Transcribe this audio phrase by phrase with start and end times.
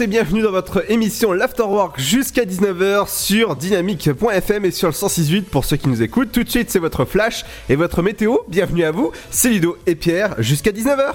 [0.00, 5.64] et bienvenue dans votre émission l'Afterwork jusqu'à 19h sur dynamique.fm et sur le 168 pour
[5.64, 6.32] ceux qui nous écoutent.
[6.32, 8.38] Tout de suite, c'est votre flash et votre météo.
[8.48, 11.14] Bienvenue à vous, c'est Ludo et Pierre jusqu'à 19h.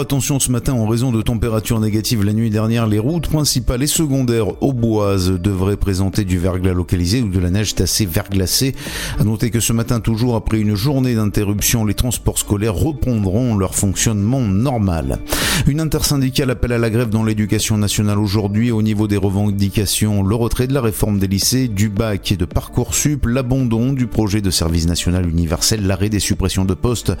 [0.00, 3.86] Attention ce matin en raison de températures négatives la nuit dernière, les routes principales et
[3.86, 8.74] secondaires au boises devraient présenter du verglas localisé ou de la neige tassée verglacée.
[9.20, 13.74] À noter que ce matin toujours après une journée d'interruption, les transports scolaires reprendront leur
[13.74, 15.18] fonctionnement normal.
[15.66, 20.34] Une intersyndicale appelle à la grève dans l'éducation nationale aujourd'hui au niveau des revendications, le
[20.34, 24.50] retrait de la réforme des lycées, du bac et de Parcoursup, l'abandon du projet de
[24.50, 27.12] service national universel, l'arrêt des suppressions de postes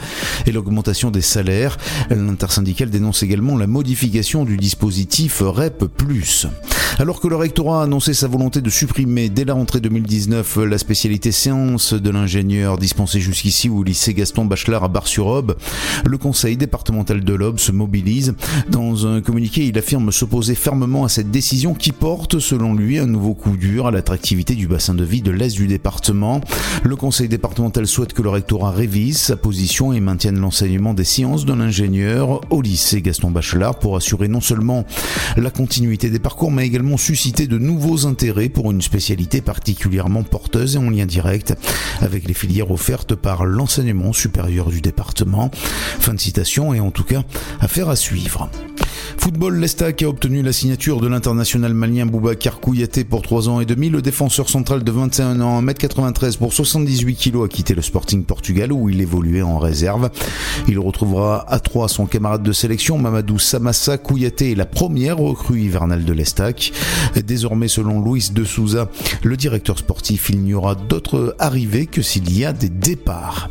[0.46, 1.76] et l'augmentation des salaires.
[2.10, 5.84] L'intersyndicale dénonce également la modification du dispositif REP+.
[6.98, 10.76] Alors que le rectorat a annoncé sa volonté de supprimer dès la rentrée 2019 la
[10.76, 15.56] spécialité séance de l'ingénieur dispensée jusqu'ici au lycée Gaston Bachelard à Bar-sur-Aube,
[16.04, 18.34] le conseil départemental de l'Aube se mobilise.
[18.68, 23.06] Dans un communiqué, il affirme s'opposer fermement à cette décision qui porte, selon lui, un
[23.06, 26.40] nouveau coup dur à l'attractivité du bassin de vie de l'Est du département.
[26.84, 31.46] Le conseil départemental souhaite que le rectorat révise sa position et maintienne l'enseignement des sciences
[31.46, 34.84] de l'ingénieur au lycée Gaston Bachelard pour assurer non seulement
[35.36, 40.76] la continuité des parcours, mais également susciter de nouveaux intérêts pour une spécialité particulièrement porteuse
[40.76, 41.54] et en lien direct
[42.00, 45.50] avec les filières offertes par l'enseignement supérieur du département.
[45.52, 47.22] Fin de citation et en tout cas,
[47.60, 48.50] affaire à suivre.
[49.18, 53.64] Football, l'Estac a obtenu la signature de l'international malien Boubacar Kouyaté pour 3 ans et
[53.64, 53.88] demi.
[53.88, 58.72] Le défenseur central de 21 ans, 1m93 pour 78 kg a quitté le Sporting Portugal
[58.72, 60.10] où il évoluait en réserve.
[60.66, 65.60] Il retrouvera à 3 son camarade de sélection Mamadou Samassa Kouyaté est la première recrue
[65.60, 66.72] hivernale de l'Estac.
[67.24, 68.88] Désormais, selon Luis de Souza,
[69.22, 73.48] le directeur sportif, il n'y aura d'autres arrivées que s'il y a des départs.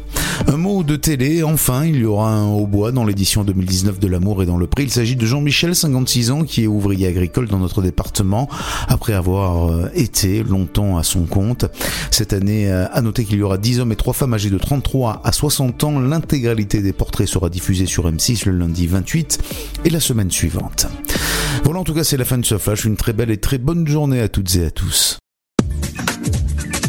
[0.47, 4.41] Un mot de télé, enfin, il y aura un hautbois dans l'édition 2019 de L'amour
[4.41, 4.83] et dans le prix.
[4.83, 8.49] Il s'agit de Jean-Michel, 56 ans, qui est ouvrier agricole dans notre département,
[8.87, 11.65] après avoir euh, été longtemps à son compte.
[12.09, 14.57] Cette année, euh, à noter qu'il y aura 10 hommes et 3 femmes âgés de
[14.57, 15.99] 33 à 60 ans.
[15.99, 19.39] L'intégralité des portraits sera diffusée sur M6 le lundi 28
[19.85, 20.87] et la semaine suivante.
[21.63, 22.85] Voilà, en tout cas, c'est la fin de ce flash.
[22.85, 25.19] Une très belle et très bonne journée à toutes et à tous.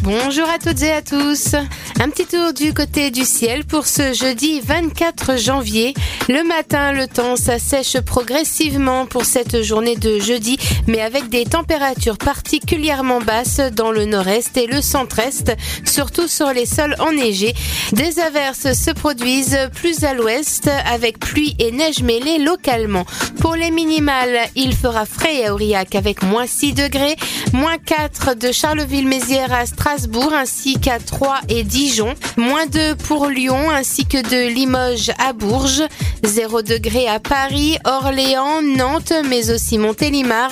[0.03, 1.55] Bonjour à toutes et à tous.
[2.01, 5.93] Un petit tour du côté du ciel pour ce jeudi 24 janvier.
[6.27, 10.57] Le matin, le temps s'assèche progressivement pour cette journée de jeudi,
[10.87, 15.53] mais avec des températures particulièrement basses dans le nord-est et le centre-est,
[15.85, 17.53] surtout sur les sols enneigés.
[17.93, 23.05] Des averses se produisent plus à l'ouest avec pluie et neige mêlées localement.
[23.39, 27.15] Pour les minimales, il fera frais à Aurillac avec moins 6 degrés,
[27.53, 33.27] moins 4 de Charleville-Mézières à Strasbourg Strasbourg ainsi qu'à Troyes et Dijon, moins 2 pour
[33.27, 35.83] Lyon ainsi que de Limoges à Bourges,
[36.23, 40.49] 0 degré à Paris, Orléans, Nantes mais aussi Montélimar,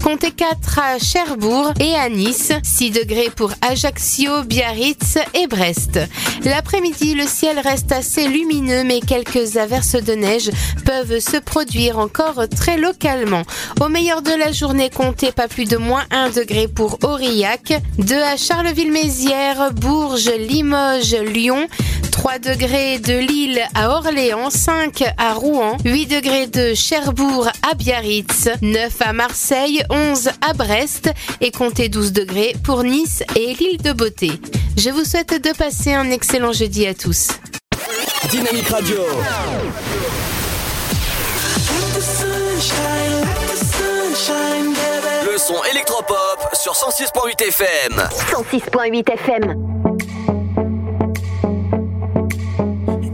[0.00, 5.98] comptez 4 à Cherbourg et à Nice, 6 degrés pour Ajaccio, Biarritz et Brest.
[6.44, 10.52] L'après-midi, le ciel reste assez lumineux mais quelques averses de neige
[10.84, 13.42] peuvent se produire encore très localement.
[13.80, 18.22] Au meilleur de la journée, comptez pas plus de moins 1 degré pour Aurillac, 2
[18.22, 21.68] à Charleville Mézières, Bourges, Limoges, Lyon,
[22.10, 28.48] 3 degrés de Lille à Orléans, 5 à Rouen, 8 degrés de Cherbourg à Biarritz,
[28.62, 31.10] 9 à Marseille, 11 à Brest
[31.40, 34.32] et comptez 12 degrés pour Nice et l'île de Beauté.
[34.76, 37.28] Je vous souhaite de passer un excellent jeudi à tous.
[38.30, 38.96] Dynamique Radio.
[45.34, 47.92] Le son électropop sur 106.8 FM.
[48.30, 49.42] 106.8 FM.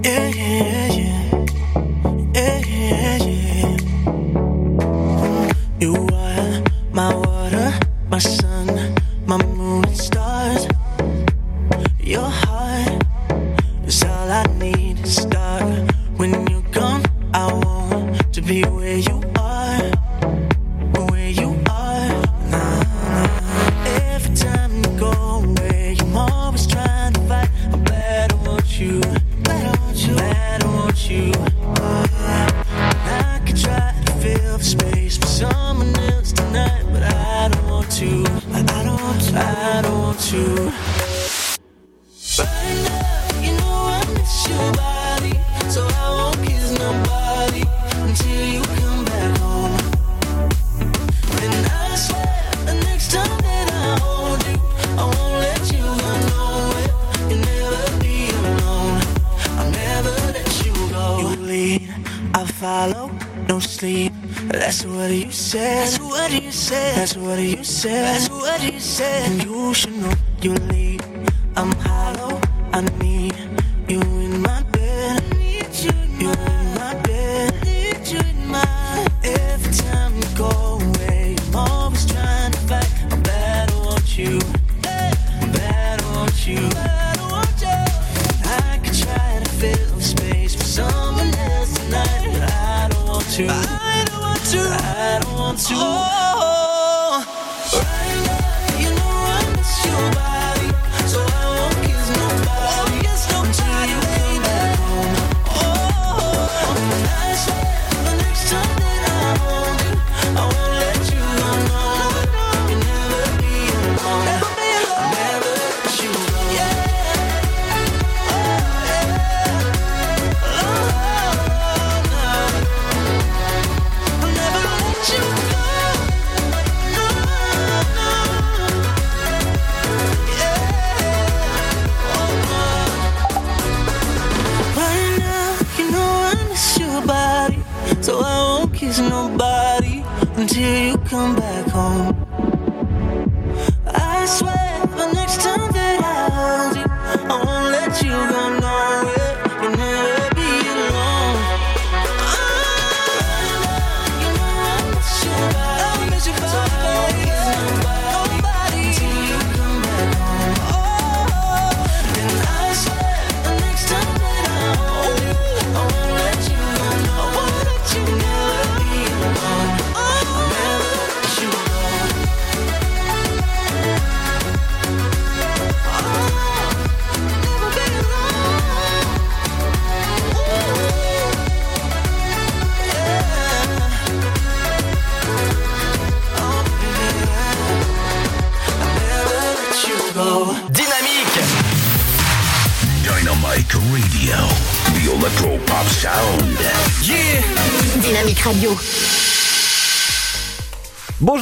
[0.04, 1.44] Yeah, yeah, yeah.
[2.34, 3.76] Yeah, yeah, yeah.
[5.80, 6.62] You are
[6.92, 7.72] my water,
[8.10, 8.68] my sun,
[9.26, 10.68] my moon and stars.
[12.00, 13.02] Your heart
[13.86, 15.64] is all I need to start.
[16.18, 17.02] When you're gone,
[17.32, 19.19] I want to be where you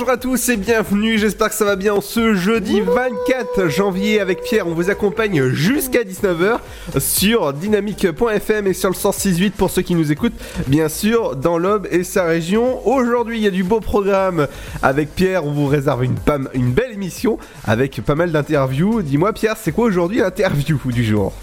[0.08, 4.20] Bonjour à tous et bienvenue, j'espère que ça va bien en ce jeudi 24 janvier
[4.20, 6.60] avec Pierre, on vous accompagne jusqu'à 19h
[6.98, 10.32] sur dynamique.fm et sur le 106.8 pour ceux qui nous écoutent,
[10.66, 12.80] bien sûr, dans l'Aube et sa région.
[12.88, 14.48] Aujourd'hui il y a du beau programme
[14.82, 17.36] avec Pierre, on vous réserve une, pam- une belle émission
[17.66, 19.02] avec pas mal d'interviews.
[19.02, 21.34] Dis-moi Pierre, c'est quoi aujourd'hui l'interview du jour?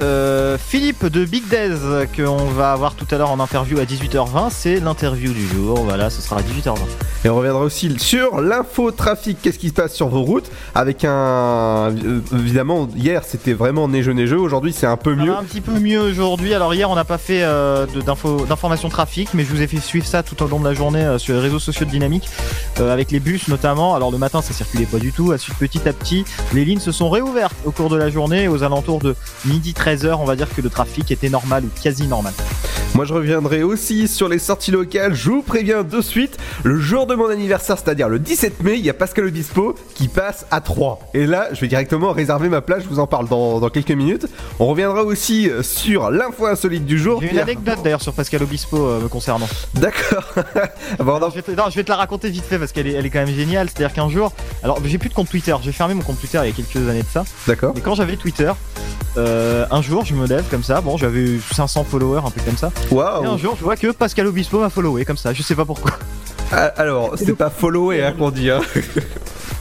[0.00, 4.48] Euh, Philippe de Big Days qu'on va avoir tout à l'heure en interview à 18h20,
[4.50, 5.80] c'est l'interview du jour.
[5.84, 6.78] Voilà, ce sera à 18h20.
[7.24, 11.92] Et on reviendra aussi sur l'infotrafic, qu'est-ce qui se passe sur vos routes avec un...
[11.92, 15.32] euh, évidemment, hier c'était vraiment neigeux-neigeux, aujourd'hui c'est un peu mieux.
[15.32, 16.52] un petit peu mieux aujourd'hui.
[16.52, 17.86] Alors hier, on n'a pas fait euh,
[18.48, 21.02] d'informations trafic, mais je vous ai fait suivre ça tout au long de la journée
[21.04, 22.28] euh, sur les réseaux sociaux de Dynamique,
[22.80, 23.94] euh, avec les bus notamment.
[23.94, 25.32] Alors le matin, ça circulait pas du tout.
[25.32, 28.48] Ensuite, petit à petit, les lignes se sont réouvertes au cours de la journée.
[28.48, 29.14] Aux alentours de
[29.44, 32.32] midi 13h, on va dire que le trafic était normal ou quasi normal.
[32.94, 37.06] Moi je reviendrai aussi sur les sorties locales, je vous préviens de suite, le jour
[37.06, 40.60] de mon anniversaire, c'est-à-dire le 17 mai, il y a Pascal Obispo qui passe à
[40.60, 41.00] 3.
[41.14, 43.92] Et là, je vais directement réserver ma place, je vous en parle dans, dans quelques
[43.92, 44.26] minutes.
[44.58, 47.22] On reviendra aussi sur l'info insolite du jour.
[47.22, 49.48] J'ai une anecdote d'ailleurs sur Pascal Obispo euh, me concernant.
[49.74, 50.24] D'accord.
[50.98, 52.86] Bon, non, Je vais, te, non, je vais te la raconter vite fait parce qu'elle
[52.86, 53.68] est, elle est quand même géniale.
[53.68, 54.32] C'est-à-dire qu'un jour,
[54.62, 56.88] alors j'ai plus de compte Twitter, j'ai fermé mon compte Twitter il y a quelques
[56.88, 57.24] années de ça.
[57.46, 57.72] D'accord.
[57.74, 58.52] Mais quand j'avais Twitter,
[59.16, 62.40] euh, un jour je me lève comme ça, bon j'avais eu 500 followers, un peu
[62.42, 62.70] comme ça.
[62.90, 63.38] Et un Waouh.
[63.38, 65.92] jour je vois que Pascal Obispo m'a followé comme ça, je sais pas pourquoi.
[66.52, 68.50] Ah, Alors, c'est pas follower hein, qu'on dit.
[68.50, 68.60] Hein.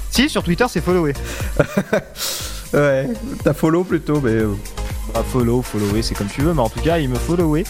[0.09, 1.13] Si, sur Twitter c'est followé.
[2.73, 3.07] Ouais,
[3.43, 4.31] t'as follow plutôt, mais.
[4.31, 4.53] euh,
[5.13, 7.65] Bah, follow, follower, c'est comme tu veux, mais en tout cas il me followé.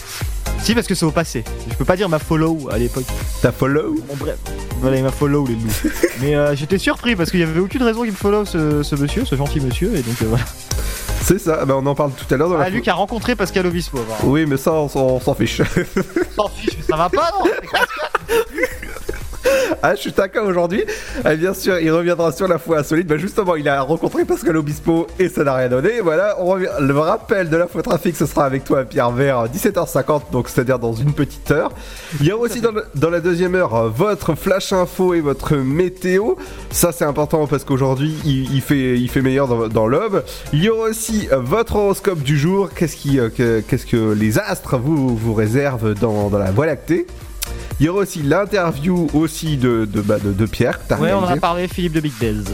[0.62, 1.42] Si, parce que c'est au passé.
[1.70, 3.04] Je peux pas dire ma follow à l'époque.
[3.40, 4.36] T'as follow Bon, bref.
[4.80, 5.90] Voilà, il m'a follow les loups.
[6.20, 8.94] mais euh, j'étais surpris parce qu'il y avait aucune raison qu'il me follow ce, ce
[8.94, 10.44] monsieur, ce gentil monsieur, et donc euh, voilà.
[11.24, 12.64] C'est ça, bah, on en parle tout à l'heure dans la.
[12.64, 13.98] Ah, Luc a rencontré Pascal Obispo.
[13.98, 14.30] apparemment.
[14.32, 15.58] Oui, mais ça, on s'en- on s'en fiche.
[16.36, 17.50] s'en fiche, mais ça va pas, non
[19.84, 20.84] Ah, je suis taquin aujourd'hui.
[21.24, 23.06] Ah, bien sûr, il reviendra sur la fois insolite.
[23.08, 26.00] Bah, justement, il a rencontré Pascal Obispo et ça n'a rien donné.
[26.00, 26.68] Voilà, on revient.
[26.78, 30.78] Le rappel de la fois trafic, ce sera avec toi, Pierre, vers 17h50, donc c'est-à-dire
[30.78, 31.72] dans une petite heure.
[32.20, 35.20] Il y aura aussi dans, le- dans la deuxième heure euh, votre flash info et
[35.20, 36.34] votre météo.
[36.70, 40.22] Ça, c'est important parce qu'aujourd'hui, il, il fait, il fait meilleur dans, dans l'aube.
[40.52, 42.68] Il y aura aussi euh, votre horoscope du jour.
[42.74, 46.66] Qu'est-ce qui, euh, que- qu'est-ce que les astres vous, vous réservent dans, dans la Voie
[46.66, 47.06] lactée?
[47.80, 50.78] Il y aura aussi l'interview aussi de, de, bah, de, de Pierre.
[50.78, 51.38] que t'as Ouais, on en réalisé.
[51.38, 52.44] a parlé, Philippe de Big Days.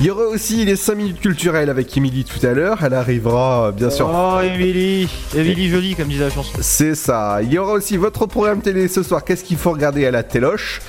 [0.00, 2.78] Il y aura aussi les 5 minutes culturelles avec Emily tout à l'heure.
[2.84, 4.10] Elle arrivera, euh, bien sûr.
[4.12, 6.50] Oh, Emily Emily jolie, comme disait la chanson.
[6.60, 7.38] C'est ça.
[7.42, 9.24] Il y aura aussi votre programme télé ce soir.
[9.24, 10.82] Qu'est-ce qu'il faut regarder à la téloche?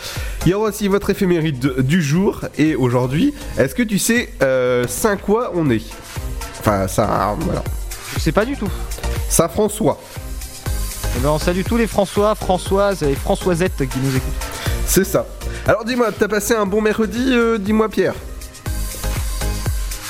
[0.46, 2.42] Il y aura aussi votre éphéméride de- du jour.
[2.58, 5.84] Et aujourd'hui, est-ce que tu sais euh, Saint quoi on est?
[6.60, 7.64] Enfin, ça, voilà.
[8.16, 8.70] Je sais pas du tout.
[9.30, 9.48] Saint
[11.16, 11.52] François.
[11.52, 14.34] Eh ben, tous les François, Françoises et Françoisettes qui nous écoutent.
[14.86, 15.26] C'est ça.
[15.66, 18.14] Alors dis-moi, t'as passé un bon mercredi euh, Dis-moi Pierre?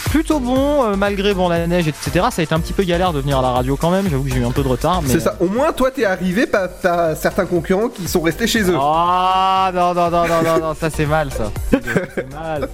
[0.09, 2.25] Plutôt bon, euh, malgré bon, la neige, etc.
[2.31, 4.09] Ça a été un petit peu galère de venir à la radio quand même.
[4.09, 5.01] J'avoue que j'ai eu un peu de retard.
[5.01, 5.35] mais- C'est ça.
[5.39, 8.77] Au moins, toi, t'es arrivé, pas t'as certains concurrents qui sont restés chez eux.
[8.79, 11.51] Ah non, non, non, non, non, non, ça c'est mal ça.
[12.15, 12.69] C'est mal.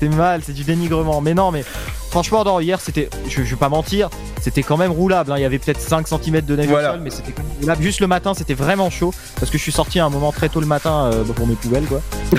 [0.00, 1.20] C'est mal, c'est du dénigrement.
[1.20, 1.64] Mais non, mais
[2.10, 4.08] franchement, non, hier c'était, je, je vais pas mentir,
[4.40, 5.32] c'était quand même roulable.
[5.32, 5.34] hein.
[5.38, 6.90] Il y avait peut-être 5 cm de neige Voilà.
[6.90, 7.82] au sol, mais c'était quand même roulable.
[7.82, 10.48] Juste le matin, c'était vraiment chaud parce que je suis sorti à un moment très
[10.48, 12.00] tôt le matin euh, pour mes poubelles quoi.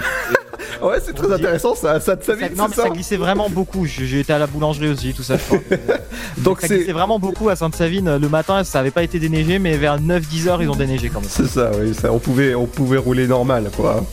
[0.82, 3.86] Ouais, c'est très intéressant, ça, ça te Ça, non, mais ça ça glissait vraiment beaucoup.
[3.86, 5.38] J'ai été à la boulangerie aussi, tout ça.
[5.38, 5.60] Je crois.
[6.38, 8.18] Donc ça glissait vraiment beaucoup à Sainte-Savine.
[8.18, 11.22] Le matin, ça avait pas été déneigé, mais vers 9-10 heures, ils ont déneigé quand
[11.22, 11.30] même.
[11.30, 14.04] c'est ça, oui, ça, on pouvait, on pouvait rouler normal, quoi.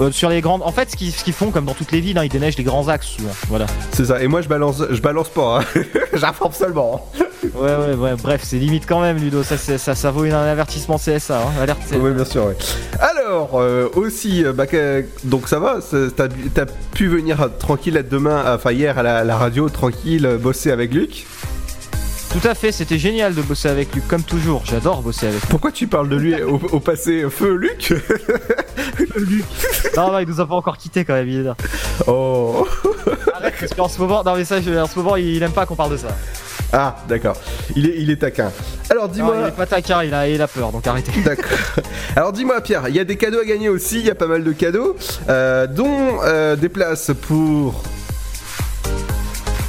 [0.00, 0.62] Euh, sur les grandes.
[0.64, 2.88] En fait, ce qu'ils font, comme dans toutes les villes, hein, ils déneigent les grands
[2.88, 3.30] axes souvent.
[3.48, 3.66] Voilà.
[3.92, 4.20] C'est ça.
[4.22, 5.60] Et moi, je balance, je balance pas.
[5.60, 5.80] Hein.
[6.14, 7.08] J'informe seulement.
[7.20, 7.24] hein.
[7.54, 8.14] Ouais, ouais, ouais.
[8.20, 9.42] Bref, c'est limite quand même, Ludo.
[9.44, 11.38] Ça, c'est- ça, ça vaut une- un avertissement CSA.
[11.42, 11.62] Hein.
[11.62, 11.98] Alerte CSA.
[11.98, 12.46] Oui, bien sûr.
[12.46, 12.56] ouais.
[12.98, 14.64] Alors, euh, aussi, euh, bah,
[15.24, 15.78] donc ça va.
[16.16, 21.26] T'as pu venir tranquille demain, enfin hier à la, la radio, tranquille, bosser avec Luc.
[22.34, 24.62] Tout à fait, c'était génial de bosser avec lui, comme toujours.
[24.64, 25.48] J'adore bosser avec lui.
[25.50, 27.92] Pourquoi tu parles de lui au, au passé Feu Luc
[29.96, 31.56] Non, non, il nous a pas encore quitté quand même, il est là.
[32.08, 32.66] Oh
[33.34, 35.76] Arrête, parce qu'en ce moment, non, mais ça, en ce moment, il aime pas qu'on
[35.76, 36.08] parle de ça.
[36.72, 37.36] Ah, d'accord.
[37.76, 38.50] Il est, il est taquin.
[38.90, 39.36] Alors dis-moi.
[39.40, 41.12] il est pas taquin, il a, il a peur, donc arrêtez.
[41.24, 41.44] D'accord.
[42.16, 44.26] Alors dis-moi Pierre, il y a des cadeaux à gagner aussi, il y a pas
[44.26, 44.96] mal de cadeaux,
[45.28, 47.84] euh, dont euh, des places pour...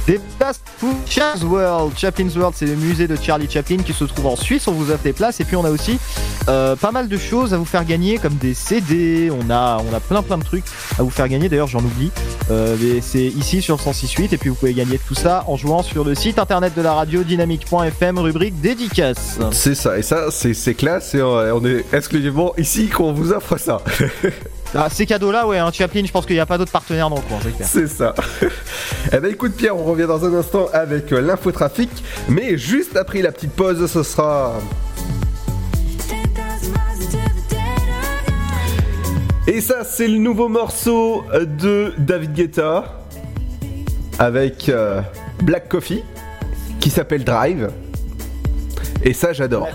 [0.08, 0.65] Des places pour
[1.06, 1.92] Chaplin's World.
[1.96, 4.68] Chaplin's World, c'est le musée de Charlie Chaplin qui se trouve en Suisse.
[4.68, 5.40] On vous offre des places.
[5.40, 5.98] Et puis on a aussi
[6.48, 9.30] euh, pas mal de choses à vous faire gagner, comme des CD.
[9.30, 10.64] On a, plein plein de trucs
[10.98, 11.48] à vous faire gagner.
[11.48, 12.10] D'ailleurs, j'en oublie.
[12.50, 16.04] Euh, c'est ici sur 106.8 et puis vous pouvez gagner tout ça en jouant sur
[16.04, 19.38] le site internet de la radio dynamique.fm rubrique dédicace.
[19.52, 23.82] C'est ça, et ça, c'est classe, et on est exclusivement ici qu'on vous offre ça.
[24.74, 27.16] Ah, ces cadeaux-là, ouais, hein, Chaplin, je pense qu'il n'y a pas d'autres partenaires dans
[27.16, 28.14] le coin, c'est ça.
[29.12, 31.90] eh ben écoute Pierre, on revient dans un instant avec euh, l'infotrafic,
[32.28, 34.54] mais juste après la petite pause, ce sera...
[39.48, 43.00] Et ça, c'est le nouveau morceau euh, de David Guetta
[44.18, 45.00] avec euh,
[45.42, 46.02] Black Coffee
[46.80, 47.70] qui s'appelle Drive.
[49.02, 49.68] Et ça, j'adore.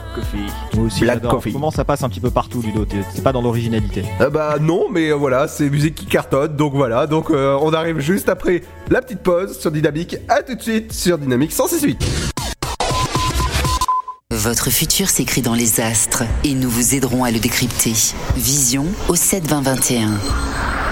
[0.76, 1.22] Moi aussi, Black.
[1.22, 1.54] Coffee.
[1.54, 4.04] Comment ça passe un petit peu partout, Ludo C'est pas dans l'originalité.
[4.20, 7.74] Ah bah non, mais euh, voilà, c'est musique qui cartonne, donc voilà, donc euh, on
[7.74, 10.18] arrive juste après la petite pause sur Dynamique.
[10.28, 12.32] À tout de suite sur Dynamique 106.8.
[14.32, 17.94] Votre futur s'écrit dans les astres et nous vous aiderons à le décrypter.
[18.36, 20.71] Vision au 7 20 21.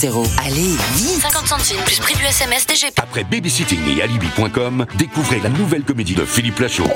[0.00, 3.00] Allez, vite 50 centimes plus prix du SMS DGP.
[3.02, 6.86] Après Babysitting et Alibi.com, découvrez la nouvelle comédie de Philippe Lachaud.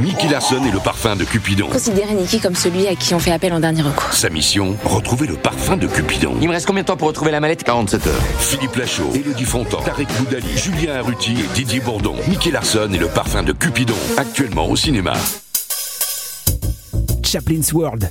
[0.00, 1.68] Nicky Larson et le parfum de Cupidon.
[1.68, 4.10] Considérez Niki comme celui à qui on fait appel en dernier recours.
[4.10, 6.34] Sa mission, retrouver le parfum de Cupidon.
[6.40, 7.62] Il me reste combien de temps pour retrouver la mallette?
[7.62, 8.22] 47 heures.
[8.38, 12.16] Philippe Lachaud, Elodie Fontan, Tarek Boudali, Julien Arruti et Didier Bourdon.
[12.26, 13.96] Nicky Larson et le parfum de Cupidon.
[14.16, 15.12] Actuellement au cinéma.
[17.22, 18.10] Chaplin's World.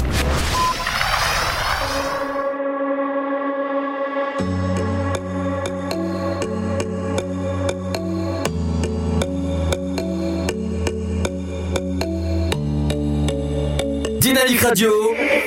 [14.41, 14.91] Dynamique Radio.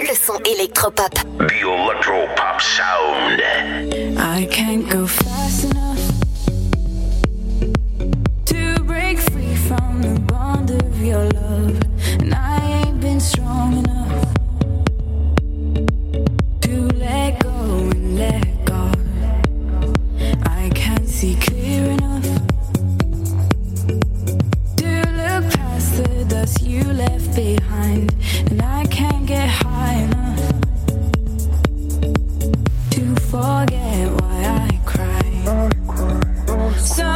[0.08, 1.14] Le son électropop.
[1.38, 3.42] The Electro Pop Sound.
[4.16, 5.98] I can't go fast enough
[8.44, 11.80] to break free from the bond of your love,
[12.20, 14.26] and I ain't been strong enough
[16.60, 18.98] to let go and let God.
[20.46, 21.63] I can't see clear
[26.44, 28.14] dust you left behind,
[28.50, 30.40] and I can't get high enough
[32.90, 35.28] to forget why I cry.
[36.78, 37.13] So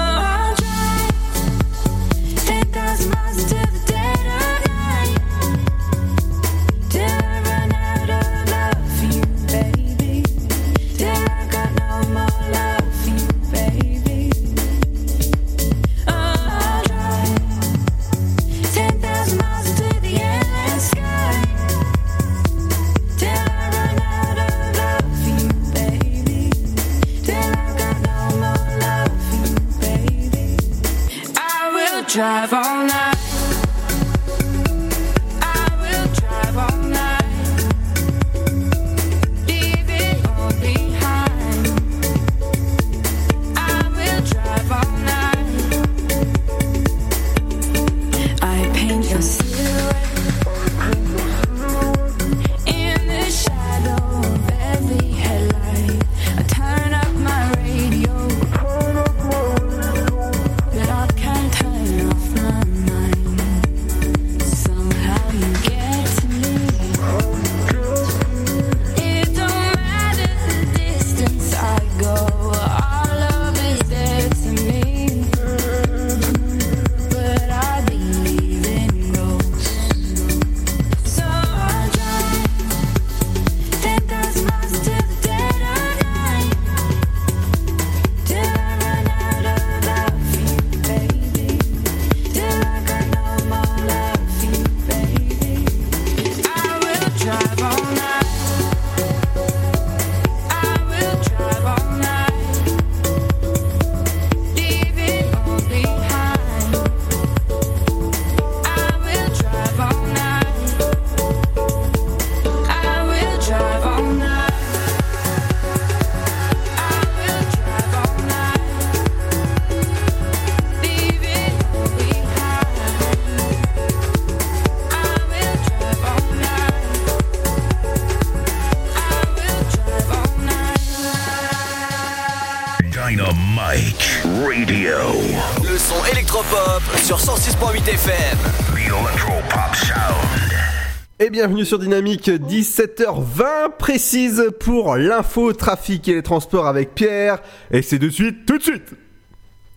[141.28, 147.40] Et bienvenue sur Dynamique, 17h20 précise pour l'info, trafic et les transports avec Pierre.
[147.70, 148.94] Et c'est de suite, tout de suite.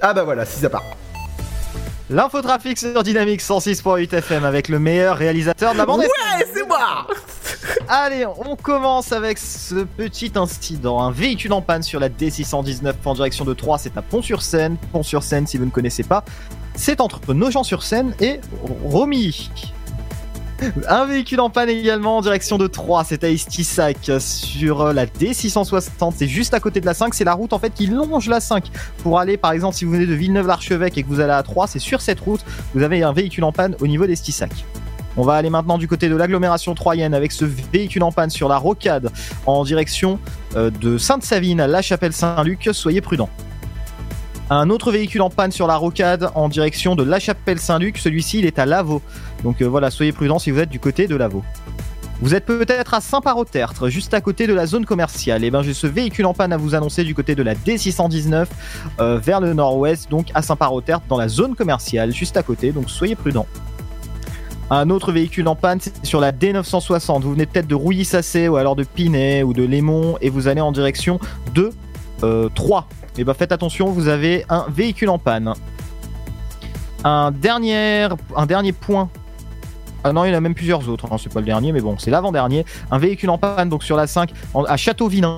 [0.01, 0.85] Ah bah voilà, si ça part.
[2.09, 5.99] L'infotrafic sur Dynamique 106.8 FM avec le meilleur réalisateur de la bande.
[5.99, 7.05] Ouais, c'est moi
[7.89, 11.01] Allez, on commence avec ce petit incident.
[11.01, 14.77] Un véhicule en panne sur la D619 en direction de Troyes, c'est à Pont-sur-Seine.
[14.93, 16.23] Pont-sur-Seine, si vous ne connaissez pas,
[16.75, 18.39] c'est entre Nogent-sur-Seine et
[18.85, 19.51] Romilly.
[20.87, 26.13] Un véhicule en panne également en direction de Troyes, c'est à Estissac sur la D660,
[26.15, 28.39] c'est juste à côté de la 5, c'est la route en fait qui longe la
[28.39, 28.65] 5
[28.99, 31.67] pour aller par exemple si vous venez de Villeneuve-l'Archevêque et que vous allez à Troyes,
[31.67, 32.45] c'est sur cette route,
[32.75, 34.51] vous avez un véhicule en panne au niveau d'Estissac.
[35.17, 38.47] On va aller maintenant du côté de l'agglomération troyenne avec ce véhicule en panne sur
[38.47, 39.09] la rocade
[39.45, 40.19] en direction
[40.55, 42.69] euh, de Sainte-Savine à La Chapelle-Saint-Luc.
[42.71, 43.29] Soyez prudents.
[44.49, 47.97] Un autre véhicule en panne sur la rocade en direction de La Chapelle-Saint-Luc.
[47.97, 49.01] Celui-ci, il est à Lavaux.
[49.43, 51.43] Donc euh, voilà, soyez prudents si vous êtes du côté de Lavaux.
[52.21, 55.43] Vous êtes peut-être à Saint-Parot-Tertre, juste à côté de la zone commerciale.
[55.43, 58.45] Et ben j'ai ce véhicule en panne à vous annoncer du côté de la D619
[58.99, 62.71] euh, vers le nord-ouest, donc à Saint-Parot-Tertre, dans la zone commerciale, juste à côté.
[62.71, 63.47] Donc soyez prudents.
[64.69, 67.21] Un autre véhicule en panne, c'est sur la D960.
[67.21, 70.61] Vous venez peut-être de Rouilly-Sassé ou alors de Pinet ou de Lémont et vous allez
[70.61, 71.19] en direction
[71.55, 71.71] de
[72.23, 72.87] euh, 3.
[73.17, 75.53] Et ben faites attention, vous avez un véhicule en panne.
[77.03, 78.07] Un dernier
[78.79, 79.09] point.
[80.03, 81.05] Ah non, il y en a même plusieurs autres.
[81.11, 82.65] hein, C'est pas le dernier, mais bon, c'est l'avant-dernier.
[82.89, 85.37] Un véhicule en panne, donc sur la 5, en- à Château-Villain.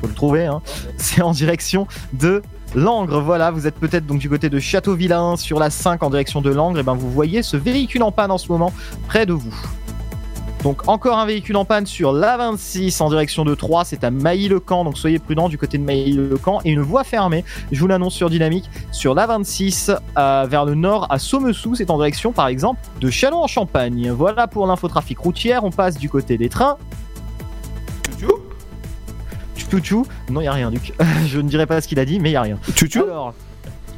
[0.00, 0.60] Faut le trouver, hein.
[0.96, 2.42] C'est en direction de
[2.74, 3.20] Langres.
[3.20, 6.50] Voilà, vous êtes peut-être donc du côté de Château-Villain sur la 5 en direction de
[6.50, 6.78] Langres.
[6.78, 8.72] Et ben vous voyez ce véhicule en panne en ce moment
[9.08, 9.54] près de vous.
[10.62, 14.10] Donc encore un véhicule en panne sur la 26 en direction de 3, c'est à
[14.10, 16.60] Mailly-le-Camp, donc soyez prudents du côté de Mailly-le-Camp.
[16.64, 20.74] Et une voie fermée, je vous l'annonce sur Dynamique, sur la 26 euh, vers le
[20.74, 24.10] nord à Sommessous, c'est en direction par exemple de Châlons-en-Champagne.
[24.10, 26.76] Voilà pour l'infotrafic routière, on passe du côté des trains.
[29.70, 30.92] Chouchou Non, il a rien, Duc.
[31.26, 32.58] je ne dirai pas ce qu'il a dit, mais il y a rien.
[32.76, 33.34] Chouchou Alors,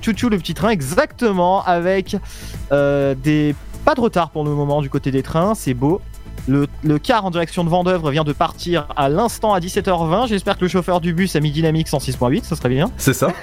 [0.01, 2.17] Chouchou, le petit train, exactement, avec
[2.71, 6.01] euh, des pas de retard pour le moment du côté des trains, c'est beau.
[6.49, 10.29] Le, le car en direction de Vendœuvre vient de partir à l'instant à 17h20.
[10.29, 12.91] J'espère que le chauffeur du bus a mis Dynamique 106.8, ça serait bien.
[12.97, 13.33] C'est ça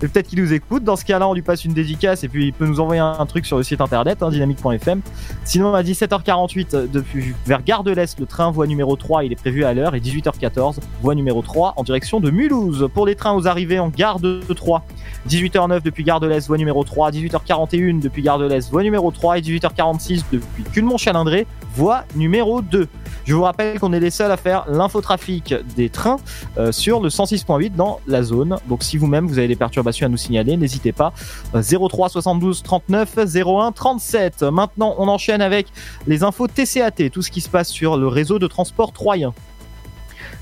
[0.00, 0.84] Et peut-être qu'il nous écoute.
[0.84, 3.16] Dans ce cas-là, on lui passe une dédicace et puis il peut nous envoyer un,
[3.18, 5.00] un truc sur le site internet, hein, dynamique.fm.
[5.44, 9.32] Sinon, à 17h48, euh, depuis, vers Gare de l'Est, le train voie numéro 3, il
[9.32, 9.96] est prévu à l'heure.
[9.96, 12.88] Et 18h14, voie numéro 3 en direction de Mulhouse.
[12.94, 14.84] Pour les trains aux arrivées en Gare de 3,
[15.28, 17.10] 18h09 depuis Gare de l'Est, voie numéro 3.
[17.10, 19.38] 18h41 depuis Gare de l'Est, voie numéro 3.
[19.38, 22.88] Et 18h46 depuis Culmont-Chalindré, voie numéro 2.
[23.24, 26.16] Je vous rappelle qu'on est les seuls à faire l'infotrafic des trains
[26.56, 28.56] euh, sur le 106.8 dans la zone.
[28.68, 31.12] Donc si vous-même vous avez des perturbations à nous signaler, n'hésitez pas.
[31.54, 34.42] Euh, 03 72 39 01 37.
[34.44, 35.66] Maintenant, on enchaîne avec
[36.06, 39.34] les infos TCAT, tout ce qui se passe sur le réseau de transport troyen.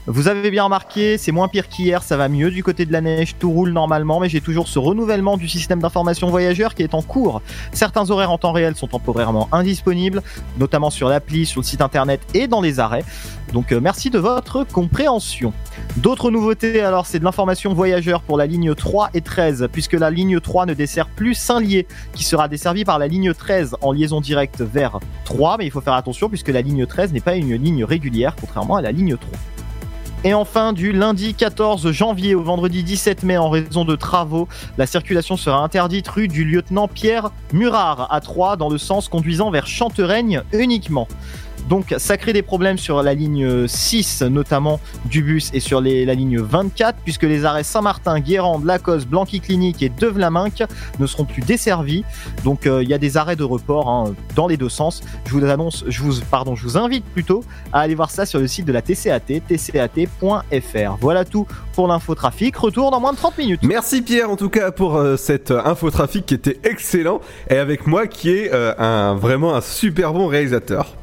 [0.08, 3.00] Vous avez bien remarqué, c'est moins pire qu'hier, ça va mieux du côté de la
[3.00, 6.94] neige, tout roule normalement, mais j'ai toujours ce renouvellement du système d'information voyageur qui est
[6.94, 7.42] en cours.
[7.72, 10.22] Certains horaires en temps réel sont temporairement indisponibles,
[10.60, 13.04] notamment sur l'appli, sur le site internet et dans les arrêts.
[13.52, 15.52] Donc euh, merci de votre compréhension.
[15.96, 20.10] D'autres nouveautés, alors c'est de l'information voyageur pour la ligne 3 et 13, puisque la
[20.10, 24.20] ligne 3 ne dessert plus Saint-Lié, qui sera desservie par la ligne 13 en liaison
[24.20, 27.56] directe vers 3, mais il faut faire attention puisque la ligne 13 n'est pas une
[27.56, 29.55] ligne régulière, contrairement à la ligne 3.
[30.24, 34.86] Et enfin, du lundi 14 janvier au vendredi 17 mai, en raison de travaux, la
[34.86, 39.66] circulation sera interdite rue du lieutenant Pierre Murard à Troyes, dans le sens conduisant vers
[39.66, 41.06] Chantereigne uniquement.
[41.68, 46.14] Donc ça crée des problèmes sur la ligne 6 notamment du bus et sur la
[46.14, 50.62] ligne 24 puisque les arrêts Saint-Martin, Guérande, Lacoste, Blanqui Clinique et Devlaminck
[50.98, 52.04] ne seront plus desservis.
[52.44, 55.02] Donc euh, il y a des arrêts de report hein, dans les deux sens.
[55.26, 58.40] Je vous annonce, je vous pardon, je vous invite plutôt à aller voir ça sur
[58.40, 60.96] le site de la TCAT, tcat.fr.
[61.00, 62.56] Voilà tout pour l'infotrafic.
[62.56, 63.60] Retour dans moins de 30 minutes.
[63.62, 67.86] Merci Pierre en tout cas pour euh, cette euh, infotrafic qui était excellent et avec
[67.86, 70.96] moi qui est euh, vraiment un super bon réalisateur.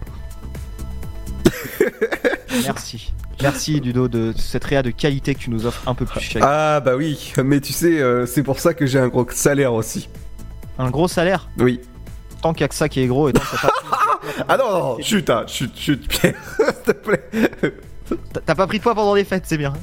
[2.63, 3.13] Merci.
[3.41, 6.43] Merci Dudo de cette réa de qualité que tu nous offres un peu plus chaque.
[6.45, 9.73] Ah bah oui, mais tu sais, euh, c'est pour ça que j'ai un gros salaire
[9.73, 10.07] aussi.
[10.77, 11.49] Un gros salaire?
[11.57, 11.81] Oui.
[12.41, 13.69] Tant qu'il y a que ça qui est gros et tant que ça
[14.47, 17.29] Ah non, non, chut, hein, chut, chut, Pierre, s'il te plaît.
[18.45, 19.73] T'as- pas pris de poids pendant les fêtes, c'est bien.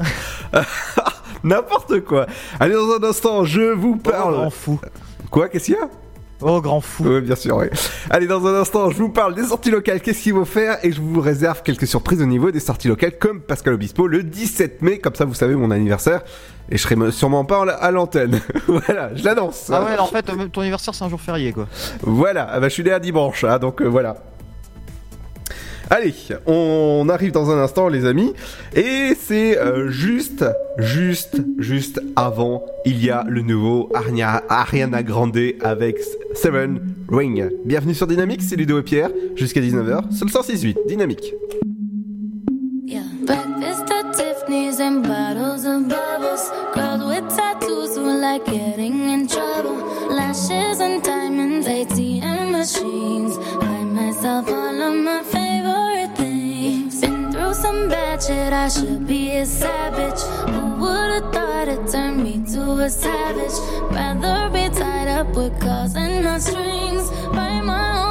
[1.45, 2.27] N'importe quoi.
[2.59, 4.49] Allez, dans un instant, je vous parle.
[4.67, 4.79] On.
[5.31, 5.89] Quoi, qu'est-ce qu'il y a?
[6.43, 7.05] Oh, grand fou.
[7.07, 7.67] Oui, bien sûr, oui.
[8.09, 10.93] Allez, dans un instant, je vous parle des sorties locales, qu'est-ce qu'il faut faire, et
[10.93, 14.81] je vous réserve quelques surprises au niveau des sorties locales, comme Pascal Obispo, le 17
[14.83, 16.23] mai, comme ça vous savez mon anniversaire,
[16.71, 18.41] et je serai sûrement pas à l'antenne.
[18.67, 19.71] voilà, je l'annonce.
[19.73, 21.67] Ah ouais, en fait, ton anniversaire c'est un jour férié, quoi.
[22.03, 24.17] Voilà, ah bah, je suis né à dimanche, hein, donc euh, voilà.
[25.93, 26.15] Allez,
[26.47, 28.33] on arrive dans un instant, les amis.
[28.77, 30.45] Et c'est euh, juste,
[30.79, 33.91] juste, juste avant, il y a le nouveau
[34.49, 35.99] Ariana Grande avec
[36.35, 36.79] Seven
[37.11, 37.51] Ring.
[37.65, 41.35] Bienvenue sur Dynamique, c'est Ludo et Pierre, jusqu'à 19h, sur le 168, Dynamique.
[42.87, 43.03] Yeah.
[43.27, 46.53] Breakfast at Tiffany's and bottles of bubbles.
[46.73, 49.77] Girls with tattoos who like getting in trouble.
[50.09, 53.37] Lashes and diamonds, ATM machines.
[53.59, 55.23] Buy myself all of my
[58.31, 60.21] shit, I should be a savage.
[60.53, 63.57] Who would've thought it turned me to a savage?
[63.93, 67.11] Rather be tied up with calls and not strings.
[67.35, 68.10] Write my own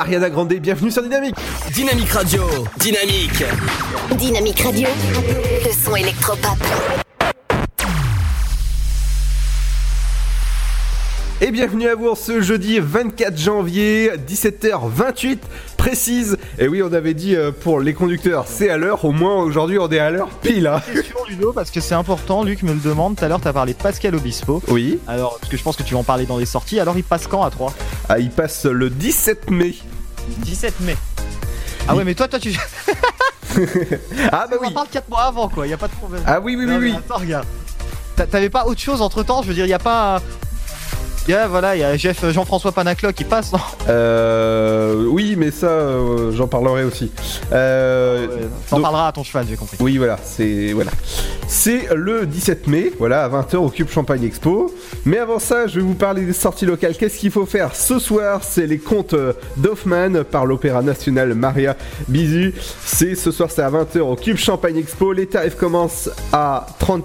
[0.00, 1.34] Ariana Grande, bienvenue sur Dynamique
[1.74, 2.42] Dynamique Radio,
[2.78, 3.44] Dynamique
[4.16, 4.88] Dynamique Radio,
[5.62, 6.56] le son électropop.
[11.42, 15.38] Et bienvenue à vous ce jeudi 24 janvier, 17h28
[15.78, 16.36] précise.
[16.58, 19.06] Et oui, on avait dit euh, pour les conducteurs, c'est à l'heure.
[19.06, 20.66] Au moins aujourd'hui, on est à l'heure pile.
[20.66, 20.82] Hein.
[20.92, 22.42] Question Ludo, parce que c'est important.
[22.44, 23.16] Luc me le demande.
[23.16, 24.62] Tout à l'heure, tu as parlé de Pascal Obispo.
[24.68, 24.98] Oui.
[25.06, 26.78] Alors, parce que je pense que tu vas en parler dans les sorties.
[26.78, 27.72] Alors, il passe quand à 3
[28.10, 29.74] Ah, il passe le 17 mai.
[30.38, 30.96] 17 mai.
[31.88, 32.52] Ah ouais, mais toi, toi, tu.
[34.32, 34.68] ah bah oui.
[34.68, 35.66] On parle 4 mois avant, quoi.
[35.66, 36.22] Il y a pas de problème.
[36.26, 36.94] Ah oui, oui, oui, oui.
[36.96, 37.46] Attends, regarde.
[38.30, 39.66] T'avais pas autre chose entre temps Je veux dire,
[41.30, 45.06] il y a voilà, il y a Jeff Jean-François Panaclo qui passe, non Euh.
[45.06, 47.12] Oui, mais ça, euh, j'en parlerai aussi.
[47.52, 48.26] Euh.
[48.68, 49.76] T'en parleras à ton cheval, j'ai compris.
[49.78, 50.72] Oui, voilà, c'est.
[50.72, 50.90] Voilà.
[51.46, 54.74] C'est le 17 mai, voilà, à 20h au Cube Champagne Expo.
[55.04, 56.96] Mais avant ça, je vais vous parler des sorties locales.
[56.96, 58.40] Qu'est-ce qu'il faut faire ce soir?
[58.42, 59.14] C'est les contes
[59.56, 61.76] d'Hoffman par l'Opéra National Maria
[62.08, 62.54] Bisu.
[62.84, 65.12] C'est ce soir, c'est à 20h au Cube Champagne Expo.
[65.12, 67.04] Les tarifs commencent à 30,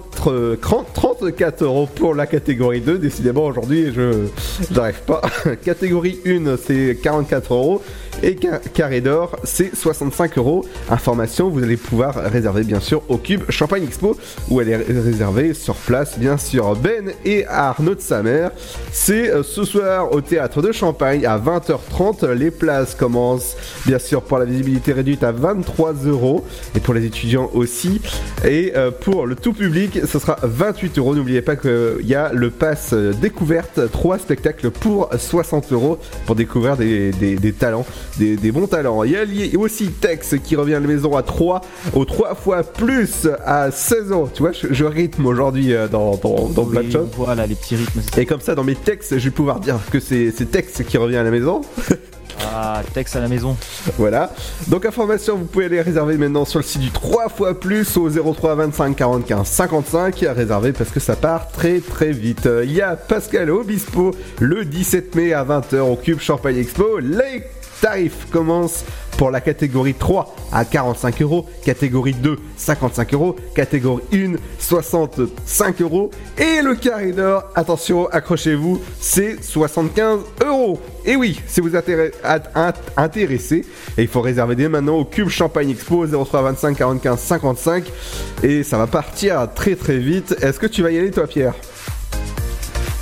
[0.93, 2.97] 34 euros pour la catégorie 2.
[2.99, 4.14] Décidément, aujourd'hui, je
[4.71, 5.21] j'arrive pas.
[5.63, 7.81] Catégorie 1, c'est 44 euros.
[8.23, 8.37] Et
[8.73, 10.65] carré d'or, c'est 65 euros.
[10.89, 14.17] Information, vous allez pouvoir réserver bien sûr au Cube Champagne Expo,
[14.49, 16.75] où elle est réservée sur place, bien sûr.
[16.75, 18.51] Ben et Arnaud de sa mère.
[18.91, 22.31] C'est euh, ce soir au théâtre de Champagne à 20h30.
[22.31, 26.45] Les places commencent bien sûr pour la visibilité réduite à 23 euros.
[26.73, 28.01] Et pour les étudiants aussi.
[28.45, 31.15] Et euh, pour le tout public, ce sera 28 euros.
[31.15, 36.77] N'oubliez pas qu'il y a le pass découverte, 3 spectacles pour 60 euros pour découvrir
[36.77, 37.85] des talents
[38.17, 39.03] des, des bons talents.
[39.03, 41.61] Il y a aussi Tex qui revient à la maison à 3,
[41.93, 44.29] aux 3 fois plus à 16 ans.
[44.33, 47.09] Tu vois, je, je rythme aujourd'hui euh, dans, dans, dans choses.
[47.15, 48.01] Voilà, les petits rythmes.
[48.17, 51.17] Et comme ça, dans mes textes, je vais pouvoir dire que c'est Tex qui revient
[51.17, 51.61] à la maison.
[52.43, 53.55] Ah, Tex à la maison.
[53.97, 54.31] Voilà.
[54.67, 58.09] Donc information, vous pouvez aller réserver maintenant sur le site du 3 fois plus au
[58.09, 62.47] 03 25 45 55 à réserver parce que ça part très très vite.
[62.63, 66.99] Il y a Pascal Obispo le 17 mai à 20h au Cube Champagne Expo.
[66.99, 67.43] Les
[67.81, 68.83] tarifs commencent
[69.17, 76.11] pour la catégorie 3 à 45 euros, catégorie 2 55 euros, catégorie 1 65 euros
[76.37, 80.79] et le carré d'or, attention, accrochez-vous, c'est 75 euros.
[81.05, 81.89] Et oui, si vous êtes
[82.97, 83.65] intéressé,
[83.97, 87.85] il faut réserver dès maintenant au Cube Champagne Expo 03 25 45 55
[88.43, 90.35] et ça va partir très très vite.
[90.41, 91.53] Est-ce que tu vas y aller toi Pierre?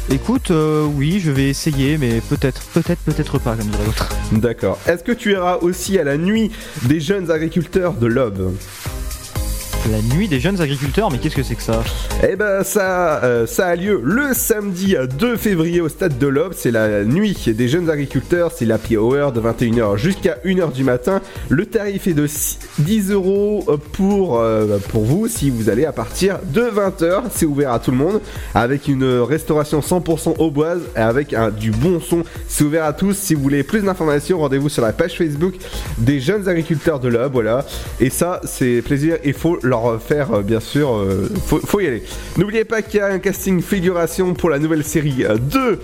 [0.10, 4.10] Écoute, euh, oui, je vais essayer, mais peut-être, peut-être, peut-être pas, comme dirait l'autre.
[4.34, 4.78] D'accord.
[4.86, 6.52] Est-ce que tu iras aussi à la nuit
[6.84, 8.54] des jeunes agriculteurs de l'Aube?
[9.92, 11.84] La nuit des jeunes agriculteurs, mais qu'est-ce que c'est que ça
[12.26, 16.54] Eh ben ça, euh, ça a lieu le samedi 2 février au stade de l'Aube.
[16.56, 18.54] C'est la nuit des jeunes agriculteurs.
[18.56, 21.22] C'est l'happy hour de 21h jusqu'à 1h du matin.
[21.50, 22.30] Le tarif est de
[22.80, 27.24] 10 euros pour, euh, pour vous si vous allez à partir de 20h.
[27.30, 28.22] C'est ouvert à tout le monde
[28.56, 32.24] avec une restauration 100% au boise et avec du bon son.
[32.48, 33.18] C'est ouvert à tous.
[33.18, 35.56] Si vous voulez plus d'informations, rendez-vous sur la page Facebook
[35.98, 37.34] des jeunes agriculteurs de l'Aube.
[37.34, 37.66] Voilà.
[38.00, 39.18] Et ça, c'est plaisir.
[39.26, 39.60] Il faut
[40.00, 42.04] faire, euh, bien sûr, euh, faut, y aller.
[42.38, 45.80] N'oubliez pas qu'il y a un casting figuration pour la nouvelle série euh, de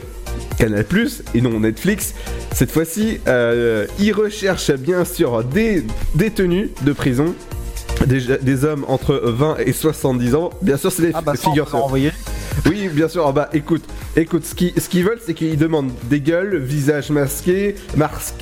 [0.58, 2.14] Canal Plus et non Netflix.
[2.54, 5.84] Cette fois-ci, euh, ils recherchent bien sûr des
[6.16, 7.34] détenus de prison.
[8.08, 10.50] Des, des hommes entre 20 et 70 ans.
[10.62, 11.68] Bien sûr, c'est des Ah bah figures.
[12.66, 13.26] Oui, bien sûr.
[13.28, 13.84] Ah bah écoute,
[14.18, 17.76] écoute, ce qu'ils ce qu'ils veulent, c'est qu'ils demandent des gueules, visage masqué,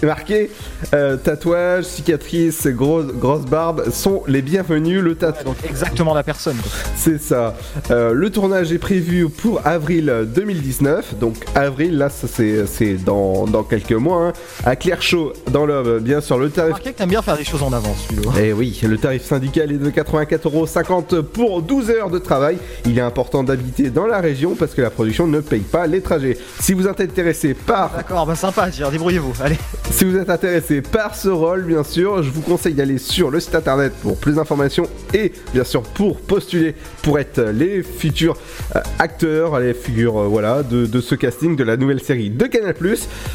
[0.04, 0.50] marqué,
[0.94, 5.02] euh, tatouages, cicatrices, grosse, grosse barbe sont les bienvenus.
[5.02, 5.44] Le tatouage.
[5.46, 6.58] donc exactement la personne.
[6.96, 7.56] C'est ça.
[7.92, 11.16] Euh, le tournage est prévu pour avril 2019.
[11.20, 14.28] Donc avril, là, c'est dans, dans quelques mois.
[14.28, 14.34] hein.
[14.66, 16.74] À Clairchaud, dans l'Aube, bien sûr, le tarif.
[16.74, 18.32] Remarquez que t'aimes bien faire des choses en avance, Ludo.
[18.40, 22.58] Eh oui, le tarif syndical est de 84,50€ pour 12 heures de travail.
[22.86, 26.02] Il est important d'habiter dans la région parce que la production ne paye pas les
[26.02, 26.38] trajets.
[26.60, 29.34] Si vous êtes intéressé par D'accord, bah sympa, débrouillez-vous.
[29.42, 29.58] Allez.
[29.92, 33.40] si vous êtes intéressé par ce rôle, bien sûr, je vous conseille d'aller sur le
[33.40, 38.38] site internet pour plus d'informations et bien sûr pour postuler pour être les futurs
[38.76, 42.46] euh, acteurs, les figures euh, voilà de, de ce casting de la nouvelle série de
[42.46, 42.76] Canal+.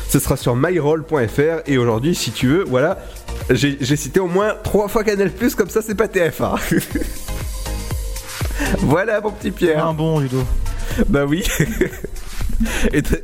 [0.09, 2.98] Ce sera sur myroll.fr et aujourd'hui, si tu veux, voilà,
[3.50, 6.59] j'ai cité au moins trois fois Canal+, comme ça c'est pas TF1.
[8.78, 9.87] voilà mon petit Pierre.
[9.87, 10.42] Un bon, Ludo.
[11.09, 11.46] Bah oui.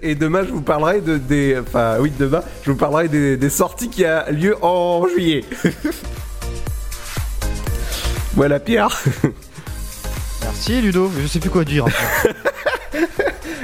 [0.02, 1.58] Et demain, je vous parlerai de des.
[1.58, 5.44] Enfin, oui, demain, je vous parlerai des, des sorties qui a lieu en juillet.
[8.34, 9.00] voilà, Pierre.
[10.42, 11.10] Merci, Ludo.
[11.20, 11.84] Je sais plus quoi dire.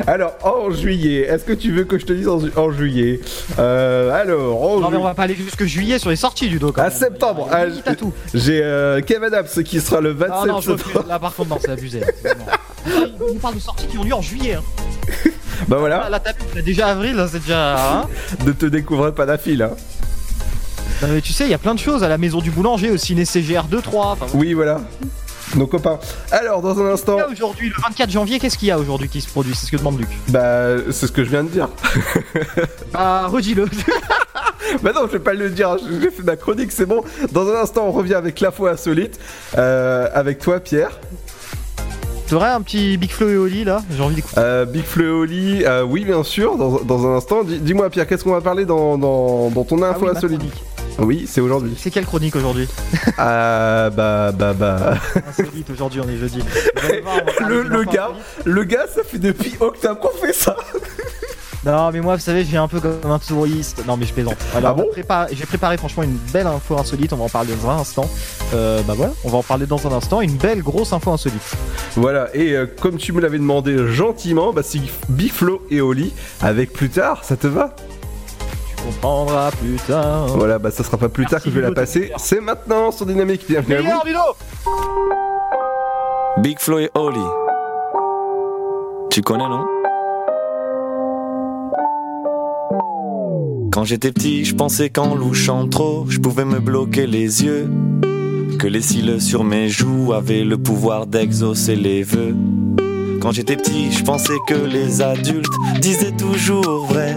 [0.07, 3.21] Alors, en juillet, est-ce que tu veux que je te dise en, ju- en juillet
[3.59, 6.73] Euh, Alors, en Non, mais on va pas aller jusque juillet sur les sorties, Ludo.
[6.73, 6.93] Quand à même.
[6.99, 7.65] septembre, ah,
[8.35, 11.07] j'ai euh, Kevin Adams qui sera le 27 Non, non, je septembre.
[11.09, 12.01] Là, par contre, non, c'est abusé.
[12.87, 14.55] On nous parle de sorties qui ont lieu en juillet.
[14.55, 14.63] Hein.
[15.69, 18.01] Bah voilà, Là, t'as t'as déjà avril, là, c'est déjà.
[18.03, 18.09] Hein
[18.45, 19.63] ne te découvre pas la file.
[19.63, 19.71] Hein.
[21.01, 22.91] Non, mais tu sais, il y a plein de choses à la maison du boulanger,
[22.91, 24.07] au ciné CGR 2, 3.
[24.21, 24.81] Enfin, Oui, voilà.
[25.57, 25.99] Nos copains.
[26.33, 29.29] Alors, dans un instant, aujourd'hui, le 24 janvier, qu'est-ce qu'il y a aujourd'hui qui se
[29.29, 29.55] produit?
[29.55, 30.09] C'est ce que demande Luc.
[30.29, 31.69] bah, c'est ce que je viens de dire.
[32.93, 33.67] Bah, redis-le.
[34.83, 37.05] Bah non, je vais pas le dire, j'ai fait ma chronique, c'est bon.
[37.33, 39.21] Dans un instant, on revient avec l'info insolite.
[39.57, 40.99] Euh, avec toi, Pierre.
[42.29, 43.83] T'aurais un petit Big Flo et Oli là?
[43.95, 44.35] J'ai envie d'écouter.
[44.39, 47.45] Euh, Big Flo et Oli, euh, oui, bien sûr, dans, dans un instant.
[47.45, 50.19] Dis- Dis-moi, Pierre, qu'est-ce qu'on va parler dans, dans, dans ton info Ah oui, ma
[50.19, 50.41] insolite?
[50.99, 51.75] Oui, c'est aujourd'hui.
[51.77, 52.69] C'est quelle chronique aujourd'hui
[53.19, 54.95] Euh, bah, bah, bah.
[55.29, 56.41] Insolite, aujourd'hui, on est jeudi.
[57.43, 58.11] On Le, gars,
[58.45, 60.57] le gars, ça fait depuis octobre qu'on fait ça.
[61.67, 63.83] Non, mais moi, vous savez, je viens un peu comme un touriste.
[63.87, 64.37] Non, mais je plaisante.
[64.55, 67.13] Alors, Ah bon on va préparer- J'ai préparé franchement une belle info insolite.
[67.15, 68.09] On va en parler dans un instant.
[68.53, 70.21] Euh, bah voilà, on va en parler dans un instant.
[70.21, 71.41] Une belle grosse info insolite.
[71.97, 74.79] Voilà, et euh, comme tu me l'avais demandé gentiment, bah, c'est
[75.09, 77.75] Big Flo et Oli avec plus tard, ça te va?
[78.85, 80.27] Tu comprendras plus tard.
[80.37, 82.13] Voilà, bah ça sera pas plus tard Merci, que je vais la passer.
[82.19, 83.89] C'est maintenant sur Dynamique, bienvenue à vous.
[86.43, 87.21] Big Flo et Oli.
[89.11, 89.65] Tu connais, non?
[93.73, 97.71] Quand j'étais petit, je pensais qu'en louchant trop, je pouvais me bloquer les yeux.
[98.59, 102.37] Que les cils sur mes joues avaient le pouvoir d'exaucer les vœux.
[103.23, 105.49] Quand j'étais petit, je pensais que les adultes
[105.81, 107.17] disaient toujours vrai.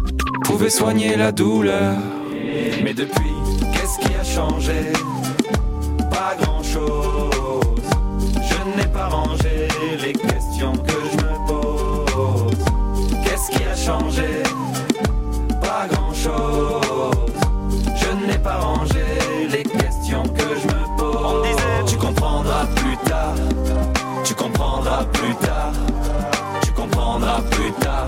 [0.41, 1.97] pouvait soigner la douleur.
[2.83, 3.33] Mais depuis,
[3.73, 4.91] qu'est-ce qui a changé?
[6.09, 7.81] Pas grand-chose.
[8.49, 9.67] Je n'ai pas rangé
[10.01, 12.65] les questions que je me pose.
[13.23, 14.43] Qu'est-ce qui a changé?
[15.61, 17.31] Pas grand-chose.
[17.95, 19.03] Je n'ai pas rangé
[19.51, 21.17] les questions que je me pose.
[21.23, 23.35] On disait, tu comprendras plus tard.
[24.23, 25.73] Tu comprendras plus tard.
[26.63, 28.07] Tu comprendras plus tard.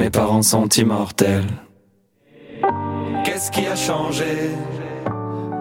[0.00, 1.44] mes parents sont immortels.
[3.22, 4.50] Qu'est-ce qui a changé?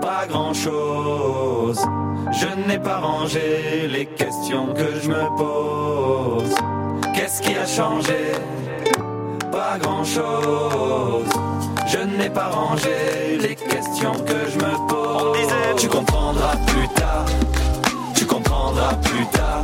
[0.01, 1.81] Pas grand-chose.
[2.31, 6.55] Je n'ai pas rangé les questions que je me pose.
[7.13, 8.19] Qu'est-ce qui a changé?
[9.51, 11.29] Pas grand-chose.
[11.87, 15.37] Je n'ai pas rangé les questions que je me pose.
[15.75, 17.25] Tu comprendras plus tard.
[18.15, 19.63] Tu comprendras plus tard.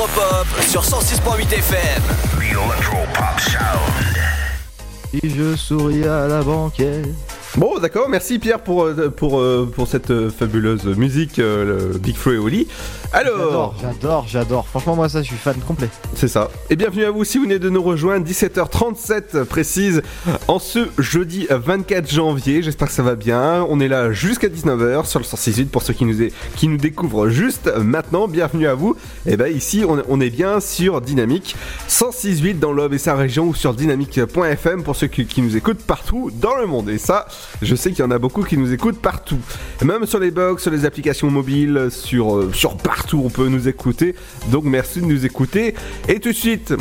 [0.00, 2.02] son électropop sur 106.8 FM.
[2.38, 4.16] The Electropop Sound.
[5.12, 7.06] Et je souris à la banquette.
[7.56, 12.14] Bon, d'accord, merci Pierre pour, euh, pour, euh, pour cette euh, fabuleuse musique, le Big
[12.16, 12.68] Flo et Oli.
[13.12, 14.68] Alors, J'adore, j'adore, j'adore.
[14.68, 15.88] Franchement, moi, ça, je suis fan complet.
[16.14, 16.48] c'est ça.
[16.70, 20.00] Et bienvenue à vous si vous venez de nous rejoindre, 17h37 précise,
[20.46, 22.62] en ce jeudi 24 janvier.
[22.62, 23.66] J'espère que ça va bien.
[23.68, 26.76] On est là jusqu'à 19h sur le 168 pour ceux qui nous, est- qui nous
[26.76, 28.28] découvrent juste maintenant.
[28.28, 28.94] Bienvenue à vous.
[29.26, 31.56] Et ben ici, on, on est bien sur Dynamique
[31.88, 35.82] 168 dans l'Aube et sa région ou sur dynamique.fm pour ceux qui, qui nous écoutent
[35.82, 36.88] partout dans le monde.
[36.90, 37.26] Et ça,
[37.62, 39.38] je sais qu'il y en a beaucoup qui nous écoutent partout.
[39.82, 43.68] Même sur les box, sur les applications mobiles, sur, euh, sur partout, on peut nous
[43.68, 44.14] écouter.
[44.48, 45.74] Donc merci de nous écouter.
[46.08, 46.74] Et tout de suite,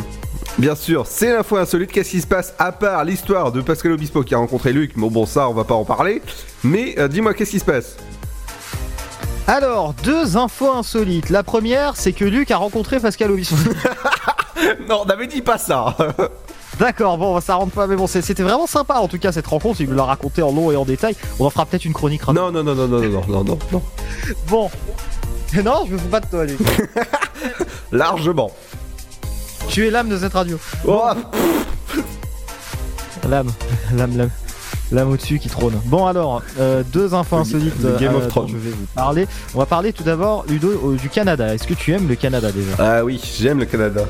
[0.57, 1.91] bien sûr, c'est l'info insolite.
[1.91, 4.97] Qu'est-ce qui se passe à part l'histoire de Pascal Obispo qui a rencontré Luc?
[4.97, 6.21] Bon, bon, ça, on va pas en parler.
[6.63, 7.97] Mais euh, dis-moi, qu'est-ce qui se passe?
[9.47, 11.31] Alors, deux infos insolites.
[11.31, 13.55] La première, c'est que Luc a rencontré Pascal Obispo.
[14.87, 15.95] non, n'avait dit pas ça.
[16.79, 19.81] D'accord, bon, ça rentre pas, mais bon, c'était vraiment sympa en tout cas cette rencontre.
[19.81, 21.15] Il nous l'a raconté en long et en détail.
[21.39, 22.21] On en fera peut-être une chronique.
[22.23, 22.41] rapide.
[22.41, 23.81] Non, non, non, non, non, non, non, non, non.
[24.47, 24.69] Bon.
[25.65, 26.59] Non, je me fous pas de toi, Luc.
[27.91, 28.51] Largement.
[29.67, 30.59] tu es l'âme de cette radio.
[30.87, 31.01] Oh,
[33.27, 33.51] L'âme,
[33.95, 34.29] l'âme, l'âme.
[34.91, 35.73] L'âme au-dessus qui trône.
[35.85, 38.47] Bon alors, euh, deux infos insolites le Game of dont Thrones.
[38.49, 39.27] je vais vous parler.
[39.55, 41.53] On va parler tout d'abord Ludo euh, du Canada.
[41.53, 42.71] Est-ce que tu aimes le Canada déjà?
[42.77, 44.01] Ah oui, j'aime le Canada.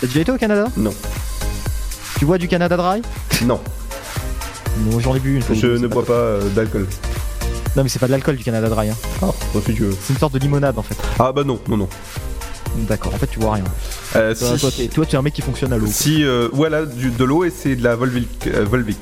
[0.00, 0.66] T'as déjà été au Canada?
[0.76, 0.92] Non.
[2.22, 3.02] Tu bois du Canada Dry
[3.44, 3.60] Non.
[4.76, 5.56] Bon, j'en ai bu une fois.
[5.56, 6.86] Je ne bois pas euh, d'alcool.
[7.74, 8.90] Non mais c'est pas de l'alcool du Canada Dry.
[8.90, 8.96] Hein.
[9.22, 9.96] Ah, bah, si tu veux.
[10.00, 10.94] C'est une sorte de limonade en fait.
[11.18, 11.88] Ah bah non, non, non.
[12.88, 13.64] D'accord, en fait tu vois rien.
[14.14, 14.60] Euh, Toi, si.
[14.60, 15.88] toi, t'es, toi, tu es un mec qui fonctionne à l'eau.
[15.90, 18.46] Si, euh, voilà, du, de l'eau et c'est de la Volvic.
[18.46, 18.98] euh, Volvic.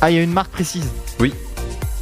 [0.00, 0.86] Ah, il y a une marque précise.
[1.18, 1.34] Oui.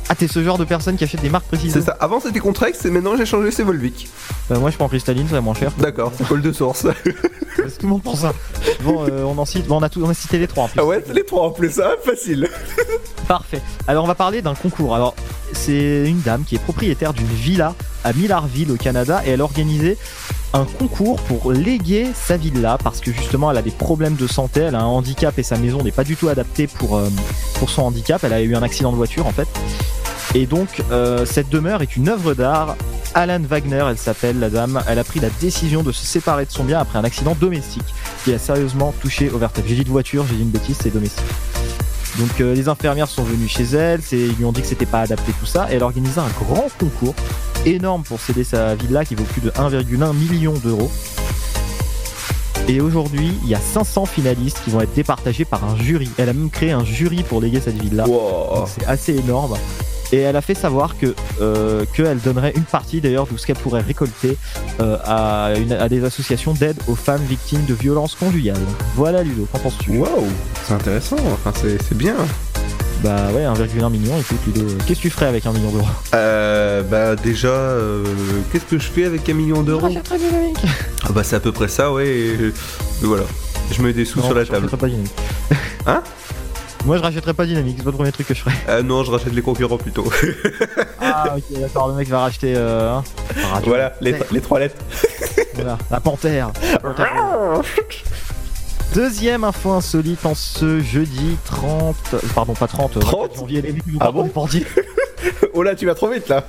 [0.09, 1.97] Ah, t'es ce genre de personne qui achète des marques précises C'est ça.
[1.99, 4.09] Avant c'était Contrex et maintenant j'ai changé, c'est Volvic.
[4.49, 5.73] Bah, moi je prends cristalline, ça va moins cher.
[5.79, 6.87] D'accord, c'est colle de source.
[7.57, 8.33] tout le monde pense ça.
[8.83, 10.69] Bon, euh, on en cite, bon, on a tout, on a cité les trois en
[10.69, 10.79] plus.
[10.81, 12.49] Ah ouais, c'est les trois en plus, ça, facile.
[13.29, 13.61] Parfait.
[13.89, 14.95] Alors on va parler d'un concours.
[14.95, 15.17] Alors
[15.53, 19.45] c'est une dame qui est propriétaire d'une villa à Millarville au Canada et elle a
[19.45, 19.99] organisé
[20.53, 24.61] un concours pour léguer sa villa parce que justement elle a des problèmes de santé,
[24.61, 27.09] elle a un handicap et sa maison n'est pas du tout adaptée pour, euh,
[27.67, 28.23] son handicap.
[28.25, 29.49] Elle a eu un accident de voiture en fait.
[30.35, 32.77] Et donc euh, cette demeure est une œuvre d'art.
[33.15, 34.83] Alan Wagner, elle s'appelle la dame.
[34.89, 37.95] Elle a pris la décision de se séparer de son bien après un accident domestique
[38.25, 39.67] qui a sérieusement touché au vertèbre.
[39.69, 41.25] J'ai dit de voiture, j'ai dit une bêtise, c'est domestique.
[42.19, 45.01] Donc euh, les infirmières sont venues chez elle, ils lui ont dit que c'était pas
[45.01, 47.15] adapté tout ça, et elle a organisé un grand concours
[47.67, 50.91] énorme pour céder sa villa qui vaut plus de 1,1 million d'euros.
[52.69, 56.11] Et aujourd'hui, il y a 500 finalistes qui vont être départagés par un jury.
[56.19, 57.77] Elle a même créé un jury pour léguer cette.
[57.77, 59.57] Donc, C'est assez énorme.
[60.13, 63.57] Et elle a fait savoir que euh, qu'elle donnerait une partie d'ailleurs de ce qu'elle
[63.57, 64.37] pourrait récolter
[64.81, 68.57] euh, à, une- à des associations d'aide aux femmes victimes de violences conjugales.
[68.95, 69.91] Voilà Ludo, qu'en penses-tu?
[69.99, 70.27] Waouh,
[70.65, 72.15] c'est intéressant, enfin c'est c'est bien.
[73.03, 75.87] Bah ouais, 1,1 million, écoute Ludo, qu'est-ce que tu ferais avec un million d'euros?
[76.15, 78.05] Euh, bah déjà, euh,
[78.51, 79.89] qu'est-ce que je fais avec un million d'euros?
[80.03, 80.57] Très dynamique
[81.05, 82.07] Ah bah c'est à peu près ça, ouais.
[82.09, 82.53] et, euh,
[83.03, 83.25] voilà,
[83.71, 84.69] je mets des sous Non, sur la je table.
[84.69, 85.13] pas dynamique.
[85.87, 86.03] Hein?
[86.85, 88.55] Moi je rachèterais pas dynamique, c'est pas le premier truc que je ferais.
[88.69, 90.05] Ah non, je rachète les concurrents plutôt.
[91.01, 92.55] Ah ok, d'accord, le mec va racheter.
[92.57, 93.03] Euh, hein,
[93.65, 94.77] voilà, les, les trois lettres.
[95.55, 96.51] Voilà, la panthère.
[98.95, 101.97] Deuxième info insolite en ce jeudi 30.
[102.15, 103.37] euh, Pardon, pas 30, 30?
[103.37, 103.63] janvier.
[103.63, 104.49] Les mecs nous Ah parlent bon
[105.55, 106.45] oh là, tu vas trop vite là.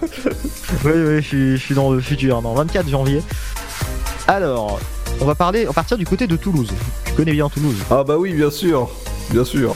[0.83, 3.21] Oui, oui, je suis, je suis dans le futur, non, 24 janvier.
[4.27, 4.79] Alors,
[5.21, 6.71] on va parler, on va partir du côté de Toulouse.
[7.05, 7.77] Tu connais bien Toulouse.
[7.89, 8.89] Ah bah oui, bien sûr,
[9.31, 9.73] bien sûr.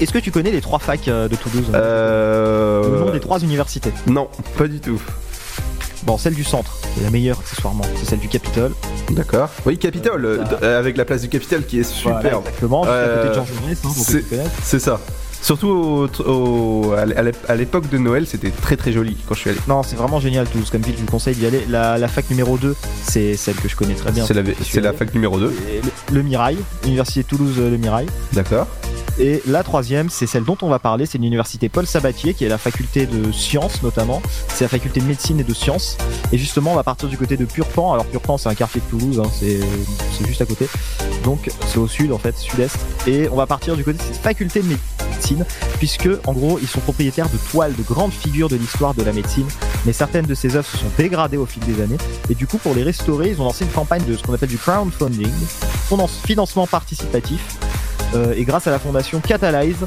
[0.00, 2.90] Est-ce que tu connais les trois facs euh, de Toulouse Euh...
[2.90, 3.92] Le nom des trois universités.
[4.06, 4.28] Non,
[4.58, 5.00] pas du tout.
[6.04, 8.72] Bon, celle du centre, c'est la meilleure accessoirement, c'est celle du Capitole.
[9.10, 9.48] D'accord.
[9.64, 12.42] Oui, Capitole, euh, euh, avec la place du Capitole qui est Voilà, superbe.
[12.44, 14.04] exactement, juste à côté de Georges Jaurès, hein, pour
[14.64, 15.00] c'est- ça.
[15.40, 19.40] Surtout au- au- à l'é- à l'époque de Noël, c'était très très joli quand je
[19.40, 19.58] suis allé.
[19.68, 21.64] Non, c'est vraiment génial Toulouse comme ville, je vous conseille d'y aller.
[21.68, 22.74] La, la fac numéro 2,
[23.06, 24.24] c'est celle que je connais très bien.
[24.26, 25.54] C'est la, fac numéro 2.
[25.70, 28.06] Et le, le Mirail, Université de Toulouse Le Mirail.
[28.32, 28.66] D'accord.
[29.18, 32.48] Et la troisième, c'est celle dont on va parler, c'est l'université Paul Sabatier, qui est
[32.48, 34.20] la faculté de sciences notamment.
[34.48, 35.96] C'est la faculté de médecine et de sciences.
[36.32, 37.92] Et justement, on va partir du côté de Purpan.
[37.92, 39.60] Alors Purpan, c'est un quartier de Toulouse, hein, c'est
[40.26, 40.66] juste à côté.
[41.22, 42.76] Donc c'est au sud en fait, sud-est.
[43.06, 45.44] Et on va partir du côté de cette faculté de médecine,
[45.78, 49.12] puisque en gros, ils sont propriétaires de toiles de grandes figures de l'histoire de la
[49.12, 49.46] médecine.
[49.86, 51.98] Mais certaines de ces œuvres se sont dégradées au fil des années.
[52.30, 54.48] Et du coup, pour les restaurer, ils ont lancé une campagne de ce qu'on appelle
[54.48, 55.30] du crowdfunding,
[55.88, 57.40] finance- financement participatif.
[58.14, 59.86] Euh, et grâce à la fondation Catalyse,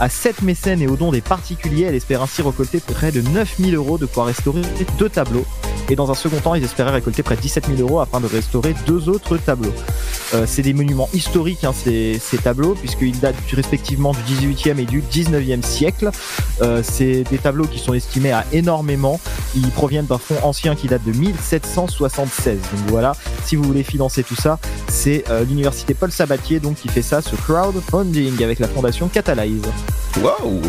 [0.00, 3.74] à 7 mécènes et aux dons des particuliers, elle espère ainsi récolter près de 9000
[3.74, 4.62] euros de quoi restaurer
[4.98, 5.44] deux tableaux.
[5.90, 8.26] Et dans un second temps, ils espéraient récolter près de 17 000 euros afin de
[8.26, 9.72] restaurer deux autres tableaux.
[10.34, 14.84] Euh, c'est des monuments historiques, hein, ces, ces tableaux, puisqu'ils datent respectivement du 18e et
[14.84, 16.10] du 19e siècle.
[16.60, 19.18] Euh, c'est des tableaux qui sont estimés à énormément.
[19.56, 22.58] Ils proviennent d'un fonds ancien qui date de 1776.
[22.58, 23.12] Donc voilà,
[23.46, 24.58] si vous voulez financer tout ça,
[24.88, 29.62] c'est l'université Paul Sabatier donc qui fait ça, ce crowdfunding avec la fondation Catalyse.
[30.22, 30.62] Waouh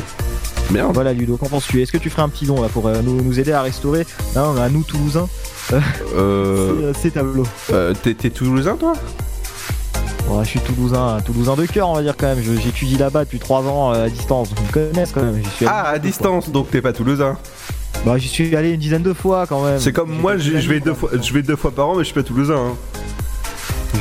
[0.72, 0.88] Bien.
[0.92, 1.82] Voilà Ludo, qu'en penses-tu?
[1.82, 4.06] Est-ce que tu ferais un petit don là pour euh, nous, nous aider à restaurer
[4.36, 5.28] hein, à nous Toulousains?
[5.74, 5.80] Euh,
[6.16, 8.94] Euh, ces, tableaux euh, T'es toulousain toi?
[10.30, 12.42] Ouais, Je suis Toulousain, Toulousain de cœur on va dire quand même.
[12.42, 15.42] J'étudie là-bas depuis 3 ans euh, à distance, donc ils me connaissent quand même.
[15.56, 16.00] Suis Ah, à fois.
[16.00, 17.38] distance, donc t'es pas toulousain.
[18.06, 19.80] Bah j'y suis allé une dizaine de fois quand même.
[19.80, 22.06] C'est comme moi, je vais deux fois, je vais deux fois par an, mais je
[22.06, 22.56] suis pas toulousain.
[22.56, 22.76] hein.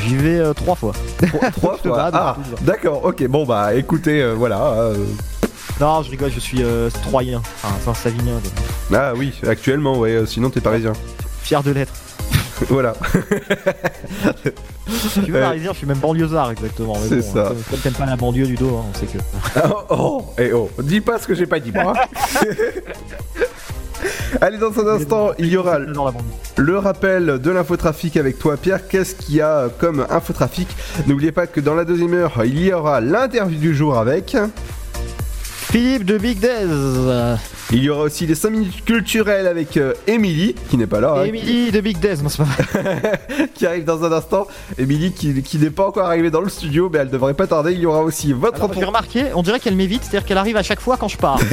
[0.05, 0.93] J'y vais euh, trois fois.
[1.27, 2.09] Trois, trois Je fois.
[2.13, 3.03] Ah, d'accord.
[3.05, 3.25] Ok.
[3.27, 4.61] Bon bah, écoutez, euh, voilà.
[4.73, 4.95] euh,
[5.79, 8.51] Non, je rigole, je suis euh, troyen, enfin Saint-Savinien, donc,
[8.93, 10.11] Ah oui, actuellement, ouais.
[10.11, 10.93] euh, sinon, t'es parisien.
[11.43, 11.93] fier de l'être.
[12.69, 12.93] voilà.
[14.89, 16.95] Si tu veux Euh, parisien, je suis même banlieusard exactement.
[16.99, 17.43] mais c'est bon, ça.
[17.49, 19.19] Comme, comme t'aimes pas la banlieue du dos, hein, on sait que.
[19.69, 21.93] oh, oh, et oh, dis pas ce que j'ai pas dit moi.
[24.41, 28.87] Allez, dans un instant, il y aura le rappel de l'infotrafic avec toi, Pierre.
[28.87, 30.67] Qu'est-ce qu'il y a comme infotrafic?
[31.07, 34.35] N'oubliez pas que dans la deuxième heure, il y aura l'interview du jour avec.
[35.71, 36.65] Philippe de Big Dez.
[37.71, 41.17] Il y aura aussi les 5 minutes culturelles avec euh, Émilie, qui n'est pas là,
[41.17, 43.21] hein, Emily de Big Dez, non c'est pas vrai.
[43.53, 44.47] qui arrive dans un instant.
[44.79, 47.73] Émilie qui, qui n'est pas encore arrivée dans le studio, mais elle devrait pas tarder.
[47.73, 50.63] Il y aura aussi votre J'ai remarqué, on dirait qu'elle m'évite, c'est-à-dire qu'elle arrive à
[50.63, 51.39] chaque fois quand je pars.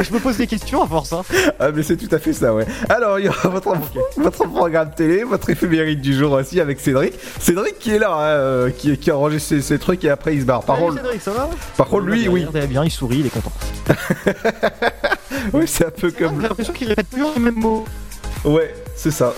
[0.00, 1.12] Je me pose des questions à force.
[1.12, 1.22] Hein.
[1.58, 2.66] Ah mais c'est tout à fait ça ouais.
[2.88, 3.72] Alors il y aura votre,
[4.16, 7.14] votre programme télé, votre éphémérite du jour aussi avec Cédric.
[7.40, 10.34] Cédric qui est là, hein, euh, qui, qui a rangé ses, ses trucs et après
[10.34, 10.62] il se barre.
[10.62, 11.48] Par contre, Cédric, ça va?
[11.76, 12.44] par contre lui oui.
[12.44, 13.52] Regardez bien, il sourit, il est content.
[15.52, 16.40] Oui, c'est un peu comme.
[16.40, 17.84] J'ai l'impression qu'il répète toujours les mêmes mots.
[18.44, 19.32] Ouais, c'est ça.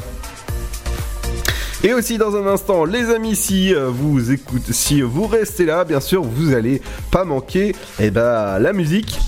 [1.84, 5.84] Et aussi dans un instant, les amis, si euh, vous écoutez, si vous restez là,
[5.84, 6.82] bien sûr, vous allez
[7.12, 9.18] pas manquer eh ben, la musique.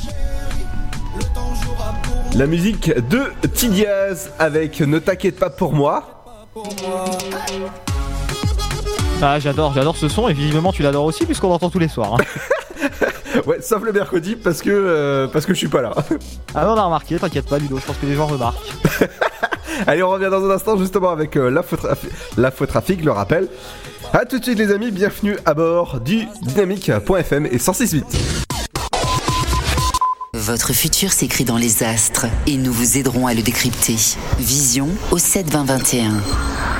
[2.35, 6.25] La musique de Tidiaz avec Ne t'inquiète pas pour moi.
[9.23, 12.15] Ah, j'adore, j'adore ce son et visiblement tu l'adores aussi puisqu'on l'entend tous les soirs.
[12.15, 12.25] hein.
[13.47, 15.95] Ouais, sauf le mercredi parce que euh, parce que je suis pas là.
[16.55, 18.57] Ah non, on a remarqué, t'inquiète pas Ludo, je pense que les gens remarquent.
[19.87, 21.49] Allez, on revient dans un instant justement avec euh,
[22.37, 23.49] l'info trafic, le rappel.
[24.13, 28.05] A tout de suite les amis, bienvenue à bord du dynamique.fm et 106.8.
[30.35, 33.97] Votre futur s'écrit dans les astres et nous vous aiderons à le décrypter.
[34.39, 36.80] Vision au 7 20 21.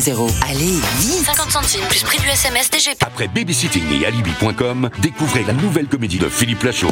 [0.00, 0.32] 61000.
[0.48, 2.96] Allez, vite 50 centimes plus prix du SMS DGP.
[3.04, 6.90] Après Babysitting et Alibi.com, découvrez la nouvelle comédie de Philippe Lachaud.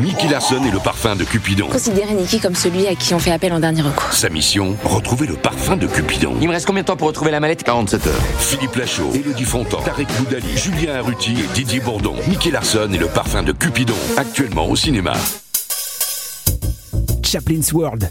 [0.00, 1.68] Nicky Larson et le parfum de Cupidon.
[1.68, 4.12] Considérez Nicky comme celui à qui on fait appel en dernier recours.
[4.12, 6.34] Sa mission, retrouver le parfum de Cupidon.
[6.40, 7.62] Il me reste combien de temps pour retrouver la mallette?
[7.62, 8.22] 47 heures.
[8.38, 12.14] Philippe Lachaud, Elodie Fontan, Tarek Boudali, Julien Arruti et Didier Bourdon.
[12.28, 13.94] Nicky Larson et le parfum de Cupidon.
[14.16, 15.12] Actuellement au cinéma.
[17.24, 18.10] Chaplin's World.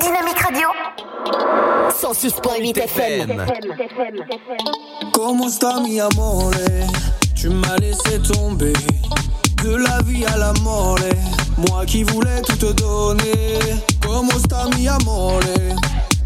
[0.00, 0.68] Dynamique Radio.
[1.90, 3.46] 106.8 FM.
[5.12, 6.54] Comment sta mi amore?
[7.34, 8.72] Tu m'as laissé tomber.
[9.62, 10.96] De la vie à la mort
[11.58, 13.58] Moi qui voulais tout te donner.
[14.00, 15.40] Comment sta mi amore?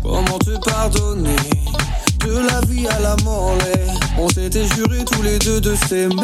[0.02, 1.36] Comment te pardonner?
[2.20, 3.58] De la vie à la mort
[4.18, 6.22] On s'était juré tous les deux de s'aimer.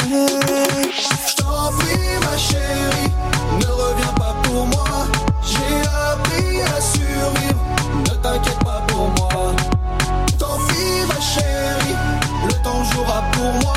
[0.93, 3.11] Je t'en prie ma chérie
[3.59, 4.85] Ne reviens pas pour moi
[6.13, 7.65] appris à survivre
[8.09, 9.55] Ne t'inquiète pas pour moi
[10.39, 11.97] Tant pis ma chérie,
[12.47, 13.75] le temps jouera pour moi.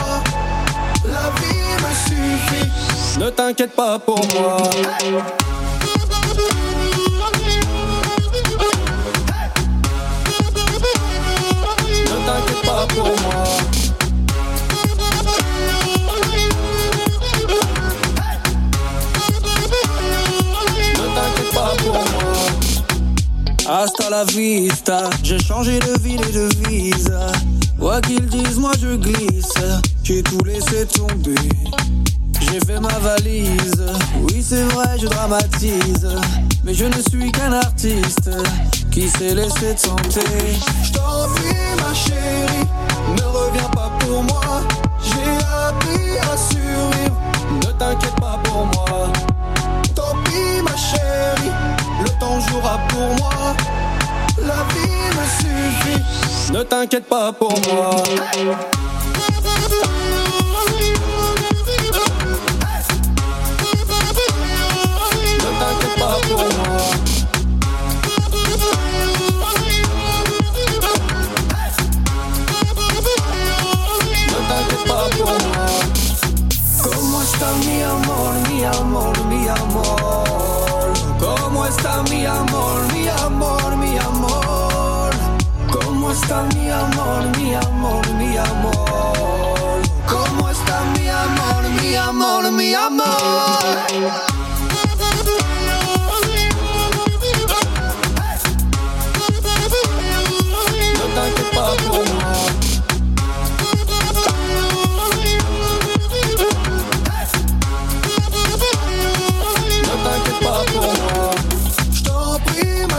[1.05, 4.57] La vie me suffit, ne t'inquiète pas pour moi.
[12.05, 13.42] Ne t'inquiète pas pour moi.
[24.13, 27.31] La vista, j'ai changé de ville et de visa.
[27.79, 29.57] Quoi qu'ils disent, moi je glisse.
[30.03, 31.49] J'ai tout laissé tomber.
[32.41, 33.85] J'ai fait ma valise.
[34.21, 36.07] Oui, c'est vrai, je dramatise.
[36.63, 38.29] Mais je ne suis qu'un artiste
[38.91, 40.21] qui s'est laissé tenter.
[40.83, 41.27] Je t'en
[41.83, 42.67] ma chérie,
[43.17, 44.61] ne reviens pas pour moi.
[45.01, 45.37] J'ai
[45.69, 47.19] appris à survivre.
[47.65, 49.11] Ne t'inquiète pas pour moi.
[49.95, 51.51] Tant pis, ma chérie,
[52.03, 53.55] le temps jouera pour moi.
[54.45, 56.01] La vie me suffit,
[56.51, 57.91] ne t'inquiète pas pour moi.
[65.39, 66.77] Ne t'inquiète pas pour moi.
[74.29, 75.65] Ne t'inquiète pas pour moi.
[76.83, 80.93] ¿Cómo está mi amor, mi amor, mi amor?
[81.19, 82.52] ¿Cómo está mi amor,
[86.13, 89.81] está mi amor, mi amor, mi amor?
[90.07, 94.13] ¿Cómo está mi amor, mi amor, mi amor?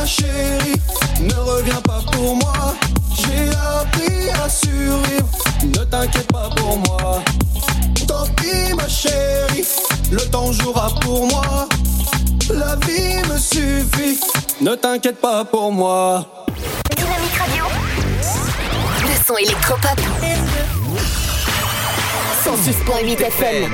[0.07, 0.75] chérie,
[1.47, 2.84] reviens pas pour moi.
[4.45, 7.23] ne t'inquiète pas pour moi.
[8.07, 9.65] Tant pis ma chérie,
[10.13, 11.67] le temps jouera pour moi.
[12.53, 14.21] La vie me suffit,
[14.61, 16.45] ne t'inquiète pas pour moi.
[16.95, 17.65] Dynamique Radio,
[19.01, 19.99] le son électropop.
[22.45, 23.73] 106.8 FM.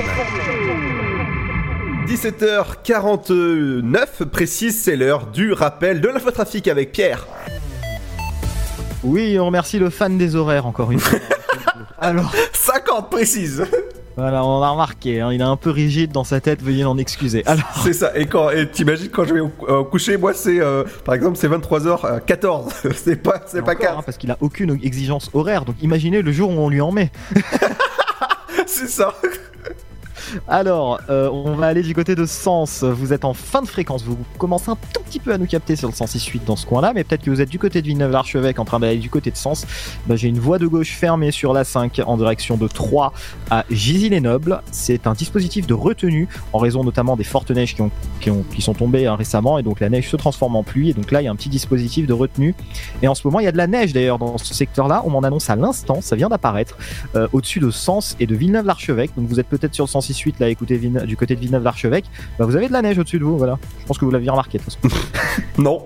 [2.07, 7.27] 17h49 précise, c'est l'heure du rappel de l'infotrafic avec Pierre.
[9.03, 11.18] Oui, on remercie le fan des horaires encore une fois.
[11.98, 13.64] Alors, 50 précise.
[14.16, 16.96] voilà, on a remarqué, hein, il est un peu rigide dans sa tête, veuillez l'en
[16.98, 17.42] excuser.
[17.46, 18.12] Alors, C'est ça.
[18.16, 21.36] Et quand et t'imagines quand je vais au, au coucher, moi c'est euh, par exemple
[21.36, 22.70] c'est 23h14.
[22.94, 23.98] c'est pas c'est pas encore, 15.
[23.98, 26.92] hein, parce qu'il a aucune exigence horaire, donc imaginez le jour où on lui en
[26.92, 27.11] met.
[28.66, 29.14] c'est ça.
[30.49, 32.83] Alors, euh, on va aller du côté de Sens.
[32.85, 34.03] Vous êtes en fin de fréquence.
[34.05, 36.93] Vous commencez un tout petit peu à nous capter sur le 106.8 dans ce coin-là,
[36.95, 39.37] mais peut-être que vous êtes du côté de Villeneuve-l'Archevêque en train d'aller du côté de
[39.37, 39.66] Sens.
[40.07, 43.12] Bah, J'ai une voie de gauche fermée sur la 5 en direction de 3
[43.51, 44.61] à Gisy-les-Nobles.
[44.70, 48.45] C'est un dispositif de retenue en raison notamment des fortes neiges qui, ont, qui, ont-
[48.55, 50.91] qui sont tombées hein, récemment et donc la neige se transforme en pluie.
[50.91, 52.55] Et donc là, il y a un petit dispositif de retenue.
[53.03, 55.03] Et en ce moment, il y a de la neige d'ailleurs dans ce secteur-là.
[55.05, 56.76] On m'en annonce à l'instant, ça vient d'apparaître
[57.16, 59.11] euh, au-dessus de Sens et de Villeneuve-l'Archevêque.
[59.16, 59.89] Donc vous êtes peut-être sur le
[60.21, 62.05] 106.8 là, écoutez du côté de Villeneuve-l'Archevêque.
[62.39, 63.59] Bah, vous avez de la neige au-dessus de vous, voilà.
[63.81, 64.97] Je pense que vous l'aviez remarqué de toute façon.
[65.59, 65.85] non.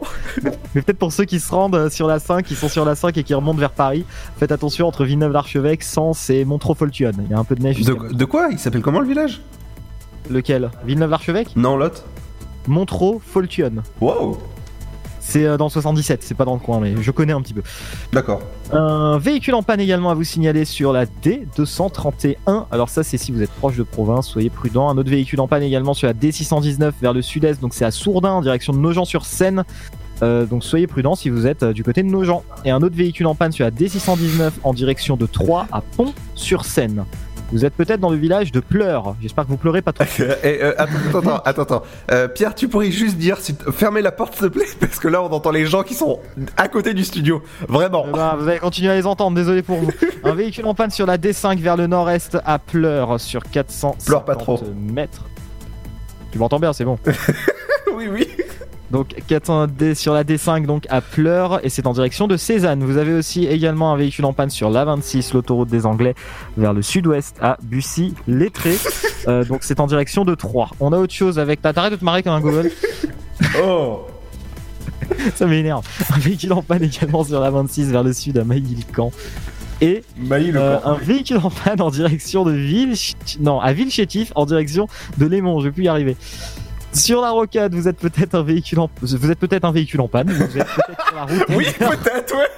[0.74, 2.94] Mais peut-être pour ceux qui se rendent euh, sur la 5, qui sont sur la
[2.94, 4.04] 5 et qui remontent vers Paris,
[4.38, 7.12] faites attention entre Villeneuve-l'Archevêque, Sens et Montreux-Foltuon.
[7.24, 7.80] Il y a un peu de neige.
[7.80, 9.42] De, quoi Il s'appelle comment le village?
[10.30, 10.70] Lequel?
[10.84, 12.04] Villeneuve-l'Archevêque Non, l'autre.
[12.66, 13.82] Montreux-Foltuon.
[14.00, 14.38] Wow.
[15.26, 17.54] C'est euh, dans le 77, c'est pas dans le coin, mais je connais un petit
[17.54, 17.62] peu.
[18.12, 18.42] D'accord.
[18.72, 22.66] Un véhicule en panne également à vous signaler sur la D231.
[22.70, 24.88] Alors ça c'est si vous êtes proche de province, soyez prudent.
[24.90, 27.90] Un autre véhicule en panne également sur la D619 vers le sud-est, donc c'est à
[27.90, 29.64] Sourdin en direction de Nogent-sur-Seine.
[30.22, 32.42] Euh, donc soyez prudent si vous êtes euh, du côté de Nogent.
[32.64, 37.04] Et un autre véhicule en panne sur la D619 en direction de Troyes à Pont-sur-Seine.
[37.52, 39.14] Vous êtes peut-être dans le village de Pleurs.
[39.22, 40.04] J'espère que vous pleurez pas trop.
[40.42, 41.82] Eh, euh, attends, attends, attends.
[42.10, 45.08] Euh, Pierre, tu pourrais juste dire, si fermez la porte s'il te plaît, parce que
[45.08, 46.18] là on entend les gens qui sont
[46.56, 47.42] à côté du studio.
[47.68, 48.06] Vraiment.
[48.08, 49.90] Eh ben, vous allez continuer à les entendre, désolé pour vous.
[50.24, 54.24] Un véhicule en panne sur la D5 vers le nord-est à Pleurs sur 400 Pleure
[54.24, 54.60] pas trop.
[54.76, 55.24] mètres.
[56.32, 56.98] Tu m'entends bien, c'est bon.
[57.94, 58.26] oui, oui.
[58.90, 62.84] Donc 400 D sur la D5 donc à Pleurs et c'est en direction de Cézanne.
[62.84, 66.14] Vous avez aussi également un véhicule en panne sur la 26, l'autoroute des Anglais,
[66.56, 68.76] vers le sud-ouest à Bussy-Lettré.
[69.26, 70.68] Euh, donc c'est en direction de Troyes.
[70.80, 71.62] On a autre chose avec...
[71.62, 72.70] T'arrêtes de te marrer comme un gogol
[73.64, 74.00] Oh
[75.34, 75.82] Ça m'énerve.
[76.14, 79.12] Un véhicule en panne également sur la 26 vers le sud à Mailly-le-Camp.
[79.80, 82.94] Et euh, un véhicule en panne en direction de Ville...
[83.40, 83.72] Non, à
[84.34, 85.60] en direction de Lémont.
[85.60, 86.18] Je vais plus y arriver.
[86.94, 90.08] Sur la rocade, vous êtes peut-être un véhicule en vous êtes peut-être un véhicule en
[90.08, 90.30] panne.
[90.30, 91.44] Vous êtes peut-être sur la route.
[91.50, 92.48] Oui, peut-être, ouais.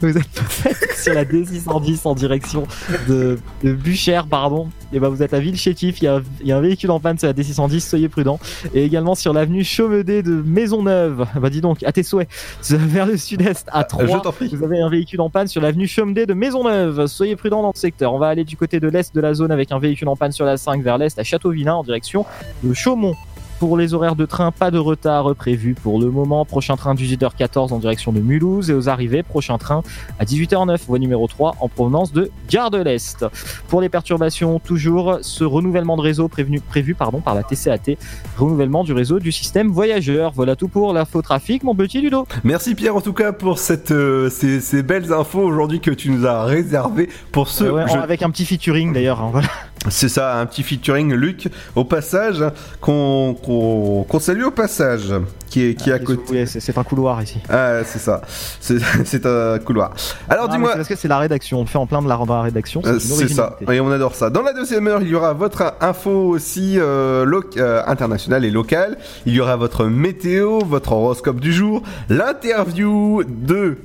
[0.00, 2.66] Vous êtes peut-être sur la D610 en direction
[3.08, 4.68] de, de Buchère, pardon.
[4.92, 7.00] Et ben vous êtes à Villechétif, il y, a, il y a un véhicule en
[7.00, 8.38] panne sur la D610, soyez prudents.
[8.74, 11.26] Et également sur l'avenue Chaumedet de Maisonneuve.
[11.40, 12.28] Bah dis donc, à tes souhaits.
[12.70, 14.06] Vers le sud-est à 3.
[14.06, 14.48] je t'en prie.
[14.48, 17.06] Vous avez un véhicule en panne sur l'avenue Chaumedet de Maisonneuve.
[17.06, 18.12] Soyez prudents dans ce secteur.
[18.12, 20.32] On va aller du côté de l'est de la zone avec un véhicule en panne
[20.32, 22.24] sur la 5 vers l'est à Châteauvillain en direction
[22.62, 23.14] de Chaumont.
[23.58, 26.44] Pour les horaires de train, pas de retard prévu pour le moment.
[26.44, 29.82] Prochain train 18h14 en direction de Mulhouse et aux arrivées, prochain train
[30.18, 33.24] à 18h09, voie numéro 3 en provenance de Gare de l'Est.
[33.68, 37.96] Pour les perturbations, toujours ce renouvellement de réseau prévenu, prévu pardon, par la TCAT,
[38.36, 40.32] renouvellement du réseau du système voyageur.
[40.34, 42.26] Voilà tout pour l'infotrafic, mon petit Ludo.
[42.44, 46.10] Merci Pierre en tout cas pour cette, euh, ces, ces belles infos aujourd'hui que tu
[46.10, 47.90] nous as réservées pour ce Euh, ouais.
[47.96, 49.22] Avec un petit featuring d'ailleurs.
[49.22, 49.48] hein, voilà.
[49.88, 52.42] C'est ça, un petit featuring Luc au passage
[52.80, 55.12] qu'on qu'on salue au passage
[55.48, 56.32] qui est qui est à côté.
[56.40, 57.38] Ouais, c'est un couloir ici.
[57.48, 58.20] Ah c'est ça,
[58.60, 59.92] c'est un couloir.
[60.28, 60.72] Alors Ah, dis-moi.
[60.74, 62.82] Parce que c'est la rédaction, on le fait en plein de la, la rédaction.
[62.84, 63.74] Euh, C'est ça, originalité.
[63.74, 64.30] et on adore ça.
[64.30, 67.24] Dans la deuxième heure, il y aura votre info aussi euh,
[67.56, 68.98] euh, internationale et locale.
[69.26, 73.78] Il y aura votre météo, votre horoscope du jour, l'interview de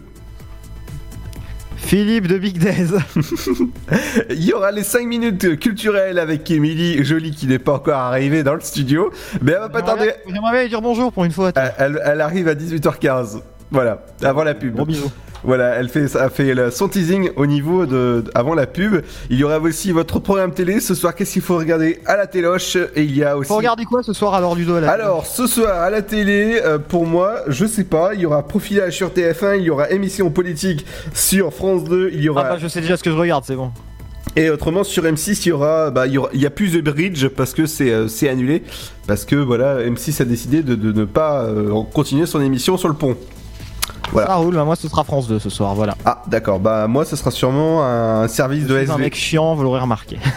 [1.83, 2.91] Philippe de Big Days.
[4.29, 8.43] Il y aura les 5 minutes culturelles avec Émilie Jolie qui n'est pas encore arrivée
[8.43, 9.11] dans le studio.
[9.41, 10.11] Mais elle va pas tarder.
[10.27, 11.51] J'aimerais bien lui dire bonjour pour une fois.
[11.55, 13.41] Elle, elle- elle arrive à 18h15.
[13.71, 14.75] Voilà, avant la pub.
[14.75, 15.11] Gros bisous.
[15.43, 19.01] Voilà, elle fait, elle fait son teasing au niveau de, de- avant la pub.
[19.29, 21.15] Il y aura aussi votre programme télé ce soir.
[21.15, 23.47] Qu'est-ce qu'il faut regarder à la téloche Et il y a aussi.
[23.47, 26.61] Faut regarder quoi ce soir alors Ludo à la Alors, ce soir à la télé,
[26.63, 29.89] euh, pour moi, je sais pas, il y aura profilage sur TF1, il y aura
[29.89, 32.43] émission politique sur France 2, il y Ah aura.
[32.43, 33.71] bah je sais déjà ce que je regarde, c'est bon.
[34.37, 36.71] Et autrement sur M6 il y aura bah il y, aura- il y a plus
[36.71, 38.63] de bridge parce que c'est euh, c'est annulé
[39.05, 42.87] parce que voilà M6 a décidé de, de ne pas euh, continuer son émission sur
[42.87, 43.17] le pont.
[44.11, 44.27] Voilà.
[44.27, 45.95] Ça roule, bah moi ce sera France 2 ce soir, voilà.
[46.05, 49.01] Ah d'accord bah moi ce sera sûrement un service de suis un SV.
[49.01, 50.17] mec chiant, vous l'aurez remarqué.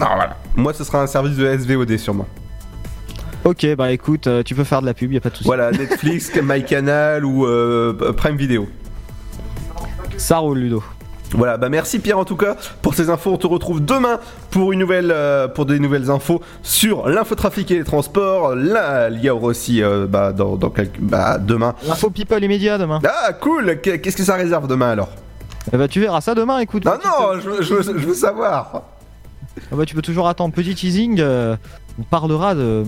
[0.00, 0.36] Ah, voilà.
[0.54, 2.26] Moi, ce sera un service de SVOD sûrement.
[3.44, 5.46] Ok, bah écoute, euh, tu peux faire de la pub, y a pas de souci.
[5.48, 8.68] Voilà, Netflix, MyCanal ou euh, Prime Video.
[10.16, 10.82] Ça roule, Ludo.
[11.32, 13.32] Voilà, bah merci Pierre en tout cas pour ces infos.
[13.32, 14.18] On te retrouve demain
[14.50, 18.54] pour une nouvelle, euh, pour des nouvelles infos sur l'infotrafic et les transports.
[18.54, 21.74] Là, il y aura aussi euh, bah, dans, dans quelques, bah, demain.
[21.86, 23.00] L'info people et médias demain.
[23.06, 23.78] Ah cool.
[23.82, 25.10] Qu'est-ce que ça réserve demain alors?
[25.70, 26.60] Eh bah tu verras ça demain.
[26.60, 26.86] Écoute.
[26.86, 28.84] Non non, je, je, je veux savoir.
[29.70, 30.54] Ah bah tu peux toujours attendre.
[30.54, 31.20] Petit teasing.
[31.20, 31.56] euh,
[32.00, 32.84] on parlera de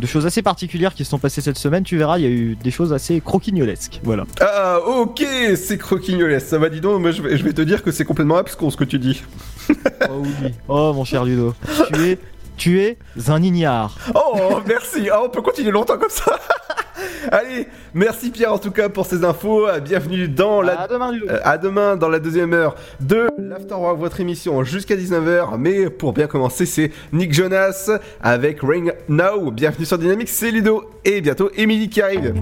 [0.00, 1.84] de choses assez particulières qui se sont passées cette semaine.
[1.84, 4.00] Tu verras, il y a eu des choses assez croquignolesques.
[4.02, 4.24] Voilà.
[4.40, 5.24] Ah ok,
[5.56, 6.46] c'est croquignolesque.
[6.46, 8.70] Ça va, dis donc, moi je vais, je vais te dire que c'est complètement abscon
[8.70, 9.22] ce que tu dis.
[9.70, 10.52] oh oui.
[10.68, 11.54] Oh mon cher Ludo.
[11.92, 12.18] tu es,
[12.56, 13.96] tu es un ignare.
[14.14, 15.08] Oh merci.
[15.10, 16.38] Ah, on peut continuer longtemps comme ça.
[17.30, 19.66] Allez, merci Pierre en tout cas pour ces infos.
[19.82, 20.82] Bienvenue dans la.
[20.82, 21.12] À demain.
[21.28, 25.56] Euh, à demain dans la deuxième heure de l'Afterwork, votre émission jusqu'à 19h.
[25.58, 27.90] Mais pour bien commencer, c'est Nick Jonas
[28.22, 29.50] avec Ring Now.
[29.50, 30.90] Bienvenue sur Dynamique, c'est Ludo.
[31.04, 32.34] Et bientôt, Emily qui arrive.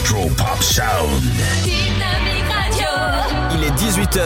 [0.00, 1.22] The Electro Pop Sound.
[1.62, 2.86] Dynamique Radio.
[3.52, 4.20] Il est 18h.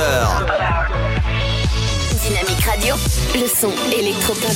[2.20, 2.94] Dynamique Radio.
[3.34, 4.52] Le son électropop.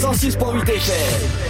[0.00, 1.49] 106.8 FM.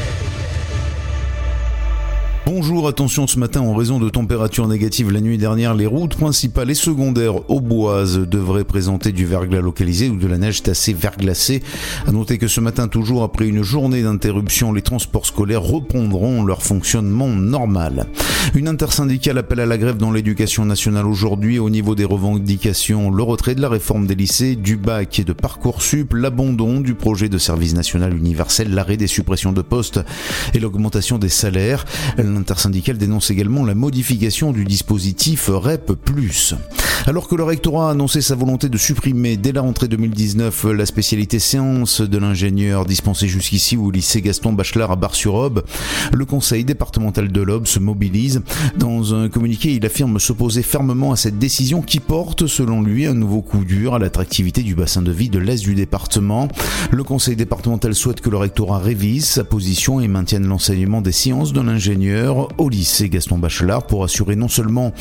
[2.47, 6.71] Bonjour, attention ce matin en raison de températures négatives la nuit dernière, les routes principales
[6.71, 11.63] et secondaires auboises devraient présenter du verglas localisé ou de la neige tassée verglacée.
[12.07, 16.63] À noter que ce matin, toujours après une journée d'interruption, les transports scolaires reprendront leur
[16.63, 18.07] fonctionnement normal.
[18.55, 23.23] Une intersyndicale appelle à la grève dans l'éducation nationale aujourd'hui au niveau des revendications, le
[23.23, 27.39] retrait de la réforme des lycées, du bac et de Parcoursup, l'abandon du projet de
[27.39, 30.01] service national universel, l'arrêt des suppressions de postes
[30.55, 31.85] et l'augmentation des salaires.
[32.41, 35.93] L'intersyndicale dénonce également la modification du dispositif REP+.
[37.07, 40.85] Alors que le rectorat a annoncé sa volonté de supprimer dès la rentrée 2019 la
[40.85, 45.65] spécialité séance de l'ingénieur dispensée jusqu'ici au lycée Gaston Bachelard à Bar-sur-Aube,
[46.13, 48.43] le conseil départemental de l'Aube se mobilise.
[48.77, 53.15] Dans un communiqué, il affirme s'opposer fermement à cette décision qui porte, selon lui, un
[53.15, 56.49] nouveau coup dur à l'attractivité du bassin de vie de l'Est du département.
[56.91, 61.53] Le conseil départemental souhaite que le rectorat révise sa position et maintienne l'enseignement des sciences
[61.53, 64.93] de l'ingénieur au lycée Gaston Bachelard pour assurer non seulement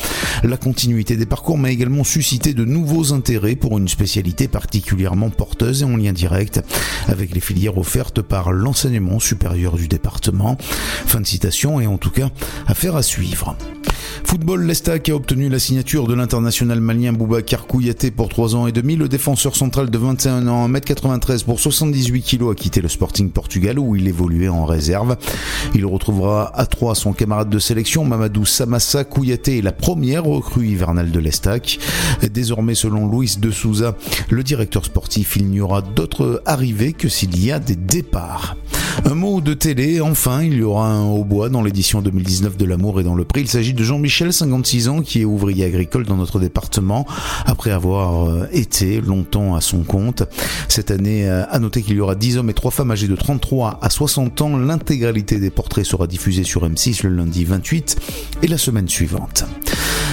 [0.44, 5.82] la continuité des parcours mais également susciter de nouveaux intérêts pour une spécialité particulièrement porteuse
[5.82, 6.62] et en lien direct
[7.08, 10.58] avec les filières offertes par l'enseignement supérieur du département.
[10.60, 12.30] Fin de citation et en tout cas
[12.68, 13.56] affaire à suivre.
[14.24, 18.72] Football, l'Estac a obtenu la signature de l'international malien Boubacar Kouyaté pour 3 ans et
[18.72, 18.96] demi.
[18.96, 23.80] Le défenseur central de 21 ans, 1m93 pour 78 kg a quitté le Sporting Portugal
[23.80, 25.18] où il évoluait en réserve.
[25.74, 30.68] Il retrouvera à 3 son camarade de sélection Mamadou Samassa Kouyaté est la première recrue
[30.68, 31.80] hivernale de l'Estac.
[32.32, 33.96] Désormais, selon Luis de Souza,
[34.30, 38.56] le directeur sportif, il n'y aura d'autres arrivées que s'il y a des départs.
[39.06, 43.00] Un mot de télé, enfin, il y aura un hautbois dans l'édition 2019 de L'amour
[43.00, 43.42] et dans le prix.
[43.42, 47.06] Il s'agit de Jean-Michel, 56 ans, qui est ouvrier agricole dans notre département,
[47.46, 50.24] après avoir euh, été longtemps à son compte.
[50.68, 53.16] Cette année, euh, à noter qu'il y aura 10 hommes et 3 femmes âgés de
[53.16, 54.58] 33 à 60 ans.
[54.58, 57.98] L'intégralité des portraits sera diffusée sur M6 le lundi 28
[58.44, 59.46] et la semaine suivante.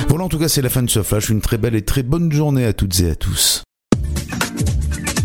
[0.09, 1.31] Voilà, en tout cas, c'est la fin de ce flash.
[1.31, 3.66] Une très belle et très bonne journée à toutes et à tous.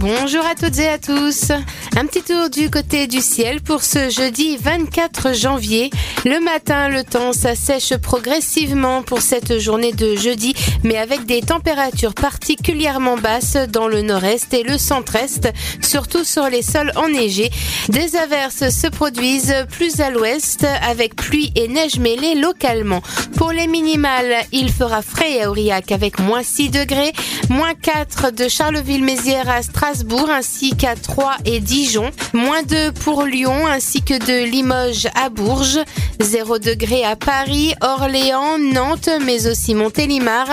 [0.01, 1.51] Bonjour à toutes et à tous.
[1.95, 5.91] Un petit tour du côté du ciel pour ce jeudi 24 janvier.
[6.25, 12.15] Le matin, le temps s'assèche progressivement pour cette journée de jeudi, mais avec des températures
[12.15, 15.49] particulièrement basses dans le nord-est et le centre-est,
[15.81, 17.51] surtout sur les sols enneigés.
[17.89, 23.03] Des averses se produisent plus à l'ouest avec pluie et neige mêlée localement.
[23.37, 27.13] Pour les minimales, il fera frais à Aurillac avec moins 6 degrés,
[27.49, 29.90] moins 4 de Charleville-Mézières à Strasbourg
[30.29, 35.79] ainsi qu'à 3 et Dijon, moins 2 pour Lyon ainsi que de Limoges à Bourges,
[36.21, 40.47] 0 degré à Paris, Orléans, Nantes mais aussi Montélimar,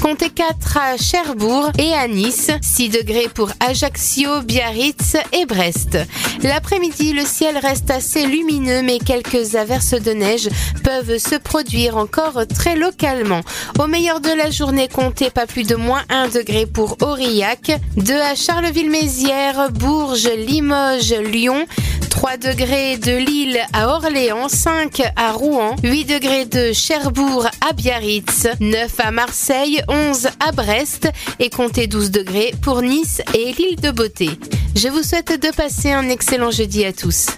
[0.00, 5.98] comptez 4 à Cherbourg et à Nice, 6 degrés pour Ajaccio, Biarritz et Brest.
[6.42, 10.48] L'après-midi, le ciel reste assez lumineux mais quelques averses de neige
[10.84, 13.40] peuvent se produire encore très localement.
[13.78, 18.14] Au meilleur de la journée, comptez pas plus de moins 1 degré pour Aurillac, 2
[18.14, 18.36] à
[18.84, 21.66] Charleville-Mézières, Bourges, Limoges, Lyon,
[22.10, 28.46] 3 degrés de Lille à Orléans, 5 à Rouen, 8 degrés de Cherbourg à Biarritz,
[28.60, 31.08] 9 à Marseille, 11 à Brest
[31.38, 34.30] et comptez 12 degrés pour Nice et l'île de Beauté.
[34.76, 37.28] Je vous souhaite de passer un excellent jeudi à tous.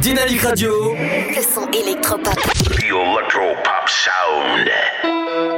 [0.00, 0.94] Dynamique Radio.
[0.94, 2.34] Le son électropop.
[2.34, 5.55] The Electropop Sound.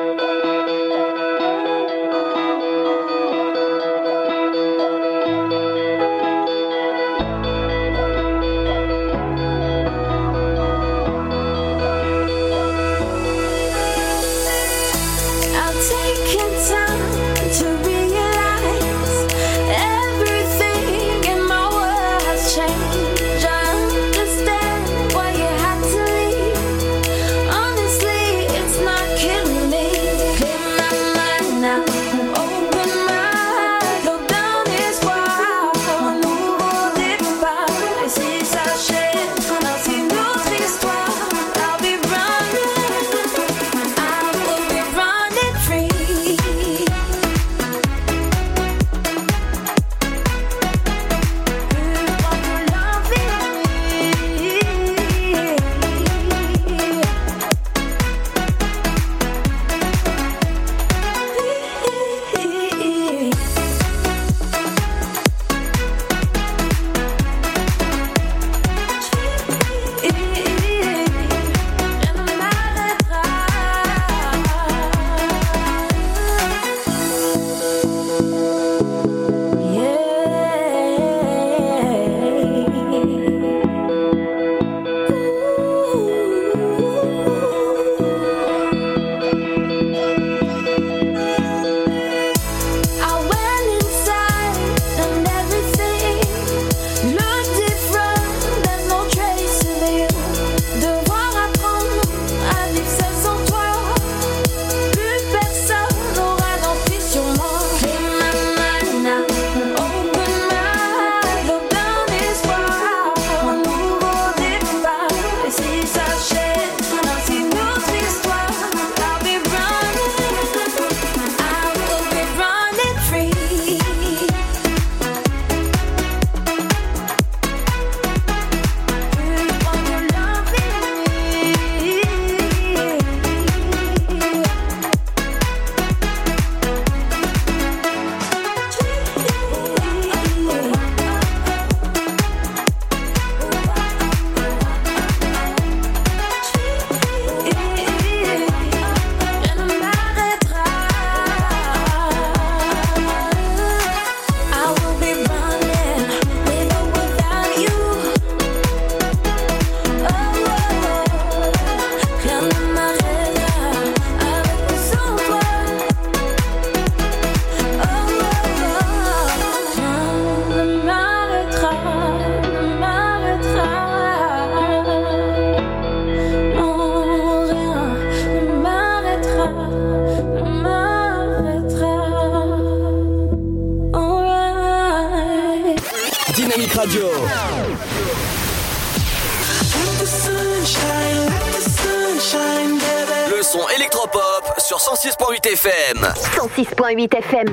[196.98, 197.48] 106.8 FM.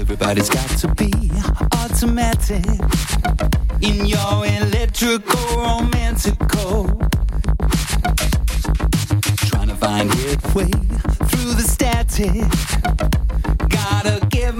[0.00, 1.12] Everybody's got to be
[1.72, 2.64] automatic
[3.82, 6.86] in your electrical romantical.
[9.48, 10.70] Trying to find your way
[11.28, 13.23] through the static.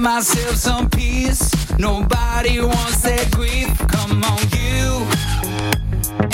[0.05, 1.51] Myself some peace.
[1.79, 3.73] Nobody wants that grief.
[3.89, 5.07] Come on, you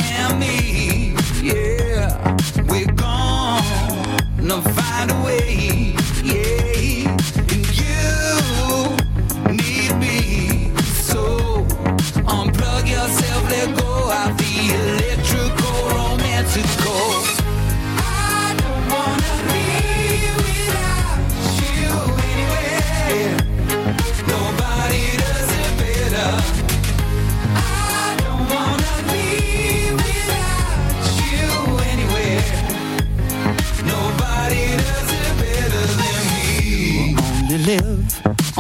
[0.03, 1.15] and me.
[1.41, 2.37] Yeah,
[2.69, 5.80] we're gonna find a way.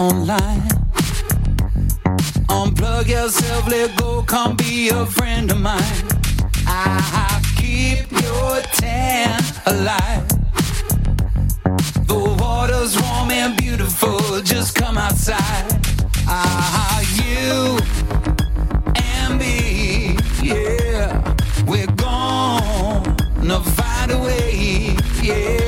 [0.01, 0.63] Online.
[2.49, 6.07] Unplug yourself, let go, come be a friend of mine.
[6.67, 10.27] I keep your tan alive.
[12.09, 15.69] The water's warm and beautiful, just come outside.
[16.27, 17.79] Ah, you
[18.97, 21.35] and me, yeah,
[21.67, 25.60] we're gonna find a way, yeah,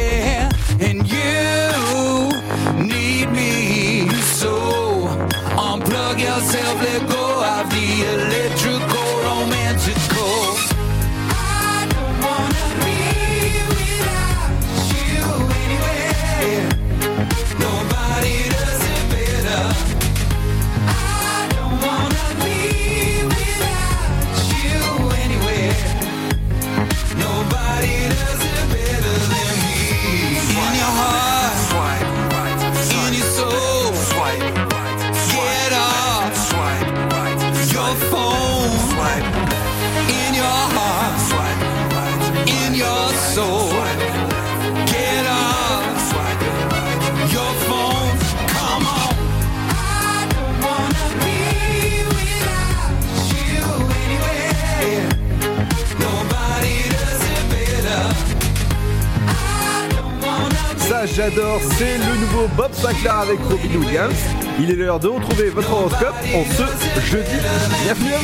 [61.15, 61.61] j'adore.
[61.77, 64.15] C'est le nouveau Bob Sinclair avec Robin Williams.
[64.59, 67.31] Il est l'heure de retrouver votre horoscope en ce jeudi.
[67.85, 68.19] Bienvenue à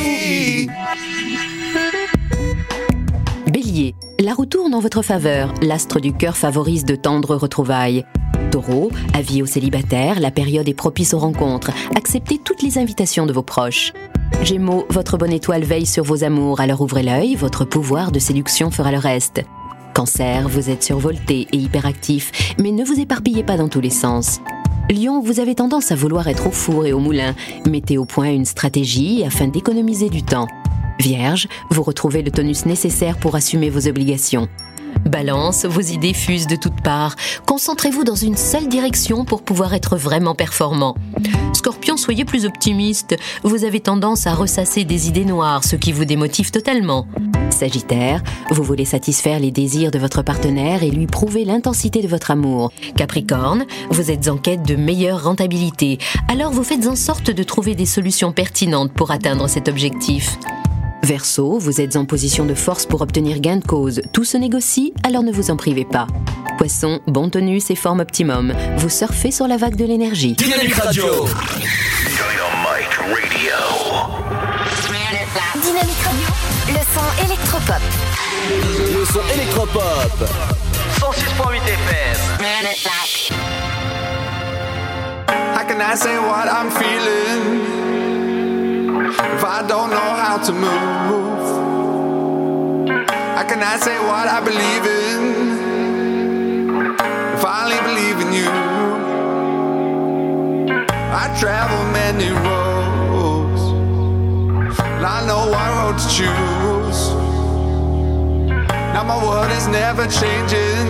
[3.45, 3.51] vous.
[3.51, 5.53] Bélier, la roue tourne en votre faveur.
[5.61, 8.05] L'astre du cœur favorise de tendres retrouvailles.
[8.51, 11.71] Taureau, avis aux célibataires, la période est propice aux rencontres.
[11.95, 13.93] Acceptez toutes les invitations de vos proches.
[14.41, 18.71] Gémeaux, votre bonne étoile veille sur vos amours, alors ouvrez l'œil, votre pouvoir de séduction
[18.71, 19.43] fera le reste.
[19.93, 24.39] Cancer, vous êtes survolté et hyperactif, mais ne vous éparpillez pas dans tous les sens.
[24.89, 27.35] Lion, vous avez tendance à vouloir être au four et au moulin.
[27.69, 30.47] Mettez au point une stratégie afin d'économiser du temps.
[30.99, 34.47] Vierge, vous retrouvez le tonus nécessaire pour assumer vos obligations.
[35.05, 37.15] Balance, vos idées fusent de toutes parts.
[37.45, 40.95] Concentrez-vous dans une seule direction pour pouvoir être vraiment performant.
[41.53, 43.15] Scorpion, soyez plus optimiste.
[43.43, 47.05] Vous avez tendance à ressasser des idées noires, ce qui vous démotive totalement.
[47.49, 52.31] Sagittaire, vous voulez satisfaire les désirs de votre partenaire et lui prouver l'intensité de votre
[52.31, 52.71] amour.
[52.95, 55.97] Capricorne, vous êtes en quête de meilleure rentabilité.
[56.27, 60.37] Alors vous faites en sorte de trouver des solutions pertinentes pour atteindre cet objectif.
[61.03, 64.01] Verseau, vous êtes en position de force pour obtenir gain de cause.
[64.13, 66.07] Tout se négocie, alors ne vous en privez pas.
[66.57, 68.53] Poisson, bon tonus et forme optimum.
[68.77, 70.33] Vous surfez sur la vague de l'énergie.
[70.33, 71.05] Dynamique Radio.
[75.61, 76.27] Dynamique Radio,
[76.67, 77.81] le son électropop.
[78.93, 80.29] Le son électropop.
[80.99, 82.17] 106.8 FM.
[85.55, 87.78] How can I say what I'm feeling
[89.09, 91.39] if I don't know how to move?
[93.37, 95.39] I cannot say what I believe in
[97.39, 98.49] if I only believe in you?
[101.21, 103.61] I travel many roads,
[104.81, 107.01] and I know what road to choose.
[108.93, 110.87] Now my world is never changing.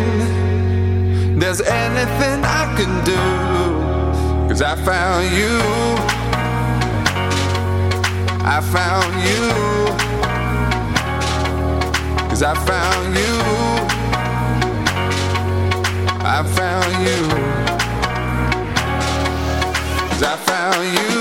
[1.39, 3.21] There's anything I can do.
[4.49, 6.18] Cause I found you.
[8.41, 9.49] I found you.
[12.29, 13.33] Cause I found you.
[16.25, 17.59] I found you.
[20.21, 21.18] I found you.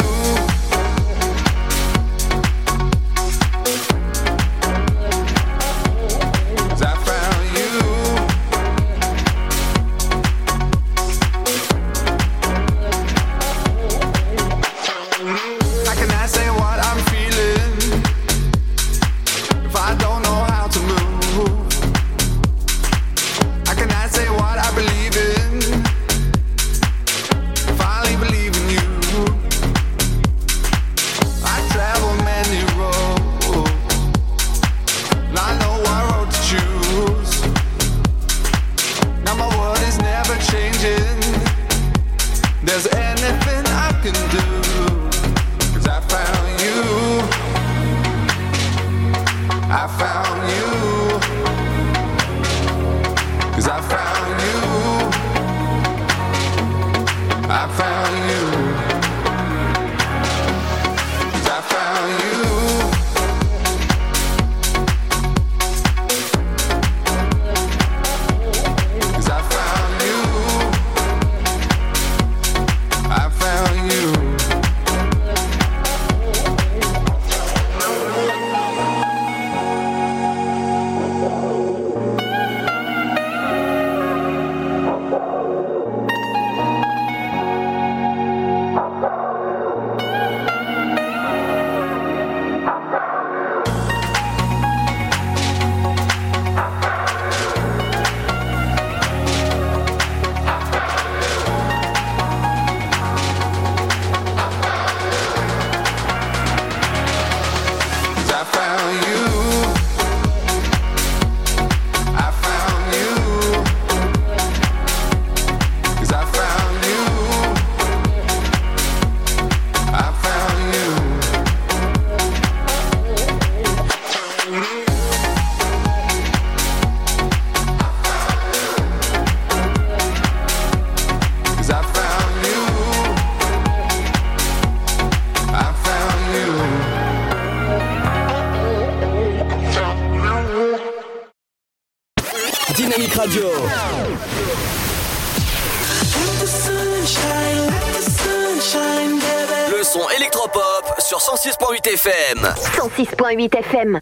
[153.29, 154.01] 106.8 FM.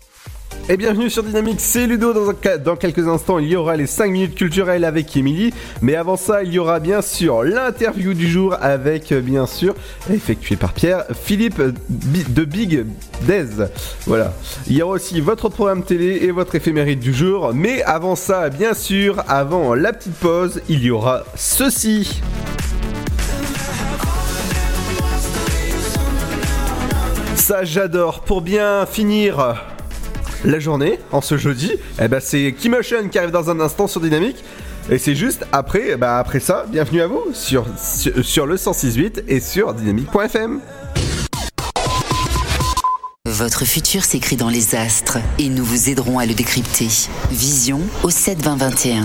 [0.68, 2.12] Et bienvenue sur Dynamique, c'est Ludo.
[2.12, 5.52] Dans, quelques instants, il y aura les 5 minutes culturelles avec Émilie.
[5.80, 9.74] Mais avant ça, il y aura bien sûr l'interview du jour avec, euh, bien sûr,
[10.12, 12.84] effectuée par Pierre, Philippe euh, de Big
[13.22, 13.46] Dez.
[14.06, 14.32] Voilà.
[14.68, 17.52] Il y aura aussi votre programme télé et votre éphéméride du jour.
[17.54, 22.22] Mais avant ça, bien sûr, avant la petite pause, il y aura ceci.
[27.46, 28.22] Ça j'adore.
[28.22, 29.54] Pour bien finir
[30.44, 34.00] la journée en ce jeudi, eh ben c'est Kimotion qui arrive dans un instant sur
[34.00, 34.42] Dynamique.
[34.90, 39.38] Et c'est juste après, eh ben après ça, bienvenue à vous sur, le 106.8 et
[39.38, 40.60] sur dynamique.fm.
[43.26, 46.88] Votre futur s'écrit dans les astres et nous vous aiderons à le décrypter.
[47.30, 49.04] Vision au 7 20 21.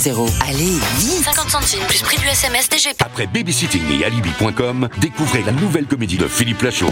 [0.01, 0.31] 61000.
[0.49, 2.95] Allez, vite 50 centimes plus prix du SMS DGP.
[3.01, 6.89] Après Babysitting et Alibi.com, découvrez la nouvelle comédie de Philippe Lachaud.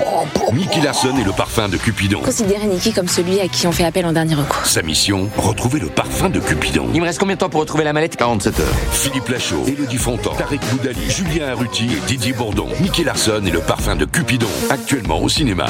[0.54, 2.22] Nicky Larson et le parfum de Cupidon.
[2.22, 4.64] Considérez Nicky comme celui à qui on fait appel en dernier recours.
[4.66, 6.88] Sa mission, retrouver le parfum de Cupidon.
[6.94, 8.16] Il me reste combien de temps pour retrouver la mallette?
[8.16, 8.76] 47 heures.
[8.92, 12.68] Philippe Lachaud, Elodie Fontan, Tarek Boudali, Julien Arruti et Didier Bourdon.
[12.80, 14.48] Nicky Larson et le parfum de Cupidon.
[14.70, 15.66] Actuellement au cinéma.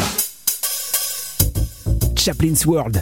[2.18, 3.02] Chaplin's World.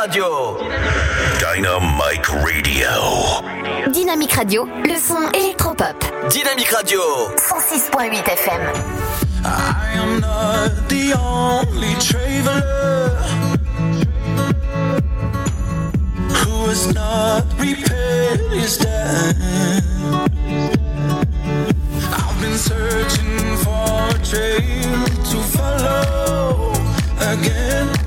[0.00, 0.56] Radio.
[1.38, 3.92] Dynamic Radio.
[3.92, 5.94] Dynamique Radio, le son électropop.
[6.30, 7.00] Dynamique Radio.
[7.36, 8.62] 106.8 FM.
[9.44, 13.14] I am not the only traveler
[16.30, 19.36] who has not repaired his debt.
[22.10, 26.72] I've been searching for a trail to follow
[27.20, 27.99] again.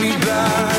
[0.00, 0.69] Me back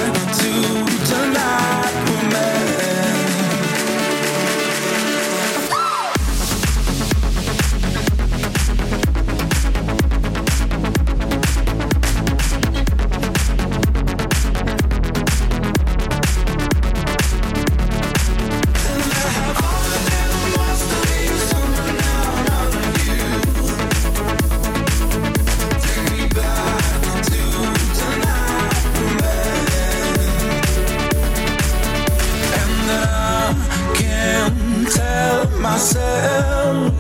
[35.72, 36.93] myself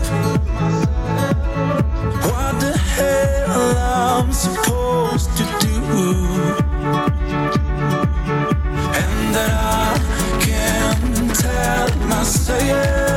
[2.23, 5.77] what the hell I'm supposed to do.
[9.01, 9.99] And that I
[10.45, 13.10] can't tell myself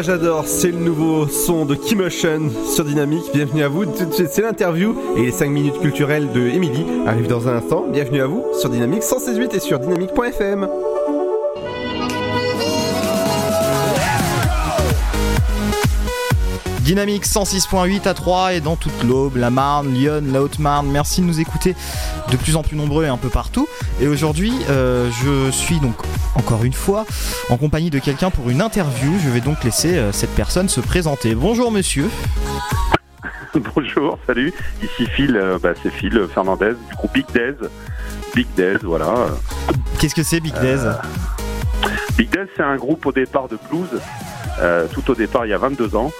[0.00, 3.24] J'adore, c'est le nouveau son de Kimotion sur Dynamique.
[3.32, 3.84] Bienvenue à vous.
[4.12, 7.86] C'est l'interview et les 5 minutes culturelles de Emily arrivent dans un instant.
[7.88, 10.68] Bienvenue à vous sur Dynamique 168 et sur dynamique.fm.
[16.80, 20.88] Dynamique 106.8 à 3 et dans toute l'Aube, la Marne, Lyon, la Haute-Marne.
[20.88, 21.74] Merci de nous écouter
[22.30, 23.66] de plus en plus nombreux et un peu partout.
[24.00, 25.96] Et aujourd'hui, euh, je suis donc
[26.36, 27.04] encore une fois
[27.50, 29.12] en compagnie de quelqu'un pour une interview.
[29.24, 31.34] Je vais donc laisser euh, cette personne se présenter.
[31.34, 32.08] Bonjour monsieur.
[33.74, 34.52] Bonjour, salut.
[34.82, 37.56] Ici Phil, euh, bah, c'est Phil Fernandez du groupe Big Days.
[38.34, 39.14] Big Days, voilà.
[39.98, 40.84] Qu'est-ce que c'est Big Days
[42.16, 44.00] Big Days, c'est un groupe au départ de blues,
[44.60, 46.10] euh, tout au départ il y a 22 ans,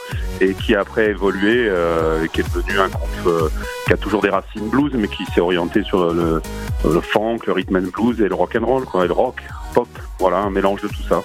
[0.42, 3.48] et qui a après évolué, euh, et qui est devenu un groupe euh,
[3.86, 6.42] qui a toujours des racines blues, mais qui s'est orienté sur le,
[6.84, 9.42] le funk, le rhythm and blues et le rock and roll, quoi, et le rock,
[9.72, 9.88] pop,
[10.18, 11.22] voilà, un mélange de tout ça.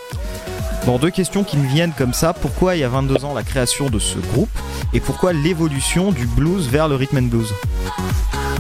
[0.85, 2.33] Bon, deux questions qui me viennent comme ça.
[2.33, 4.49] Pourquoi il y a 22 ans la création de ce groupe
[4.93, 7.53] et pourquoi l'évolution du blues vers le rhythm and blues?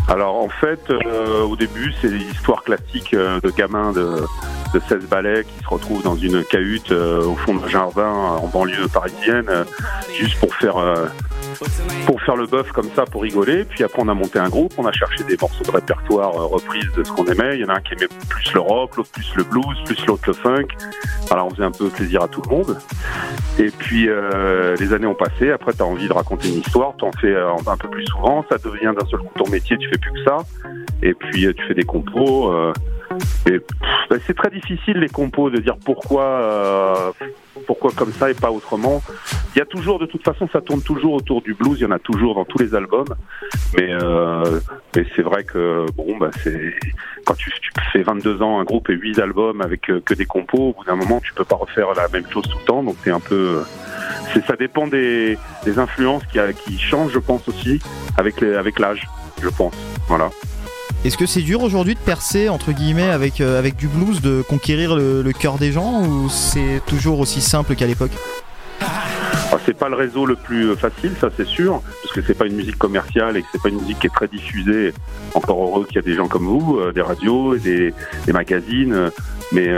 [0.07, 4.23] Alors en fait, euh, au début, c'est l'histoire classique euh, de gamins de,
[4.73, 8.47] de 16 balais qui se retrouvent dans une cahute euh, au fond d'un jardin en
[8.47, 9.49] banlieue parisienne,
[10.19, 11.05] juste pour faire euh,
[12.05, 13.65] pour faire le bœuf comme ça, pour rigoler.
[13.65, 16.45] Puis après, on a monté un groupe, on a cherché des morceaux de répertoire euh,
[16.45, 17.55] reprises de ce qu'on aimait.
[17.55, 20.05] Il y en a un qui aimait plus le rock, l'autre plus le blues, plus
[20.05, 20.67] l'autre le funk.
[21.29, 22.77] Alors on faisait un peu plaisir à tout le monde.
[23.59, 25.51] Et puis euh, les années ont passé.
[25.51, 28.05] Après, tu as envie de raconter une histoire, tu en fais euh, un peu plus
[28.05, 28.45] souvent.
[28.49, 30.37] Ça devient d'un seul coup ton métier, tu fais plus que ça.
[31.01, 32.51] Et puis tu fais des compos.
[34.09, 37.11] Bah, c'est très difficile les compos de dire pourquoi euh,
[37.67, 39.01] pourquoi comme ça et pas autrement.
[39.55, 41.85] Il y a toujours de toute façon ça tourne toujours autour du blues, il y
[41.85, 43.13] en a toujours dans tous les albums.
[43.77, 44.59] Mais euh,
[44.93, 46.73] c'est vrai que bon bah c'est
[47.25, 47.51] quand tu,
[47.93, 50.85] fais 22 ans un groupe et 8 albums avec euh, que des compos, au bout
[50.85, 53.19] d'un moment tu peux pas refaire la même chose tout le temps donc t'es un
[53.19, 53.61] peu
[54.33, 55.37] c'est ça dépend des,
[55.77, 57.81] influences qui, qui changent je pense aussi
[58.17, 59.07] avec les, avec l'âge,
[59.41, 59.73] je pense.
[60.07, 60.29] Voilà.
[61.03, 64.95] Est-ce que c'est dur aujourd'hui de percer entre guillemets avec, euh, du blues, de conquérir
[64.95, 68.11] le, cœur des gens ou c'est toujours aussi simple qu'à l'époque?
[68.79, 72.35] Alors, c'est pas le réseau le plus euh, facile, ça c'est sûr, parce que c'est
[72.35, 74.93] pas une musique commerciale et que c'est pas une musique qui est très diffusée.
[75.33, 77.95] Encore heureux qu'il y a des gens comme vous, euh, des radios des,
[78.31, 79.09] magazines,
[79.51, 79.69] mais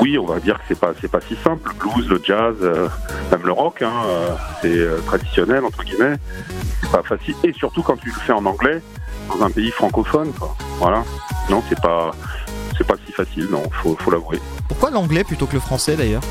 [0.00, 1.70] oui, on va dire que c'est pas c'est pas si simple.
[1.70, 2.56] Le blues, le jazz,
[3.30, 3.92] même le rock, hein,
[4.62, 6.16] c'est traditionnel entre guillemets.
[6.80, 8.80] C'est pas facile, et surtout quand tu le fais en anglais
[9.38, 10.54] dans un pays francophone, quoi.
[10.78, 11.04] Voilà.
[11.48, 12.10] Non, c'est pas
[12.76, 14.40] c'est pas si facile, non, faut faut l'avouer.
[14.68, 16.22] Pourquoi l'anglais plutôt que le français d'ailleurs?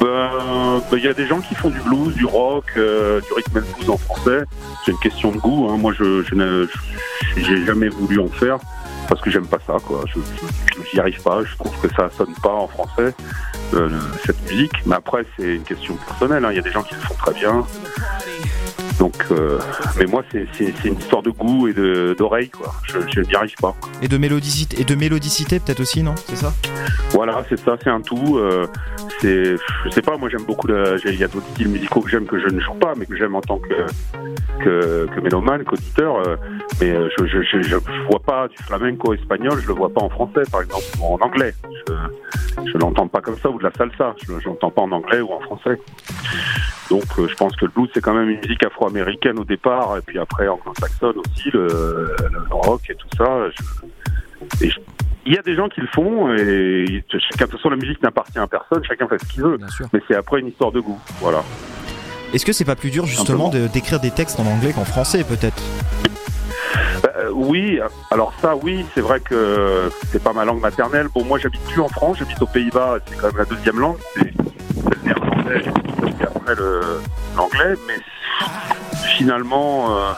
[0.00, 3.32] Ben, ben, il y a des gens qui font du blues, du rock, euh, du
[3.32, 4.44] rhythm and blues en français.
[4.84, 5.68] C'est une question de goût.
[5.70, 5.78] Hein.
[5.78, 6.22] Moi, je,
[7.36, 8.58] j'ai jamais voulu en faire
[9.08, 9.76] parce que j'aime pas ça.
[9.84, 10.04] Quoi.
[10.06, 10.20] Je,
[10.92, 11.42] j'y arrive pas.
[11.44, 13.12] Je trouve que ça sonne pas en français
[13.74, 13.88] euh,
[14.24, 14.72] cette musique.
[14.86, 16.44] Mais après, c'est une question personnelle.
[16.44, 16.50] hein.
[16.52, 17.66] Il y a des gens qui le font très bien.
[19.00, 19.58] Donc, euh,
[19.98, 20.46] mais moi, c'est,
[20.84, 21.72] une histoire de goût et
[22.14, 22.50] d'oreille.
[22.50, 22.70] Quoi.
[22.86, 23.74] Je, je n'y arrive pas.
[24.02, 26.14] Et de mélodicité, et de mélodicité peut-être aussi, non?
[26.26, 26.52] C'est ça?
[27.12, 28.36] Voilà, c'est ça, c'est un tout.
[28.36, 28.66] euh,
[29.20, 30.68] c'est, je sais pas, moi j'aime beaucoup.
[30.68, 33.16] Il y a d'autres styles musicaux que j'aime que je ne joue pas, mais que
[33.16, 33.86] j'aime en tant que
[34.62, 36.16] que, que mélomane, qu'auditeur.
[36.16, 36.36] euh,
[36.82, 37.76] mais euh, je, je, je, je
[38.10, 41.18] vois pas du flamenco espagnol, je le vois pas en français, par exemple, ou en
[41.20, 41.54] anglais.
[41.88, 41.94] Je,
[42.70, 44.14] je l'entends pas comme ça, ou de la salsa.
[44.22, 45.80] Je, je l'entends pas en anglais ou en français.
[46.90, 49.96] Donc euh, je pense que le blues c'est quand même une musique afro-américaine au départ,
[49.96, 51.66] et puis après anglo-saxonne aussi, le,
[52.32, 53.48] le rock et tout ça.
[53.56, 54.80] Je- et je-
[55.26, 58.02] il y a des gens qui le font et chacun, de toute façon la musique
[58.02, 59.58] n'appartient à personne, chacun fait ce qu'il veut.
[59.92, 61.44] Mais c'est après une histoire de goût, voilà.
[62.32, 65.22] Est-ce que c'est pas plus dur justement de- d'écrire des textes en anglais qu'en français
[65.24, 65.62] peut-être?
[67.16, 67.78] Euh, oui,
[68.10, 71.06] alors ça oui, c'est vrai que c'est pas ma langue maternelle.
[71.14, 73.96] Bon moi j'habite plus en France, j'habite aux Pays-Bas, c'est quand même la deuxième langue,
[74.14, 76.54] c'est c'est le néerlandais et après
[77.36, 77.98] l'anglais, mais
[79.16, 80.12] finalement euh,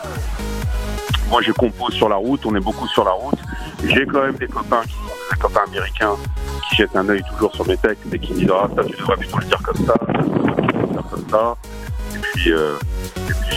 [1.29, 3.39] moi je compose sur la route, on est beaucoup sur la route.
[3.85, 6.15] J'ai quand même des copains des copains américains
[6.69, 8.97] qui jettent un œil toujours sur mes textes et qui me disent ah ça tu
[8.97, 11.57] devrais plutôt le dire comme ça, le dire comme ça.
[12.15, 12.75] Et puis, euh,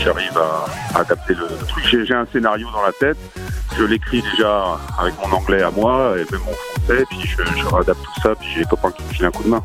[0.02, 1.84] j'arrive à, adapter le, truc.
[1.86, 3.18] J'ai un scénario dans la tête,
[3.78, 7.66] je l'écris déjà avec mon anglais à moi et même mon français, puis je, je
[7.66, 9.62] réadapte tout ça, puis j'ai des copains qui me filent un coup de main.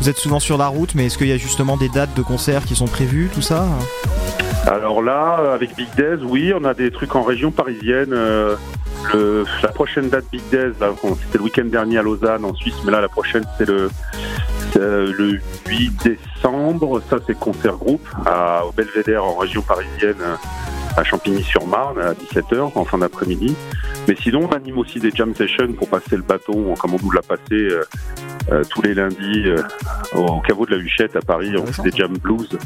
[0.00, 2.22] Vous êtes souvent sur la route, mais est-ce qu'il y a justement des dates de
[2.22, 3.64] concerts qui sont prévues, tout ça
[4.66, 8.12] Alors là, avec Big Days, oui, on a des trucs en région parisienne.
[8.12, 8.56] euh,
[9.12, 12.90] le- la prochaine date Big Days, c'était le week-end dernier à Lausanne, en Suisse, mais
[12.92, 13.90] là, la prochaine, c'est le,
[14.72, 17.02] c'est, euh, le 8 décembre.
[17.10, 20.16] Ça, c'est concert groupe à, au Belvédère en région parisienne,
[20.96, 23.54] à Champigny-sur-Marne, à 17h, en fin d'après-midi.
[24.06, 27.10] Mais sinon, on anime aussi des jam sessions pour passer le bâton, comme on nous
[27.10, 27.82] l'a passé euh,
[28.52, 29.62] euh, tous les lundis euh,
[30.14, 31.54] au caveau de la Huchette à Paris.
[31.56, 32.58] On fait des jam blues.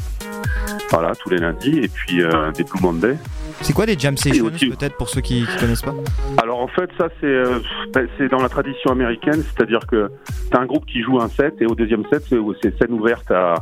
[0.91, 1.79] Voilà, tous les lundis.
[1.79, 3.17] Et puis euh, des Blue Monday.
[3.61, 5.93] C'est quoi les jam sessions peut-être pour ceux qui, qui connaissent pas
[6.41, 7.59] Alors en fait, ça c'est euh,
[7.93, 10.09] ben, c'est dans la tradition américaine, c'est-à-dire que
[10.51, 13.55] t'as un groupe qui joue un set et au deuxième set, c'est scène ouverte à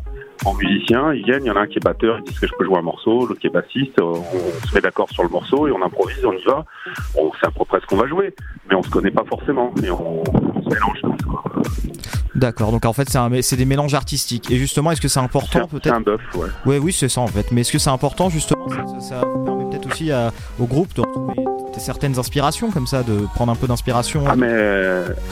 [0.45, 1.13] en musiciens.
[1.13, 2.63] Ils viennent, il y en a un qui est batteur, il dit que je peux
[2.65, 3.99] jouer un morceau, l'autre qui est bassiste.
[3.99, 6.63] On, on se met d'accord sur le morceau et on improvise, on y va.
[7.17, 8.33] On sait à peu près ce qu'on va jouer,
[8.69, 11.01] mais on se connaît pas forcément et on, on se mélange.
[11.01, 11.43] tous, quoi.
[12.35, 13.09] D'accord, donc en fait
[13.41, 14.51] c'est des mélanges artistiques.
[14.51, 16.47] Et justement, est-ce que c'est important peut-être C'est un bœuf, ouais.
[16.67, 17.51] Ouais, oui, c'est ça en fait.
[17.51, 19.21] Mais est-ce que c'est important justement Ça, ça-
[19.87, 20.11] aussi
[20.59, 21.43] au groupe de retrouver
[21.79, 24.23] certaines inspirations comme ça, de prendre un peu d'inspiration.
[24.27, 24.53] Ah mais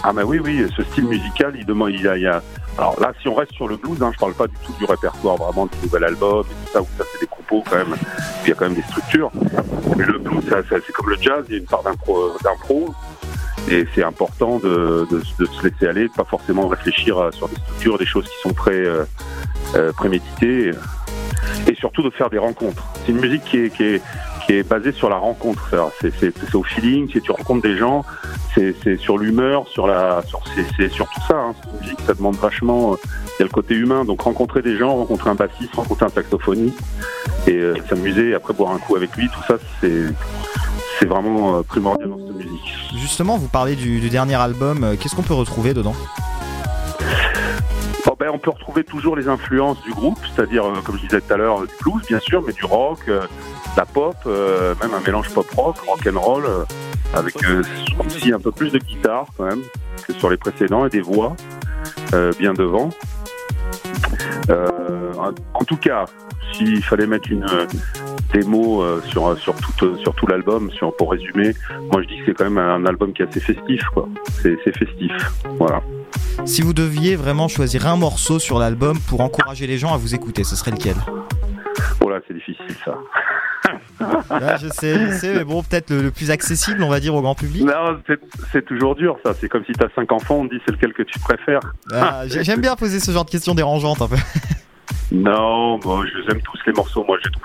[0.03, 2.41] ah mais oui oui ce style musical il demande il y a,
[2.77, 4.85] alors là si on reste sur le blues hein, je parle pas du tout du
[4.85, 7.95] répertoire vraiment du nouvel album et tout ça où ça c'est des compos quand même
[8.43, 9.31] il y a quand même des structures
[9.97, 12.93] mais le blues c'est comme le jazz il y a une part d'impro d'impro
[13.69, 17.97] et c'est important de, se laisser aller de pas forcément réfléchir à- sur des structures
[17.97, 19.03] des choses qui sont très euh,
[19.75, 20.71] euh, préméditées
[21.67, 24.01] et surtout de faire des rencontres c'est une musique qui qui est
[24.45, 25.63] qui est basée sur la rencontre
[26.01, 28.03] c'est c'est- c'est au feeling si tu rencontres des gens
[28.53, 31.35] c'est c'est sur l'humeur, sur la, sur c'est c'est sur tout ça.
[31.37, 31.53] Hein.
[31.61, 34.77] Cette musique, ça demande vachement euh, il y a le côté humain, donc rencontrer des
[34.77, 36.79] gens, rencontrer un bassiste, rencontrer un saxophoniste
[37.47, 40.03] et euh, s'amuser, après boire un coup avec lui, tout ça, c'est
[40.99, 42.73] c'est vraiment euh, primordial dans cette musique.
[42.95, 44.85] Justement, vous parlez du, dernier album.
[44.85, 45.95] euh, Qu'est-ce qu'on peut retrouver dedans?
[48.25, 51.31] Ben, on peut retrouver toujours les influences du groupe, c'est-à-dire, euh, comme je disais tout
[51.31, 54.95] à l'heure, du blues, bien sûr, mais du rock, euh, de la pop, euh, même
[54.95, 56.63] un mélange pop-rock, rock-and-roll, euh,
[57.13, 57.35] avec
[58.03, 59.61] aussi un peu plus de guitare quand même
[60.07, 61.35] que sur les précédents et des voix
[62.39, 62.89] bien devant.
[64.49, 66.05] En- tout cas,
[66.53, 67.45] s'il fallait mettre une
[68.33, 71.53] démo sur sur tout sur tout l'album, pour résumer,
[71.91, 74.07] moi je dis que c'est quand même un album qui est assez festif, quoi.
[74.41, 75.11] C'est festif,
[75.57, 75.81] voilà.
[76.45, 80.13] Si vous deviez vraiment choisir un morceau sur l'album pour encourager les gens à vous
[80.15, 80.95] écouter, ce serait lequel
[82.01, 82.95] Oh là, c'est difficile ça.
[84.61, 87.21] Je sais, je sais, mais bon, peut-être le, le plus accessible, on va dire, au
[87.21, 87.63] grand public.
[87.63, 87.97] Non,
[88.51, 89.33] c'est- toujours dur ça.
[89.39, 91.61] C'est comme si t'as cinq enfants, on te dit c'est lequel que tu préfères.
[91.91, 94.17] Ah, j'ai- J'aime bien poser ce genre de questions dérangeantes un peu.
[95.11, 97.03] Non, bon, je les aime tous les morceaux.
[97.07, 97.43] Moi, je trouve.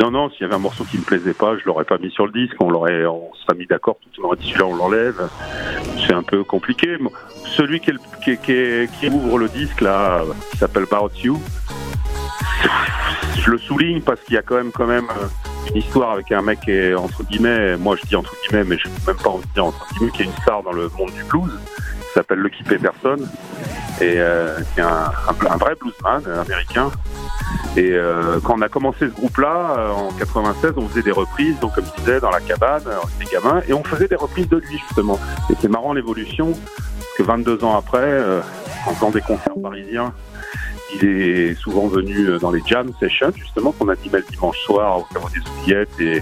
[0.00, 2.10] Non, non, s'il y avait un morceau qui me plaisait pas, je l'aurais pas mis
[2.10, 2.56] sur le disque.
[2.60, 3.96] On l'aurait, on serait mis d'accord.
[4.00, 5.28] Tout le monde aurait dit celui-là, on l'enlève.
[6.06, 6.96] C'est un peu compliqué.
[7.46, 7.92] Celui qui
[9.08, 11.40] ouvre le disque là, qui s'appelle About You.
[13.38, 16.32] Je le souligne parce qu'il y a quand même, quand même euh, une histoire avec
[16.32, 19.16] un mec qui est entre guillemets, moi je dis entre guillemets, mais je n'ai même
[19.16, 21.52] pas envie de dire entre guillemets, qui est une star dans le monde du blues.
[22.00, 23.18] qui s'appelle Lucky Peterson
[24.00, 26.90] et euh, qui un, vrai bluesman euh, américain.
[27.76, 31.74] Et euh, quand on a commencé ce groupe-là, en 96, on faisait des reprises, donc
[31.74, 34.58] comme je disais, dans la cabane, on était gamins, et on faisait des reprises de
[34.58, 35.18] lui justement.
[35.50, 38.22] Et c'est marrant l'évolution, parce que 22 ans après,
[38.86, 40.12] en faisant des concerts parisiens,
[40.94, 44.98] il est souvent venu euh, dans les jam sessions, justement, qu'on animait le dimanche soir
[44.98, 46.20] au caveau des oubliettes, et,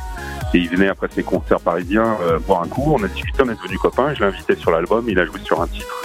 [0.55, 2.93] il venait après ses concerts parisiens euh, boire un coup.
[2.95, 5.41] On a discuté, on est devenus copains, je l'ai invité sur l'album, il a joué
[5.43, 6.03] sur un titre.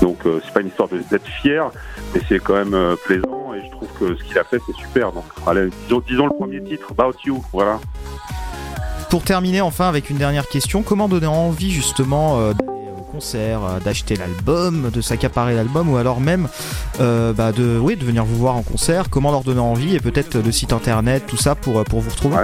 [0.00, 1.70] Donc euh, c'est pas une histoire d'être fier,
[2.14, 4.76] mais c'est quand même euh, plaisant, et je trouve que ce qu'il a fait, c'est
[4.76, 5.12] super.
[5.12, 7.78] Donc allez, disons, disons le premier titre, About You, voilà.
[9.10, 12.52] Pour terminer enfin avec une dernière question, comment donner envie justement
[13.34, 16.48] euh, d'acheter l'album, de s'accaparer l'album ou alors même
[17.00, 20.00] euh, bah, de, oui, de venir vous voir en concert Comment leur donner envie et
[20.00, 22.36] peut-être le site internet, tout ça pour, euh, pour vous retrouver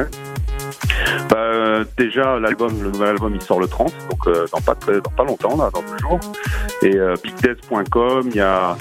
[1.29, 5.11] Bah, déjà, l'album, le nouvel album, il sort le 30, donc dans, pas très, dans
[5.11, 6.21] pas longtemps, là, dans deux jours.
[6.83, 8.77] Et bigdeath.com, il y a,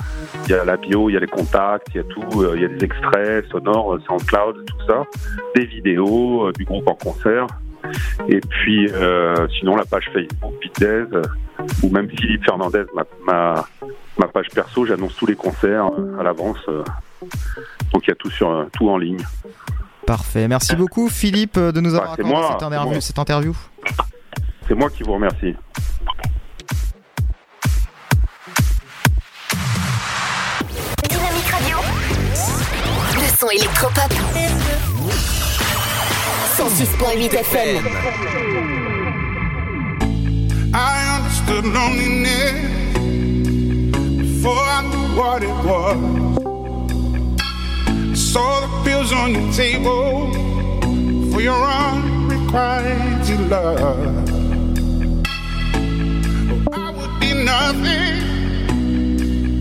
[0.48, 2.66] y a la bio, il y a les contacts, il y a tout, il y
[2.66, 5.04] a des extraits sonores, SoundCloud, tout ça,
[5.56, 7.48] des vidéos du groupe en concert.
[8.28, 11.24] Et puis, euh, sinon, la page Facebook, Death, euh,
[11.84, 13.66] ou même Philippe Fernandez, ma, ma,
[14.18, 16.60] ma page perso, j'annonce tous les concerts euh, à l'avance.
[16.68, 19.24] donc, il y a tout, sur, tout en ligne.
[20.06, 20.48] Parfait.
[20.48, 23.02] Merci beaucoup Philippe de nous avoir Bah, accordé moi, cette, interview, moi.
[23.02, 23.56] cette interview.
[24.68, 25.56] C'est moi qui vous remercie.
[31.10, 31.78] Dynamique Radio.
[33.16, 34.12] Le son électropop.
[36.58, 37.82] 106.8 FM.
[40.74, 42.60] I understood loneliness
[44.18, 45.98] before I knew what it was.
[48.20, 50.30] Saw the pills on your table
[51.32, 54.30] for your unrequited love.
[56.68, 58.14] Oh, I would be nothing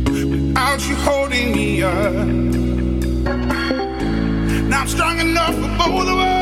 [0.04, 2.26] without you holding me up.
[4.68, 6.39] Now I'm strong enough for both of us.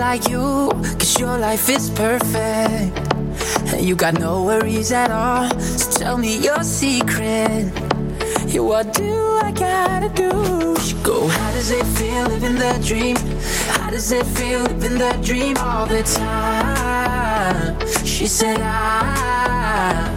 [0.00, 2.96] Like you, cause your life is perfect.
[3.74, 5.50] And you got no worries at all.
[5.60, 7.70] So tell me your secret.
[8.46, 9.12] Yeah, what do
[9.42, 10.74] I gotta do?
[10.80, 13.16] She go, how does it feel living the dream?
[13.76, 17.78] How does it feel living the dream all the time?
[18.06, 20.08] She said, I,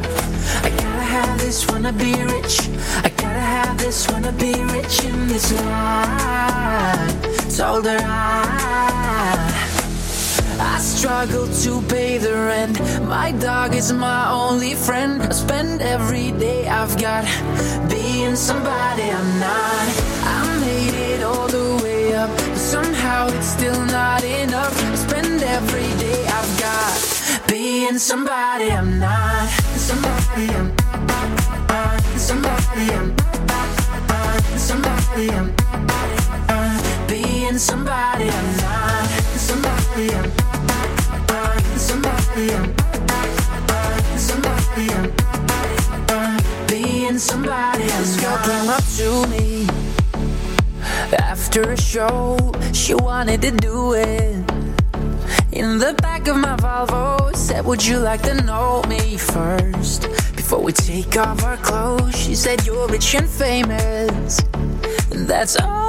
[0.63, 2.69] I gotta have this, wanna be rich.
[3.03, 7.57] I gotta have this, wanna be rich in this life.
[7.57, 9.72] Told her I.
[10.83, 12.77] Struggle to pay the rent.
[13.07, 15.21] My dog is my only friend.
[15.21, 17.23] I spend every day I've got
[17.89, 19.87] being somebody I'm not.
[20.27, 24.75] I made it all the way up, but somehow it's still not enough.
[24.91, 29.47] I spend every day I've got being somebody I'm not.
[29.87, 30.69] Somebody I'm
[32.17, 33.15] somebody I'm
[34.57, 39.07] somebody I'm being somebody I'm not.
[39.37, 40.42] Somebody I'm
[53.23, 54.35] wanted to do it
[55.53, 57.33] in the back of my Volvo.
[57.33, 60.01] Said, Would you like to know me first
[60.35, 62.13] before we take off our clothes?
[62.13, 64.39] She said, You're rich and famous.
[65.11, 65.82] And that's all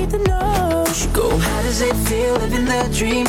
[0.00, 0.84] need to know.
[0.92, 3.26] She go, how does it feel living the dream?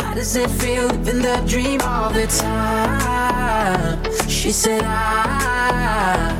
[0.00, 3.98] How does it feel living the dream all the time?
[4.28, 6.30] She said, I,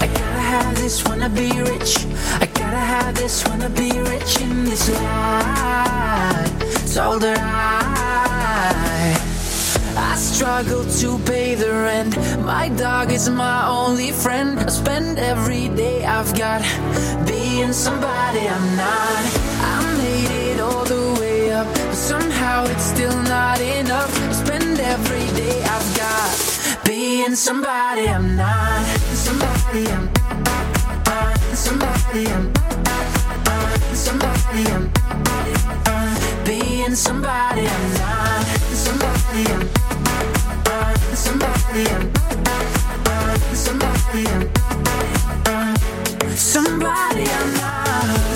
[0.00, 1.92] I gotta have this, wanna be rich.
[2.40, 6.94] I gotta have this, wanna be rich in this life.
[6.94, 9.29] Told her I.
[10.40, 12.16] Struggle to pay the rent.
[12.46, 14.58] My dog is my only friend.
[14.58, 16.62] I spend every day I've got
[17.26, 19.22] being somebody I'm not.
[19.60, 24.10] I made it all the way up, but somehow it's still not enough.
[24.28, 28.86] I spend every day I've got being somebody I'm not.
[29.12, 30.08] Somebody I'm
[31.54, 32.46] somebody I'm
[33.92, 34.90] somebody I'm
[36.46, 38.46] being somebody I'm not.
[38.72, 39.89] Somebody I'm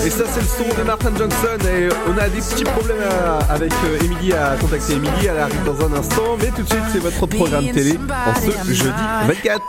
[0.05, 3.51] Et ça c'est le son de Martin Johnson et on a des petits problèmes à-
[3.53, 6.83] avec euh, Emily à contacter Emily, elle arrive dans un instant, mais tout de suite
[6.91, 8.91] c'est votre programme télé en ce jeudi
[9.27, 9.61] 24.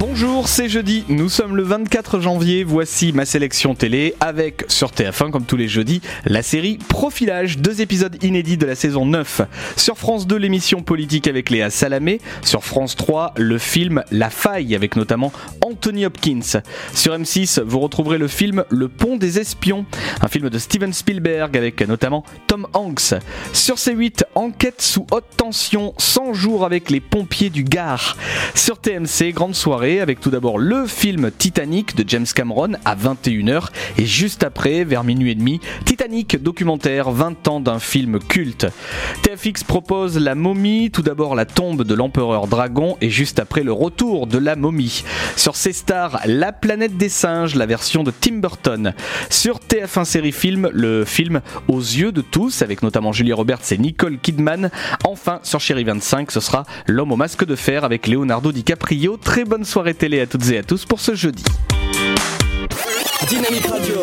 [0.00, 5.30] Bonjour, c'est jeudi, nous sommes le 24 janvier, voici ma sélection télé avec sur TF1
[5.30, 9.42] comme tous les jeudis la série Profilage, deux épisodes inédits de la saison 9.
[9.76, 14.74] Sur France 2 l'émission politique avec Léa Salamé, sur France 3 le film La Faille
[14.74, 16.62] avec notamment Anthony Hopkins.
[16.94, 19.84] Sur M6 vous retrouverez le film Le Pont des Espions,
[20.22, 23.16] un film de Steven Spielberg avec notamment Tom Hanks.
[23.52, 28.16] Sur C8 Enquête sous haute tension, 100 jours avec les pompiers du Gard.
[28.54, 33.68] Sur TMC grande soirée avec tout d'abord le film Titanic de James Cameron à 21h
[33.98, 38.66] et juste après, vers minuit et demi, Titanic documentaire 20 ans d'un film culte.
[39.22, 43.72] TFX propose La momie, tout d'abord la tombe de l'empereur dragon et juste après le
[43.72, 45.02] retour de la momie.
[45.36, 48.92] Sur C-Star, La planète des singes, la version de Tim Burton.
[49.30, 53.78] Sur TF1 série film, le film Aux yeux de tous avec notamment Julia Roberts et
[53.78, 54.70] Nicole Kidman.
[55.04, 59.16] Enfin, sur Chérie 25, ce sera L'homme au masque de fer avec Leonardo DiCaprio.
[59.16, 61.44] Très bonne soirée télé à toutes et à tous pour ce jeudi.
[63.28, 63.96] Dynamique Radio.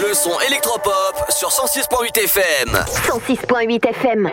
[0.00, 2.84] Le son électropop sur 106.8 FM.
[3.06, 4.30] 106.8 FM.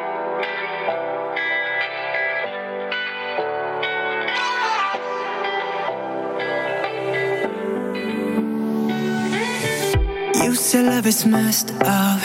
[10.44, 12.22] You say love is messed up.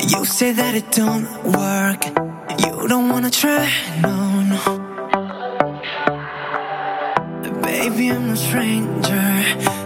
[0.00, 2.17] You say that it don't work.
[2.88, 3.70] Don't wanna try,
[4.00, 4.62] no, no.
[7.60, 9.44] Baby, I'm no stranger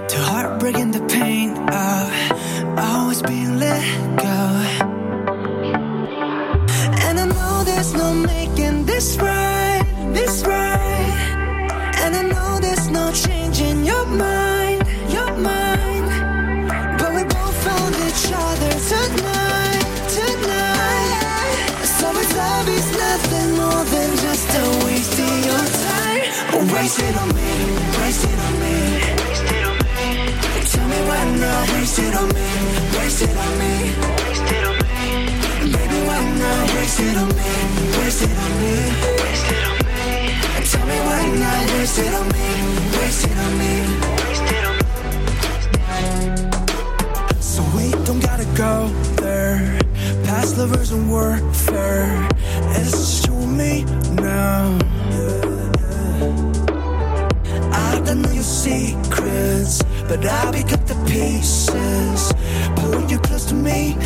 [0.08, 3.82] to heartbreak and the pain of always being let
[4.18, 4.91] go.
[31.42, 32.46] Me why not, waste it on me,
[32.98, 33.72] waste it on me.
[35.72, 37.52] Baby, why not, waste it on me,
[37.98, 38.74] waste it on me.
[40.70, 42.48] Tell me why not, waste it on me,
[42.98, 43.72] waste it on me.
[47.40, 49.80] So we don't gotta go there.
[50.24, 52.28] Past lovers and warfare.
[52.76, 54.78] It's just you and me now.
[57.72, 59.11] I don't know your secrets,
[60.16, 62.34] but I'll pick up the pieces.
[62.76, 63.96] Pull you close to me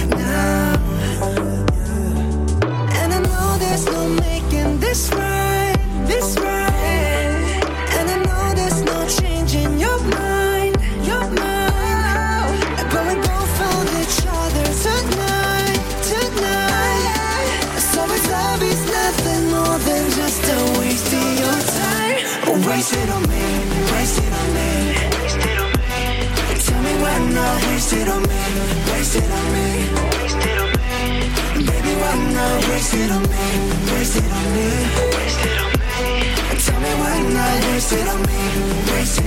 [32.77, 33.47] not waste it on me,
[33.93, 34.67] waste it on me.
[36.59, 39.26] Tell me why not waste it on me, waste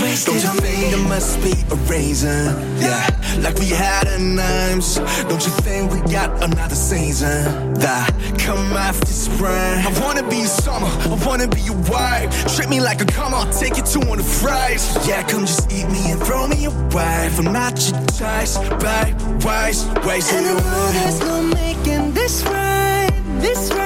[0.00, 2.56] Waste Don't you think there must be a reason?
[2.80, 3.06] Yeah,
[3.40, 4.94] like we had a names.
[5.28, 9.50] Don't you think we got another season that come after spring?
[9.50, 12.28] I wanna be summer, I wanna be your wife.
[12.56, 14.82] Treat me like a come on, take you to one of the fries.
[15.06, 17.28] Yeah, come just eat me and throw me away.
[17.36, 19.14] I'm not your choice, babe.
[19.44, 23.10] Waste, waste And the world there's no making this right,
[23.40, 23.79] this right.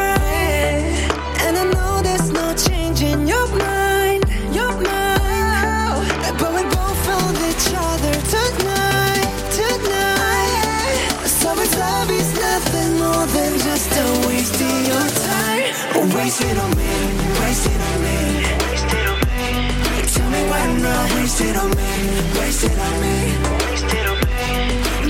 [22.65, 24.37] Waste it on me.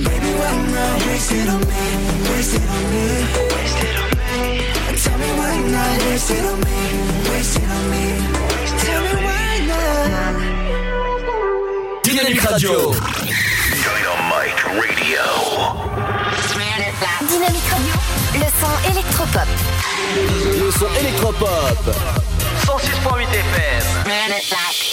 [0.03, 1.85] Baby, why not waste it on me,
[2.31, 3.05] waste it on me.
[5.03, 6.79] Tell me why not waste it on me,
[7.31, 8.05] waste it on me.
[8.83, 10.35] Tell me why not.
[12.03, 12.75] Dynamique Radio.
[14.29, 15.25] Dynamite Radio,
[18.35, 19.49] le son électropop.
[20.61, 21.83] Le son électropop.
[22.67, 24.84] 106.8 FM.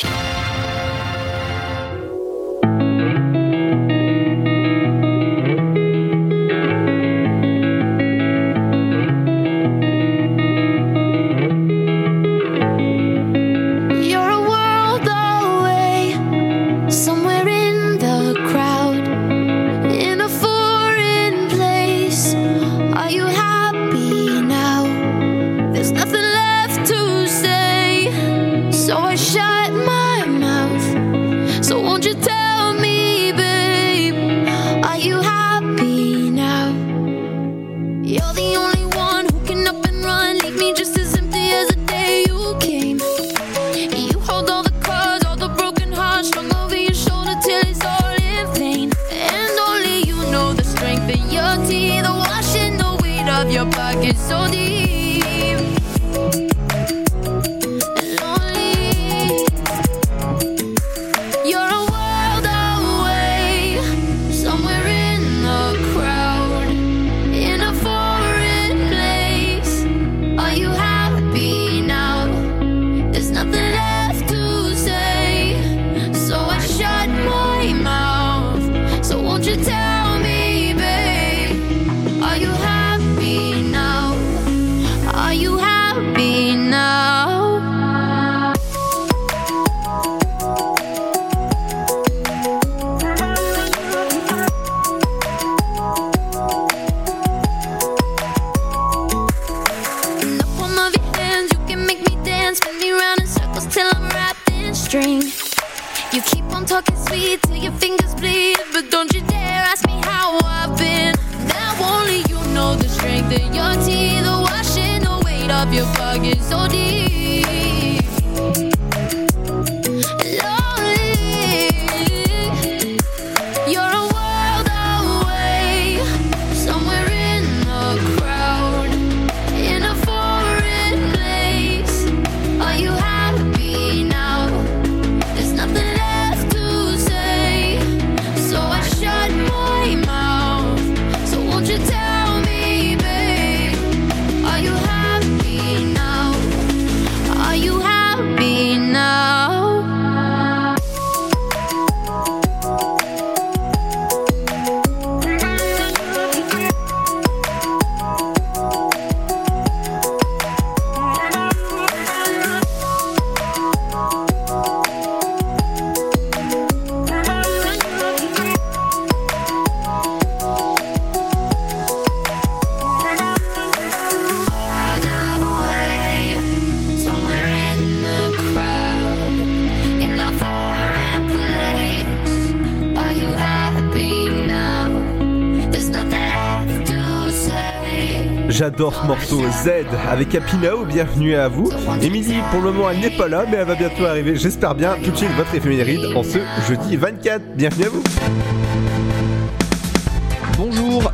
[188.81, 189.69] J'adore ce morceau Z
[190.09, 190.55] avec Happy
[190.87, 191.69] bienvenue à vous.
[192.01, 194.95] Émilie, pour le moment, elle n'est pas là, mais elle va bientôt arriver, j'espère bien.
[195.03, 197.43] Tout de suite, votre éphéméride en ce jeudi 24.
[197.53, 198.03] Bienvenue à vous.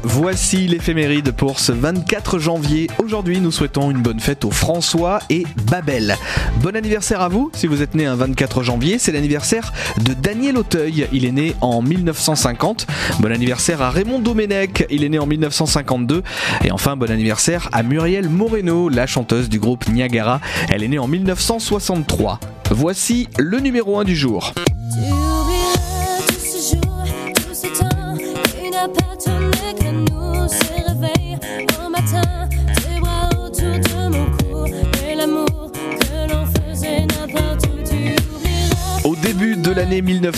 [0.04, 2.88] Voici l'éphéméride pour ce 24 janvier.
[3.04, 6.16] Aujourd'hui, nous souhaitons une bonne fête aux François et Babel.
[6.62, 10.58] Bon anniversaire à vous, si vous êtes né un 24 janvier, c'est l'anniversaire de Daniel
[10.58, 12.88] Auteuil, il est né en 1950.
[13.20, 16.24] Bon anniversaire à Raymond Domenech, il est né en 1952.
[16.64, 21.00] Et enfin, bon anniversaire à Muriel Moreno, la chanteuse du groupe Niagara, elle est née
[21.00, 22.40] en 1963.
[22.72, 24.54] Voici le numéro 1 du jour.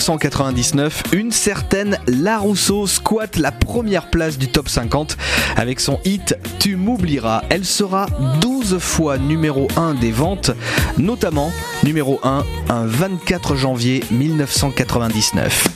[0.00, 5.18] 1999, une certaine La Rousseau squatte la première place du top 50
[5.56, 7.42] avec son hit Tu m'oublieras.
[7.50, 8.06] Elle sera
[8.40, 10.52] 12 fois numéro 1 des ventes,
[10.96, 11.52] notamment
[11.84, 15.68] numéro 1 un 24 janvier 1999.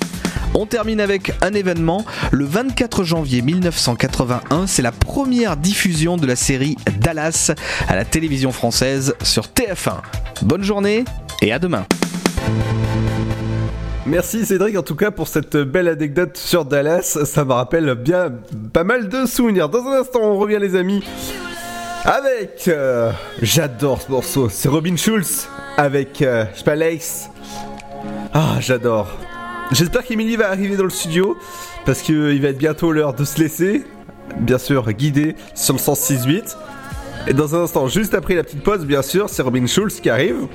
[0.55, 2.07] On termine avec un événement.
[2.31, 7.53] Le 24 janvier 1981, c'est la première diffusion de la série Dallas
[7.89, 9.97] à la télévision française sur TF1.
[10.41, 11.05] Bonne journée
[11.43, 11.85] et à demain.
[14.07, 18.33] Merci Cédric en tout cas pour cette belle anecdote sur Dallas, ça me rappelle bien
[18.73, 19.71] pas mal de souvenirs.
[19.71, 21.03] Dans un instant on revient les amis
[22.05, 22.69] avec...
[22.69, 23.11] euh,
[23.41, 25.49] J'adore ce morceau, c'est Robin Schulz
[25.79, 26.45] avec euh.
[28.35, 29.09] Ah j'adore.
[29.73, 31.39] J'espère qu'Emily va arriver dans le studio
[31.87, 33.85] parce qu'il va être bientôt l'heure de se laisser,
[34.39, 36.57] bien sûr guidé sur le 106.8.
[37.27, 40.11] Et dans un instant, juste après la petite pause, bien sûr, c'est Robin Schulz qui
[40.11, 40.47] arrive.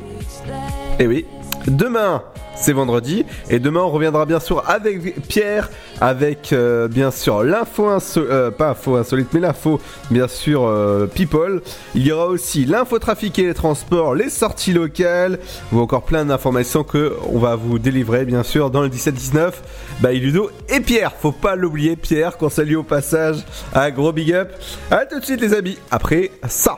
[0.99, 1.25] Et oui,
[1.67, 2.21] demain,
[2.59, 3.25] c'est vendredi.
[3.49, 5.69] Et demain, on reviendra bien sûr avec Pierre,
[6.01, 9.79] avec euh, bien sûr l'info insolite, pas info insolite, mais l'info,
[10.11, 11.61] bien sûr, euh, People.
[11.95, 15.39] Il y aura aussi l'info trafic et les transports, les sorties locales,
[15.71, 19.51] ou encore plein d'informations que on va vous délivrer, bien sûr, dans le 17-19.
[20.01, 23.37] Bah, Ludo et Pierre, faut pas l'oublier, Pierre, qu'on salue au passage.
[23.73, 24.51] Un gros big up.
[24.91, 26.77] À tout de suite, les amis, après ça.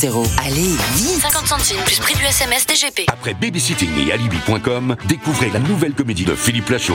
[0.00, 3.06] Allez, vite 50 centimes plus prix du SMS DGP.
[3.08, 6.94] Après Babysitting et Alibi.com, découvrez la nouvelle comédie de Philippe Lachaud.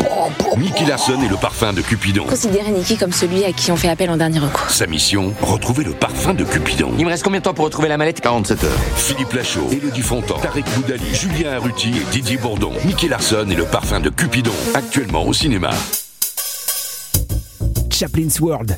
[0.58, 2.24] Nicky Larson et le parfum de Cupidon.
[2.28, 4.70] Considérez Nicky comme celui à qui on fait appel en dernier recours.
[4.70, 6.94] Sa mission, retrouver le parfum de Cupidon.
[6.98, 8.22] Il me reste combien de temps pour retrouver la mallette?
[8.22, 8.80] 47 heures.
[8.96, 12.72] Philippe Lachaud, Elodie Fontan, Tarek Boudali, Julien Arruti et Didier Bourdon.
[12.86, 14.54] Nicky Larson et le parfum de Cupidon.
[14.76, 15.72] Actuellement au cinéma.
[17.92, 18.78] Chaplin's World.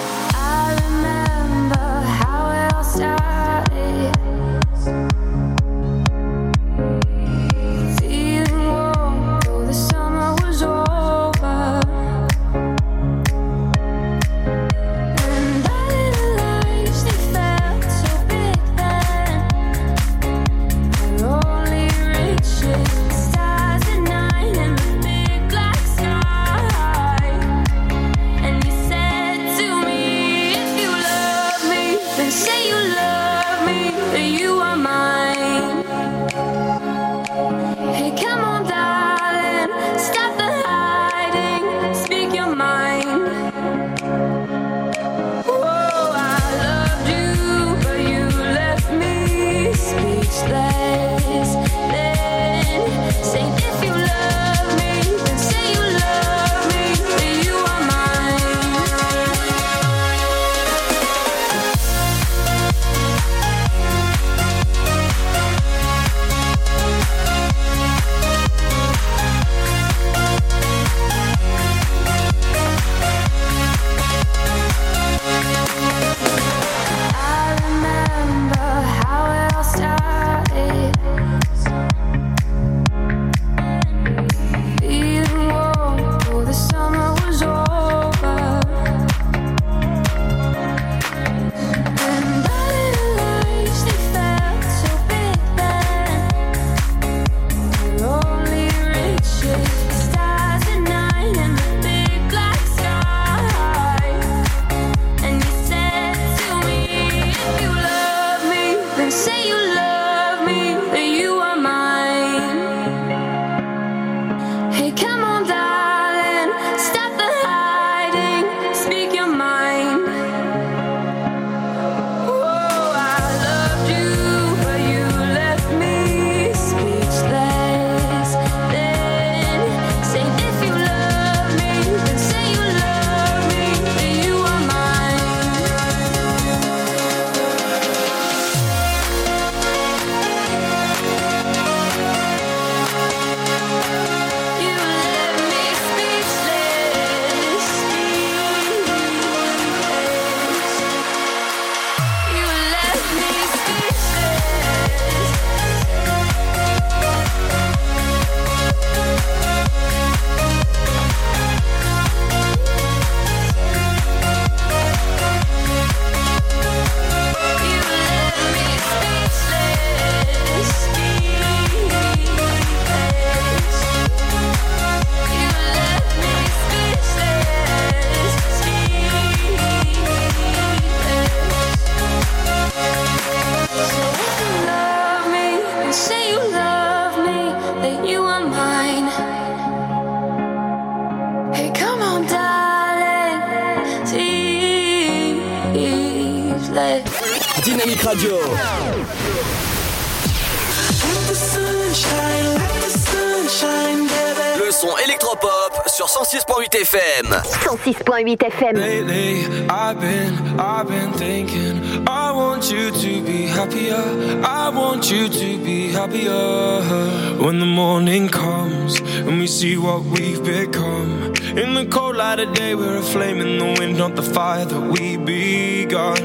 [222.41, 224.79] The cold light of day, we're a flame in the wind, not the fire that
[224.79, 226.17] we begun.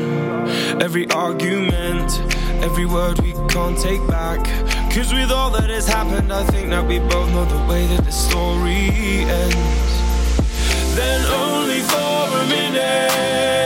[0.80, 2.10] Every argument,
[2.62, 4.44] every word we can't take back.
[4.92, 8.04] Cause with all that has happened, I think that we both know the way that
[8.04, 9.92] the story ends.
[10.94, 13.65] Then only for a minute,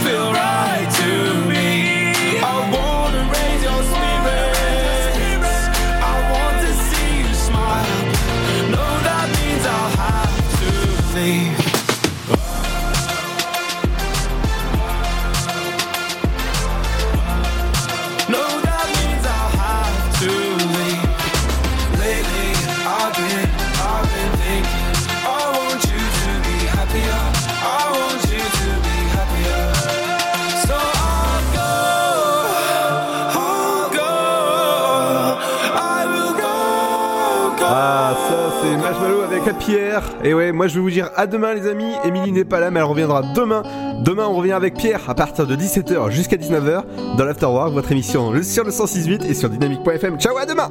[39.61, 40.03] Pierre.
[40.23, 41.93] Et ouais, moi je vais vous dire à demain les amis.
[42.03, 43.61] Émilie n'est pas là, mais elle reviendra demain.
[43.99, 46.83] Demain, on revient avec Pierre à partir de 17h jusqu'à 19h
[47.17, 50.19] dans l'Afterwork, votre émission sur le 106.8 et sur dynamique.fm.
[50.19, 50.69] Ciao, à demain!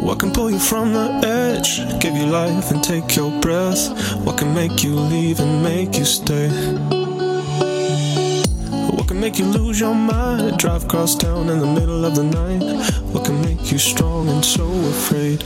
[0.00, 1.80] What can pull you from the edge?
[2.00, 3.88] Give you life and take your breath?
[4.24, 6.48] What can make you leave and make you stay?
[8.90, 10.58] What can make you lose your mind?
[10.58, 12.62] Drive across town in the middle of the night.
[13.12, 15.44] What can make you strong and so afraid?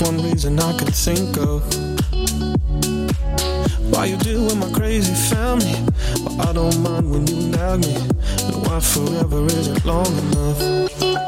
[0.00, 1.62] One reason I can think of.
[3.90, 5.74] Why you deal with my crazy family,
[6.22, 7.94] but I don't mind when you nag me.
[8.64, 11.27] Why forever isn't long enough.